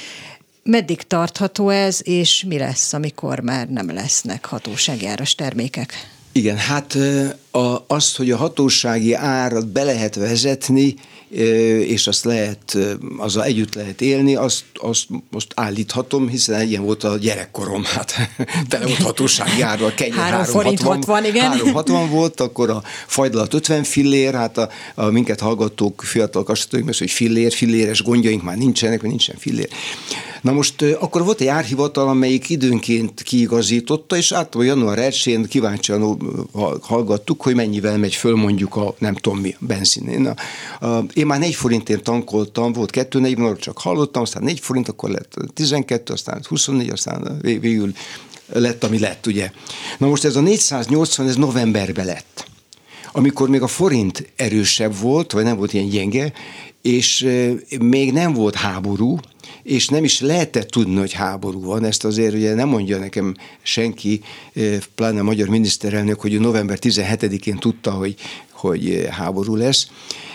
Meddig 0.62 1.02
tartható 1.02 1.68
ez, 1.68 2.00
és 2.02 2.44
mi 2.48 2.58
lesz, 2.58 2.92
amikor 2.92 3.40
már 3.40 3.68
nem 3.68 3.92
lesznek 3.92 4.44
hatósági 4.44 5.06
áras 5.06 5.34
termékek? 5.34 5.92
Igen, 6.32 6.56
hát 6.56 6.96
a, 7.50 7.84
azt, 7.86 8.16
hogy 8.16 8.30
a 8.30 8.36
hatósági 8.36 9.14
árat 9.14 9.66
be 9.66 9.82
lehet 9.84 10.14
vezetni, 10.14 10.94
és 11.30 12.06
azt 12.06 12.24
lehet, 12.24 12.76
azzal 13.18 13.44
együtt 13.44 13.74
lehet 13.74 14.00
élni, 14.00 14.34
azt, 14.34 14.64
azt 14.74 15.06
most 15.30 15.52
állíthatom, 15.54 16.28
hiszen 16.28 16.68
ilyen 16.68 16.84
volt 16.84 17.04
a 17.04 17.16
gyerekkorom, 17.16 17.84
hát 17.84 18.14
tele 18.68 18.86
volt 18.86 19.02
hatósági 19.02 19.62
árral, 19.62 19.94
kenyér 19.94 20.14
3 20.14 20.44
forint 20.44 20.80
60, 20.80 21.24
igen. 21.24 21.42
360 21.42 22.08
volt, 22.08 22.40
akkor 22.40 22.70
a 22.70 22.82
fajdalat 23.06 23.54
50 23.54 23.82
fillér, 23.82 24.34
hát 24.34 24.58
a, 24.58 24.68
a 24.94 25.04
minket 25.04 25.40
hallgatók, 25.40 26.02
fiatal 26.02 26.42
kassatók, 26.42 26.94
hogy 26.98 27.10
fillér, 27.10 27.52
filléres 27.52 28.02
gondjaink 28.02 28.42
már 28.42 28.56
nincsenek, 28.56 29.00
mert 29.00 29.08
nincsen 29.08 29.36
fillér. 29.38 29.68
Na 30.40 30.52
most 30.52 30.82
akkor 30.82 31.24
volt 31.24 31.40
egy 31.40 31.46
árhivatal, 31.46 32.08
amelyik 32.08 32.48
időnként 32.48 33.22
kiigazította, 33.22 34.16
és 34.16 34.32
általában 34.32 34.76
január 34.76 34.98
1-én 35.12 35.44
kíváncsian 35.44 36.18
hallgattuk, 36.80 37.42
hogy 37.42 37.54
mennyivel 37.54 37.98
megy 37.98 38.14
föl 38.14 38.36
mondjuk 38.36 38.76
a 38.76 38.94
nem 38.98 39.14
tudom 39.14 39.38
mi, 39.38 39.56
benzin. 39.58 40.08
Én, 40.08 40.26
a, 40.26 40.86
a, 40.86 41.04
én 41.20 41.26
már 41.26 41.38
4 41.38 41.54
forintért 41.54 42.02
tankoltam, 42.02 42.72
volt 42.72 42.90
2,40, 42.96 43.60
csak 43.60 43.78
hallottam, 43.78 44.22
aztán 44.22 44.42
4 44.42 44.60
forint, 44.60 44.88
akkor 44.88 45.10
lett 45.10 45.34
12, 45.54 46.12
aztán 46.12 46.40
24, 46.48 46.90
aztán 46.90 47.38
végül 47.42 47.92
lett, 48.52 48.84
ami 48.84 48.98
lett, 48.98 49.26
ugye. 49.26 49.50
Na 49.98 50.06
most 50.06 50.24
ez 50.24 50.36
a 50.36 50.40
480, 50.40 51.28
ez 51.28 51.36
novemberben 51.36 52.06
lett 52.06 52.48
amikor 53.12 53.48
még 53.48 53.62
a 53.62 53.66
forint 53.66 54.32
erősebb 54.36 54.96
volt, 55.00 55.32
vagy 55.32 55.44
nem 55.44 55.56
volt 55.56 55.72
ilyen 55.72 55.88
gyenge, 55.88 56.32
és 56.82 57.28
még 57.80 58.12
nem 58.12 58.32
volt 58.32 58.54
háború, 58.54 59.18
és 59.62 59.88
nem 59.88 60.04
is 60.04 60.20
lehetett 60.20 60.68
tudni, 60.70 60.98
hogy 60.98 61.12
háború 61.12 61.60
van. 61.60 61.84
Ezt 61.84 62.04
azért 62.04 62.34
ugye 62.34 62.54
nem 62.54 62.68
mondja 62.68 62.98
nekem 62.98 63.34
senki, 63.62 64.20
pláne 64.94 65.20
a 65.20 65.24
magyar 65.24 65.48
miniszterelnök, 65.48 66.20
hogy 66.20 66.40
november 66.40 66.78
17-én 66.80 67.56
tudta, 67.56 67.90
hogy, 67.90 68.14
hogy 68.60 69.06
háború 69.10 69.56
lesz. 69.56 69.88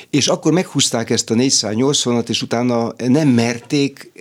És 0.09 0.27
akkor 0.27 0.51
meghúzták 0.51 1.09
ezt 1.09 1.29
a 1.29 1.35
480-at, 1.35 2.29
és 2.29 2.41
utána 2.41 2.93
nem 2.97 3.27
merték 3.27 4.11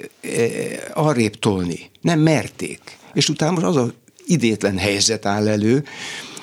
arrébb 0.94 1.34
tolni. 1.34 1.90
Nem 2.00 2.20
merték. 2.20 2.80
És 3.14 3.28
utána 3.28 3.52
most 3.52 3.66
az 3.66 3.76
a 3.76 3.92
idétlen 4.26 4.78
helyzet 4.78 5.26
áll 5.26 5.48
elő, 5.48 5.84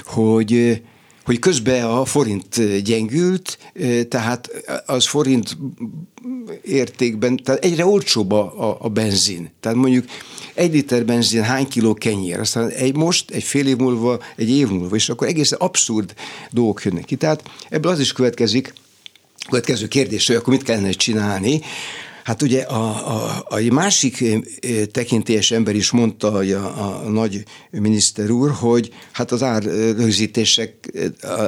hogy 0.05 0.81
hogy 1.25 1.39
közben 1.39 1.83
a 1.83 2.05
forint 2.05 2.81
gyengült, 2.83 3.57
tehát 4.09 4.49
az 4.85 5.07
forint 5.07 5.57
értékben, 6.63 7.37
tehát 7.43 7.63
egyre 7.63 7.85
olcsóbb 7.85 8.31
a, 8.31 8.69
a, 8.69 8.77
a 8.79 8.89
benzin. 8.89 9.49
Tehát 9.59 9.77
mondjuk 9.77 10.05
egy 10.53 10.73
liter 10.73 11.05
benzin 11.05 11.43
hány 11.43 11.67
kiló 11.67 11.93
kenyér, 11.93 12.39
aztán 12.39 12.69
egy 12.69 12.95
most, 12.95 13.31
egy 13.31 13.43
fél 13.43 13.67
év 13.67 13.77
múlva, 13.77 14.19
egy 14.35 14.49
év 14.49 14.67
múlva, 14.67 14.95
és 14.95 15.09
akkor 15.09 15.27
egészen 15.27 15.59
abszurd 15.59 16.13
dolgok 16.51 16.83
jönnek 16.83 17.05
ki. 17.05 17.15
Tehát 17.15 17.43
ebből 17.69 17.91
az 17.91 17.99
is 17.99 18.11
következik, 18.11 18.73
következő 19.49 19.87
kérdés, 19.87 20.27
hogy 20.27 20.35
akkor 20.35 20.53
mit 20.53 20.63
kellene 20.63 20.91
csinálni, 20.91 21.61
Hát 22.23 22.41
ugye 22.41 22.61
a, 22.61 23.07
a, 23.15 23.45
a 23.49 23.73
másik 23.73 24.23
tekintélyes 24.91 25.51
ember 25.51 25.75
is 25.75 25.91
mondta, 25.91 26.31
a, 26.31 27.03
a 27.05 27.09
nagy 27.09 27.43
miniszter 27.69 28.29
úr, 28.29 28.51
hogy 28.51 28.93
hát 29.11 29.31
az 29.31 29.43
árrögzítések, 29.43 30.73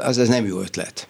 az, 0.04 0.18
ez 0.18 0.28
nem 0.28 0.46
jó 0.46 0.60
ötlet. 0.60 1.08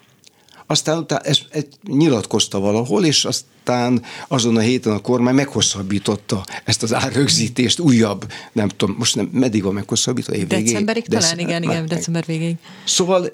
Aztán 0.74 0.98
utána 0.98 1.20
ezt, 1.20 1.44
ezt 1.50 1.68
nyilatkozta 1.86 2.58
valahol, 2.60 3.04
és 3.04 3.24
azt 3.24 3.44
aztán 3.66 4.02
azon 4.28 4.56
a 4.56 4.60
héten 4.60 4.92
a 4.92 4.98
kormány 4.98 5.34
meghosszabbította 5.34 6.44
ezt 6.64 6.82
az 6.82 6.94
árrögzítést 6.94 7.78
újabb, 7.78 8.32
nem 8.52 8.68
tudom, 8.68 8.96
most 8.98 9.16
nem, 9.16 9.28
meddig 9.32 9.62
van 9.62 9.74
meghosszabbítva? 9.74 10.34
Év 10.34 10.46
Decemberig 10.46 11.06
Dec- 11.06 11.22
talán, 11.22 11.38
igen, 11.38 11.62
igen, 11.62 11.86
december 11.86 12.24
végéig. 12.26 12.54
Szóval 12.84 13.30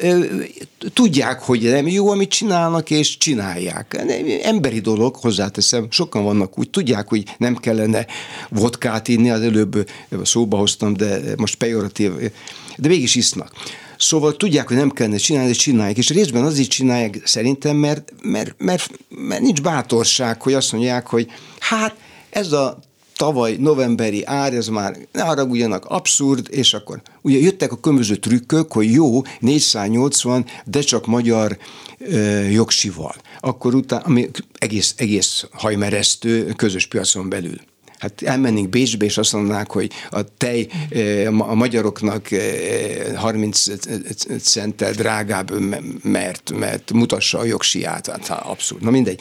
tudják, 0.92 1.40
hogy 1.40 1.62
nem 1.62 1.86
jó, 1.86 2.08
amit 2.08 2.30
csinálnak, 2.30 2.90
és 2.90 3.16
csinálják. 3.16 4.04
Emberi 4.42 4.80
dolog, 4.80 5.16
hozzáteszem, 5.16 5.86
sokan 5.90 6.24
vannak 6.24 6.58
úgy, 6.58 6.70
tudják, 6.70 7.08
hogy 7.08 7.24
nem 7.38 7.56
kellene 7.56 8.06
vodkát 8.48 9.08
inni, 9.08 9.30
az 9.30 9.40
előbb 9.40 9.90
szóba 10.22 10.56
hoztam, 10.56 10.92
de 10.92 11.20
most 11.36 11.54
pejoratív, 11.54 12.12
de 12.76 12.88
mégis 12.88 13.14
isznak. 13.14 13.52
Szóval 14.00 14.36
tudják, 14.36 14.68
hogy 14.68 14.76
nem 14.76 14.90
kellene 14.90 15.16
csinálni, 15.16 15.48
de 15.48 15.54
csinálják. 15.54 15.96
És 15.96 16.10
részben 16.10 16.44
azért 16.44 16.68
csinálják 16.68 17.22
szerintem, 17.24 17.76
mert, 17.76 18.12
mert, 18.22 18.54
mert, 18.58 18.90
mert 19.08 19.40
nincs 19.40 19.62
bátorság, 19.62 20.42
hogy 20.42 20.52
azt 20.52 20.72
mondják, 20.72 21.06
hogy 21.06 21.26
hát 21.58 21.96
ez 22.30 22.52
a 22.52 22.78
tavaly 23.16 23.56
novemberi 23.58 24.24
ár, 24.24 24.54
ez 24.54 24.68
már 24.68 24.96
ne 25.12 25.22
haragudjanak, 25.22 25.84
abszurd, 25.84 26.46
és 26.50 26.74
akkor 26.74 27.02
ugye 27.22 27.38
jöttek 27.38 27.72
a 27.72 27.80
különböző 27.80 28.16
trükkök, 28.16 28.72
hogy 28.72 28.92
jó, 28.92 29.22
480, 29.40 30.46
de 30.64 30.80
csak 30.80 31.06
magyar 31.06 31.58
ö, 31.98 32.40
jogsival. 32.40 33.14
Akkor 33.40 33.74
utána, 33.74 34.02
ami 34.02 34.30
egész, 34.58 34.94
egész 34.96 35.46
hajmeresztő 35.52 36.52
közös 36.56 36.86
piacon 36.86 37.28
belül. 37.28 37.60
Hát 38.00 38.22
elmennénk 38.22 38.68
Bécsbe, 38.68 39.04
és 39.04 39.18
azt 39.18 39.32
mondanák, 39.32 39.70
hogy 39.70 39.90
a 40.10 40.36
tej 40.36 40.68
a 41.38 41.54
magyaroknak 41.54 42.28
30 43.14 43.64
centtel 44.42 44.92
drágább, 44.92 45.50
mert, 46.02 46.52
mert 46.58 46.92
mutassa 46.92 47.38
a 47.38 47.44
jogsiát. 47.44 48.06
Hát 48.06 48.44
abszurd. 48.44 48.82
Na 48.82 48.90
mindegy. 48.90 49.20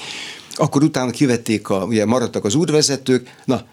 Akkor 0.54 0.84
utána 0.84 1.12
kivették, 1.12 1.70
a, 1.70 1.84
ugye 1.84 2.06
maradtak 2.06 2.46
az 2.46 2.56
úrvezetők. 2.56 3.36
Na, 3.46 3.66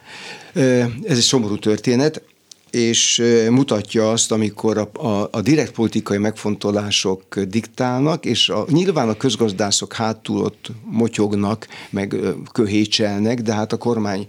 ez 1.03 1.17
egy 1.17 1.19
szomorú 1.19 1.59
történet 1.59 2.23
és 2.71 3.23
mutatja 3.51 4.11
azt, 4.11 4.33
amikor 4.33 4.79
a, 4.79 5.07
a, 5.07 5.29
a 5.33 5.41
direkt 5.41 5.73
politikai 5.73 6.19
megfontolások 6.19 7.41
diktálnak, 7.41 8.25
és 8.25 8.49
a, 8.49 8.65
nyilván 8.69 9.09
a 9.09 9.17
közgazdászok 9.17 9.93
hátul 9.93 10.41
ott 10.41 10.71
motyognak, 10.85 11.69
meg 11.91 12.17
köhécselnek, 12.53 13.41
de 13.43 13.55
hát 13.55 13.73
a 13.73 13.77
kormány 13.77 14.27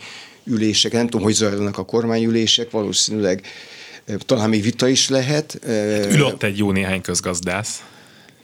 ülések, 0.47 0.91
nem 0.91 1.05
tudom, 1.05 1.21
hogy 1.21 1.33
zajlanak 1.33 1.77
a 1.77 1.85
kormányülések, 1.85 2.71
valószínűleg 2.71 3.41
talán 4.25 4.49
még 4.49 4.63
vita 4.63 4.87
is 4.87 5.09
lehet. 5.09 5.59
Ül 6.11 6.23
ott 6.23 6.43
egy 6.43 6.57
jó 6.57 6.71
néhány 6.71 7.01
közgazdász. 7.01 7.83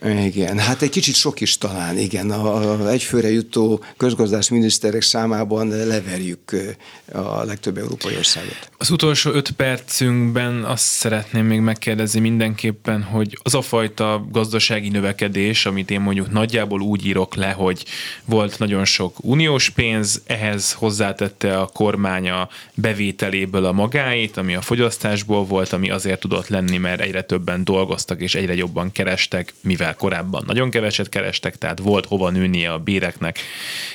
Igen, 0.05 0.59
hát 0.59 0.81
egy 0.81 0.89
kicsit 0.89 1.15
sok 1.15 1.41
is 1.41 1.57
talán, 1.57 1.97
igen. 1.97 2.31
A, 2.31 2.71
a 2.71 2.89
egyfőre 2.89 3.31
jutó 3.31 3.83
közgazdász 3.97 4.47
miniszterek 4.47 5.01
számában 5.01 5.67
leverjük 5.67 6.55
a 7.13 7.43
legtöbb 7.43 7.77
európai 7.77 8.15
országot. 8.17 8.69
Az 8.77 8.91
utolsó 8.91 9.31
öt 9.31 9.51
percünkben 9.51 10.63
azt 10.63 10.83
szeretném 10.83 11.45
még 11.45 11.59
megkérdezni 11.59 12.19
mindenképpen, 12.19 13.03
hogy 13.03 13.39
az 13.43 13.55
a 13.55 13.61
fajta 13.61 14.25
gazdasági 14.31 14.89
növekedés, 14.89 15.65
amit 15.65 15.91
én 15.91 16.01
mondjuk 16.01 16.31
nagyjából 16.31 16.81
úgy 16.81 17.05
írok 17.05 17.35
le, 17.35 17.51
hogy 17.51 17.85
volt 18.25 18.59
nagyon 18.59 18.85
sok 18.85 19.23
uniós 19.23 19.69
pénz, 19.69 20.21
ehhez 20.25 20.73
hozzátette 20.73 21.59
a 21.59 21.65
kormánya 21.65 22.49
bevételéből 22.73 23.65
a 23.65 23.71
magáit, 23.71 24.37
ami 24.37 24.55
a 24.55 24.61
fogyasztásból 24.61 25.45
volt, 25.45 25.73
ami 25.73 25.89
azért 25.89 26.19
tudott 26.19 26.47
lenni, 26.47 26.77
mert 26.77 27.01
egyre 27.01 27.21
többen 27.21 27.63
dolgoztak 27.63 28.21
és 28.21 28.35
egyre 28.35 28.55
jobban 28.55 28.91
kerestek, 28.91 29.53
mivel 29.61 29.92
korábban 29.93 30.43
nagyon 30.45 30.69
keveset 30.69 31.09
kerestek, 31.09 31.57
tehát 31.57 31.79
volt 31.79 32.05
hova 32.05 32.29
nőnie 32.29 32.71
a 32.71 32.79
béreknek 32.79 33.39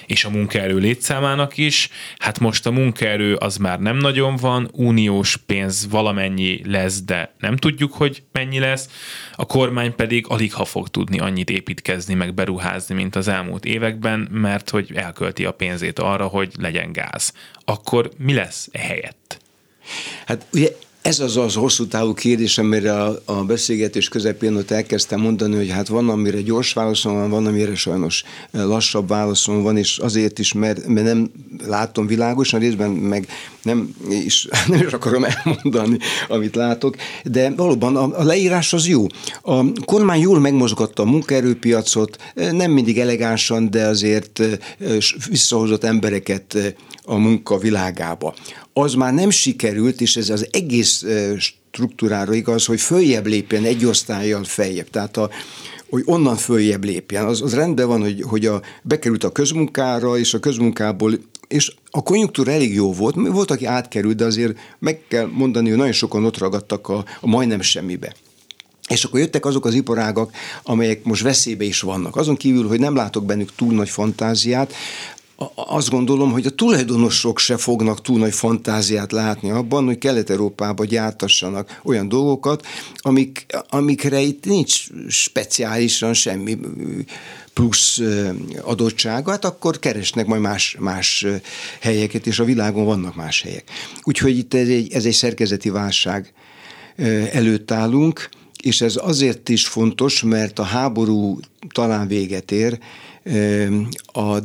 és 0.06 0.24
a 0.24 0.30
munkaerő 0.30 0.76
létszámának 0.76 1.56
is. 1.56 1.88
Hát 2.18 2.38
most 2.38 2.66
a 2.66 2.70
munkaerő 2.70 3.34
az 3.34 3.56
már 3.56 3.80
nem 3.80 3.96
nagyon 3.96 4.36
van, 4.36 4.70
uniós 4.72 5.36
pénz 5.36 5.88
valamennyi 5.90 6.60
lesz, 6.64 7.02
de 7.02 7.34
nem 7.38 7.56
tudjuk, 7.56 7.92
hogy 7.92 8.22
mennyi 8.32 8.58
lesz. 8.58 8.88
A 9.34 9.46
kormány 9.46 9.94
pedig 9.94 10.26
alig 10.28 10.52
ha 10.52 10.64
fog 10.64 10.88
tudni 10.88 11.18
annyit 11.18 11.50
építkezni, 11.50 12.14
meg 12.14 12.34
beruházni, 12.34 12.94
mint 12.94 13.16
az 13.16 13.28
elmúlt 13.28 13.64
években, 13.64 14.28
mert 14.30 14.70
hogy 14.70 14.90
elkölti 14.94 15.44
a 15.44 15.52
pénzét 15.52 15.98
arra, 15.98 16.26
hogy 16.26 16.52
legyen 16.58 16.92
gáz. 16.92 17.32
Akkor 17.64 18.10
mi 18.18 18.34
lesz 18.34 18.68
e 18.72 18.78
helyett? 18.78 19.40
Hát 20.26 20.46
ugye 20.52 20.68
Ez 21.02 21.20
az 21.20 21.36
az 21.36 21.54
hosszú 21.54 21.86
távú 21.86 22.14
kérdés, 22.14 22.58
amire 22.58 23.02
a, 23.02 23.22
a 23.24 23.44
beszélgetés 23.44 24.08
közepén 24.08 24.56
ott 24.56 24.70
elkezdtem 24.70 25.20
mondani, 25.20 25.56
hogy 25.56 25.70
hát 25.70 25.88
van, 25.88 26.08
amire 26.08 26.40
gyors 26.40 26.72
válaszom 26.72 27.14
van, 27.14 27.30
van, 27.30 27.46
amire 27.46 27.74
sajnos 27.74 28.24
lassabb 28.50 29.08
válaszom 29.08 29.62
van, 29.62 29.76
és 29.76 29.98
azért 29.98 30.38
is, 30.38 30.52
mert, 30.52 30.86
mert 30.86 31.06
nem 31.06 31.30
látom 31.66 32.06
világosan, 32.06 32.60
részben 32.60 32.90
meg 32.90 33.28
nem 33.62 33.94
is, 34.10 34.48
nem 34.68 34.80
is 34.80 34.92
akarom 34.92 35.24
elmondani, 35.24 35.98
amit 36.28 36.54
látok, 36.54 36.96
de 37.24 37.50
valóban 37.50 37.96
a, 37.96 38.18
a 38.18 38.22
leírás 38.22 38.72
az 38.72 38.86
jó. 38.86 39.06
A 39.42 39.72
kormány 39.84 40.20
jól 40.20 40.40
megmozgatta 40.40 41.02
a 41.02 41.06
munkaerőpiacot, 41.06 42.16
nem 42.34 42.70
mindig 42.70 42.98
elegánsan, 42.98 43.70
de 43.70 43.86
azért 43.86 44.42
visszahozott 45.28 45.84
embereket 45.84 46.74
a 47.08 47.16
munka 47.16 47.58
világába. 47.58 48.34
Az 48.72 48.94
már 48.94 49.14
nem 49.14 49.30
sikerült, 49.30 50.00
és 50.00 50.16
ez 50.16 50.30
az 50.30 50.48
egész 50.50 51.04
struktúrára 51.70 52.34
igaz, 52.34 52.64
hogy 52.64 52.80
följebb 52.80 53.26
lépjen 53.26 53.64
egy 53.64 53.84
osztályjal 53.84 54.44
feljebb. 54.44 54.90
Tehát 54.90 55.16
a, 55.16 55.30
hogy 55.90 56.02
onnan 56.04 56.36
följebb 56.36 56.84
lépjen. 56.84 57.24
Az, 57.24 57.42
az 57.42 57.54
rendben 57.54 57.86
van, 57.86 58.00
hogy, 58.00 58.22
hogy 58.22 58.46
a, 58.46 58.62
bekerült 58.82 59.24
a 59.24 59.32
közmunkára, 59.32 60.18
és 60.18 60.34
a 60.34 60.38
közmunkából 60.40 61.18
és 61.48 61.74
a 61.90 62.02
konjunktúra 62.02 62.52
elég 62.52 62.74
jó 62.74 62.92
volt, 62.92 63.14
volt, 63.14 63.50
aki 63.50 63.64
átkerült, 63.64 64.16
de 64.16 64.24
azért 64.24 64.58
meg 64.78 65.00
kell 65.08 65.26
mondani, 65.26 65.68
hogy 65.68 65.78
nagyon 65.78 65.92
sokan 65.92 66.24
ott 66.24 66.38
ragadtak 66.38 66.88
a, 66.88 67.04
a 67.20 67.26
majdnem 67.26 67.60
semmibe. 67.60 68.14
És 68.88 69.04
akkor 69.04 69.20
jöttek 69.20 69.44
azok 69.44 69.64
az 69.64 69.74
iparágak, 69.74 70.32
amelyek 70.62 71.04
most 71.04 71.22
veszélybe 71.22 71.64
is 71.64 71.80
vannak. 71.80 72.16
Azon 72.16 72.36
kívül, 72.36 72.68
hogy 72.68 72.80
nem 72.80 72.94
látok 72.94 73.24
bennük 73.24 73.54
túl 73.54 73.72
nagy 73.72 73.88
fantáziát, 73.88 74.72
azt 75.54 75.90
gondolom, 75.90 76.32
hogy 76.32 76.46
a 76.46 76.50
tulajdonosok 76.50 77.38
se 77.38 77.56
fognak 77.56 78.02
túl 78.02 78.18
nagy 78.18 78.34
fantáziát 78.34 79.12
látni 79.12 79.50
abban, 79.50 79.84
hogy 79.84 79.98
Kelet-Európába 79.98 80.84
gyártassanak 80.84 81.80
olyan 81.84 82.08
dolgokat, 82.08 82.66
amik, 82.96 83.46
amikre 83.68 84.20
itt 84.20 84.44
nincs 84.44 84.86
speciálisan 85.08 86.14
semmi 86.14 86.58
plusz 87.54 88.00
adottsága, 88.62 89.30
hát 89.30 89.44
akkor 89.44 89.78
keresnek 89.78 90.26
majd 90.26 90.40
más, 90.40 90.76
más 90.78 91.26
helyeket, 91.80 92.26
és 92.26 92.38
a 92.38 92.44
világon 92.44 92.84
vannak 92.84 93.14
más 93.14 93.42
helyek. 93.42 93.64
Úgyhogy 94.02 94.38
itt 94.38 94.54
ez 94.54 94.68
egy, 94.68 94.92
ez 94.92 95.04
egy 95.04 95.12
szerkezeti 95.12 95.70
válság 95.70 96.32
előtt 97.32 97.70
állunk, 97.70 98.28
és 98.62 98.80
ez 98.80 98.98
azért 99.02 99.48
is 99.48 99.66
fontos, 99.66 100.22
mert 100.22 100.58
a 100.58 100.62
háború 100.62 101.38
talán 101.72 102.08
véget 102.08 102.52
ér, 102.52 102.78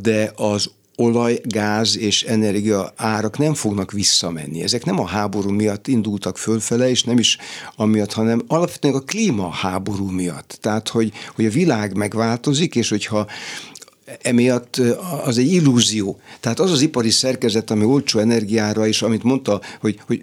de 0.02 0.32
az 0.36 0.70
olaj, 0.96 1.40
gáz 1.44 1.98
és 1.98 2.24
energia 2.24 2.94
árak 2.96 3.38
nem 3.38 3.54
fognak 3.54 3.92
visszamenni. 3.92 4.64
Ezek 4.64 4.86
nem 4.86 5.00
a 5.00 5.08
háború 5.08 5.50
miatt 5.50 5.88
indultak 5.88 6.38
fölfele, 6.38 6.90
és 6.90 7.04
nem 7.04 7.18
is 7.18 7.38
amiatt, 7.76 8.14
hanem 8.14 8.42
alapvetően 8.48 8.94
a 8.94 9.00
klímaháború 9.00 10.10
miatt. 10.10 10.58
Tehát, 10.62 10.90
hogy, 10.90 11.12
hogy 11.36 11.46
a 11.46 11.50
világ 11.50 11.96
megváltozik, 11.96 12.76
és 12.76 12.90
hogyha 12.90 13.28
emiatt 14.22 14.82
az 15.24 15.38
egy 15.38 15.52
illúzió. 15.52 16.20
Tehát 16.40 16.60
az 16.60 16.72
az 16.72 16.82
ipari 16.82 17.10
szerkezet, 17.10 17.72
ami 17.72 17.84
olcsó 17.84 18.20
energiára, 18.20 18.88
és 18.88 19.02
amit 19.02 19.24
mondta, 19.24 19.62
hogy, 19.80 20.00
hogy 20.06 20.22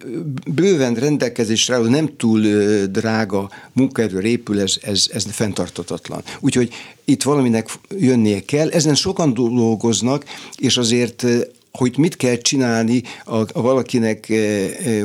bőven 0.54 0.94
rendelkezésre 0.94 1.74
álló, 1.74 1.84
nem 1.84 2.16
túl 2.16 2.40
drága 2.86 3.50
munkaerő 3.72 4.20
épül, 4.20 4.60
ez, 4.60 4.74
ez, 4.82 5.06
ez 5.12 5.24
fenntartatatlan. 5.30 6.22
Úgyhogy 6.40 6.72
itt 7.04 7.22
valaminek 7.22 7.68
jönnie 7.98 8.40
kell. 8.40 8.68
Ezen 8.68 8.94
sokan 8.94 9.34
dolgoznak, 9.34 10.24
és 10.56 10.76
azért 10.76 11.26
hogy 11.72 11.98
mit 11.98 12.16
kell 12.16 12.36
csinálni, 12.36 13.02
a 13.24 13.62
valakinek 13.62 14.32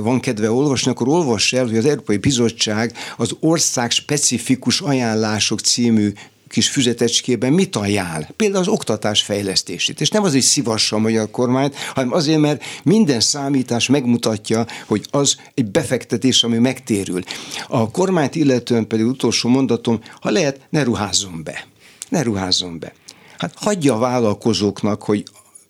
van 0.02 0.20
kedve 0.20 0.52
olvasni, 0.52 0.92
akkor 0.92 1.08
olvass 1.08 1.54
el, 1.54 1.66
hogy 1.66 1.78
az 1.78 1.86
Európai 1.86 2.18
Bizottság 2.18 2.94
az 3.18 3.36
ország 3.40 3.92
specifikus 3.92 4.82
ajánlások 4.82 5.60
című 5.60 6.14
kis 6.56 6.70
füzetecskében 6.70 7.54
mit 7.54 7.76
ajánl? 7.76 8.28
Például 8.36 8.62
az 8.62 8.68
oktatás 8.68 9.22
fejlesztését. 9.22 10.02
És 10.02 10.10
nem 10.10 10.24
az, 10.24 10.32
hogy 10.32 10.42
szivassa 10.42 10.96
a 10.96 11.00
magyar 11.00 11.32
kormányt, 11.32 11.76
hanem 11.76 12.14
azért, 12.14 12.40
mert 12.40 12.64
minden 12.84 13.20
számítás 13.20 13.88
megmutatja, 13.88 14.66
hogy 14.88 15.08
az 15.12 15.38
egy 15.54 15.66
befektetés, 15.66 16.44
ami 16.44 16.58
megtérül. 16.58 17.22
A 17.68 17.92
kormányt 17.92 18.36
illetően 18.36 18.88
pedig 18.88 19.06
utolsó 19.06 19.50
mondatom, 19.50 20.00
ha 20.22 20.30
lehet, 20.30 20.60
ne 20.70 20.84
ruházzon 20.84 21.44
be. 21.44 21.68
Ne 22.10 22.22
ruházzon 22.22 22.80
be. 22.80 22.94
Hát 23.38 23.54
hagyja 23.56 23.94
a 23.94 24.00
vállalkozóknak, 24.00 25.04
hogy 25.04 25.24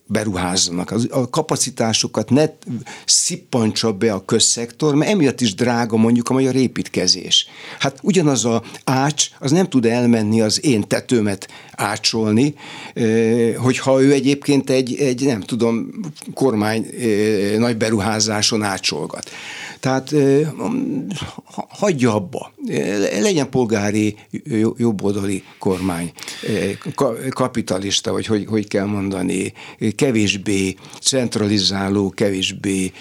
beruházzanak, 0.08 0.94
a 1.10 1.30
kapacitásokat 1.30 2.30
ne 2.30 2.46
szippantsa 3.06 3.94
be 3.94 4.14
a 4.14 4.26
közszektor, 4.26 4.96
mert 4.96 5.12
emiatt 5.12 5.42
is 5.42 5.54
drága 5.54 5.98
mondjuk 5.98 6.30
a 6.30 6.34
magyar 6.34 6.56
építkezés. 6.56 7.48
Hát 7.80 8.00
ugyanaz 8.02 8.46
a 8.46 8.64
ács, 8.84 9.30
az 9.40 9.52
nem 9.52 9.70
tud 9.70 9.86
elmenni 9.86 10.42
az 10.42 10.66
én 10.66 10.88
tetőmet 10.88 11.48
ácsolni, 11.72 12.56
hogyha 13.58 14.02
ő 14.02 14.12
egyébként 14.12 14.70
egy, 14.70 14.96
egy 14.96 15.26
nem 15.26 15.42
tudom, 15.42 15.90
kormány 16.34 16.86
nagy 17.58 17.78
beruházáson 17.78 18.64
ácsolgat. 18.64 19.30
Tehát 19.86 20.16
hagyja 21.70 22.14
abba. 22.14 22.54
Legyen 23.22 23.50
polgári 23.50 24.16
jobboldali 24.78 25.44
kormány, 25.60 26.12
kapitalista, 27.30 28.12
vagy 28.12 28.26
hogy, 28.26 28.46
hogy 28.48 28.68
kell 28.68 28.86
mondani, 28.86 29.54
kevésbé 29.96 30.76
centralizáló, 31.02 32.10
kevésbé 32.10 32.92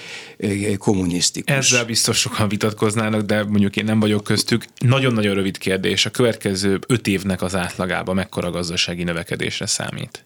kommunisztikus. 0.78 1.57
Ezzel 1.57 1.85
biztos 1.85 2.18
sokan 2.18 2.49
vitatkoznának, 2.49 3.22
de 3.22 3.45
mondjuk 3.45 3.76
én 3.76 3.85
nem 3.85 4.01
vagyok 4.01 4.24
köztük. 4.24 4.64
Nagyon-nagyon 4.78 5.35
rövid 5.35 5.59
kérdés. 5.59 6.07
A 6.07 6.11
következő 6.11 6.78
öt 6.87 7.07
évnek 7.07 7.43
az 7.43 7.55
átlagában 7.55 8.14
mekkora 8.14 8.51
gazdasági 8.51 9.03
növekedésre 9.03 9.66
számít? 9.66 10.22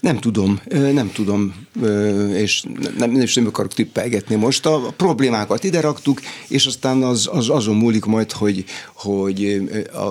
Nem 0.00 0.18
tudom, 0.18 0.60
nem 0.70 1.12
tudom, 1.12 1.66
és 2.32 2.62
nem, 2.62 3.10
nem, 3.10 3.26
nem 3.34 3.46
akarok 3.46 3.74
tippelgetni 3.74 4.34
most. 4.34 4.66
A 4.66 4.92
problémákat 4.96 5.64
ide 5.64 5.80
raktuk, 5.80 6.20
és 6.48 6.66
aztán 6.66 7.02
az, 7.02 7.28
az 7.32 7.48
azon 7.48 7.76
múlik 7.76 8.04
majd, 8.04 8.32
hogy, 8.32 8.64
hogy 8.94 9.62
a, 9.92 10.06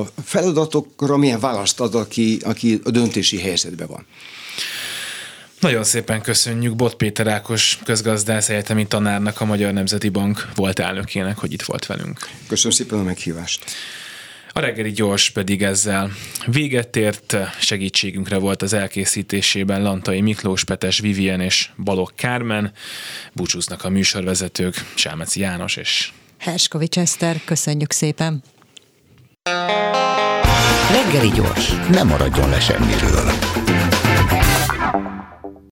a 0.00 0.06
feladatokra 0.24 1.16
milyen 1.16 1.40
választ 1.40 1.80
ad, 1.80 1.94
aki, 1.94 2.38
aki 2.44 2.80
a 2.84 2.90
döntési 2.90 3.38
helyzetben 3.38 3.86
van. 3.86 4.06
Nagyon 5.60 5.84
szépen 5.84 6.20
köszönjük 6.20 6.76
Bot 6.76 6.94
Péter 6.94 7.26
Ákos 7.26 7.78
közgazdász 7.84 8.48
egyetemi 8.48 8.86
tanárnak, 8.86 9.40
a 9.40 9.44
Magyar 9.44 9.72
Nemzeti 9.72 10.08
Bank 10.08 10.48
volt 10.54 10.78
elnökének, 10.78 11.38
hogy 11.38 11.52
itt 11.52 11.62
volt 11.62 11.86
velünk. 11.86 12.18
Köszönöm 12.46 12.76
szépen 12.76 12.98
a 12.98 13.02
meghívást. 13.02 13.64
A 14.60 14.62
reggeli 14.62 14.90
gyors 14.90 15.30
pedig 15.30 15.62
ezzel 15.62 16.10
véget 16.46 16.96
ért, 16.96 17.36
segítségünkre 17.60 18.38
volt 18.38 18.62
az 18.62 18.72
elkészítésében 18.72 19.82
Lantai 19.82 20.20
Miklós, 20.20 20.64
Petes 20.64 20.98
Vivien 20.98 21.40
és 21.40 21.70
Balog 21.84 22.14
Kármen, 22.14 22.72
búcsúznak 23.32 23.84
a 23.84 23.88
műsorvezetők 23.88 24.74
Sámeci 24.94 25.40
János 25.40 25.76
és 25.76 26.12
Herskovics 26.38 26.98
Eszter, 26.98 27.40
köszönjük 27.44 27.92
szépen! 27.92 28.42
Reggeli 30.90 31.30
gyors, 31.34 31.68
nem 31.90 32.06
maradjon 32.06 32.48
le 32.48 32.60
semmiről. 32.60 33.30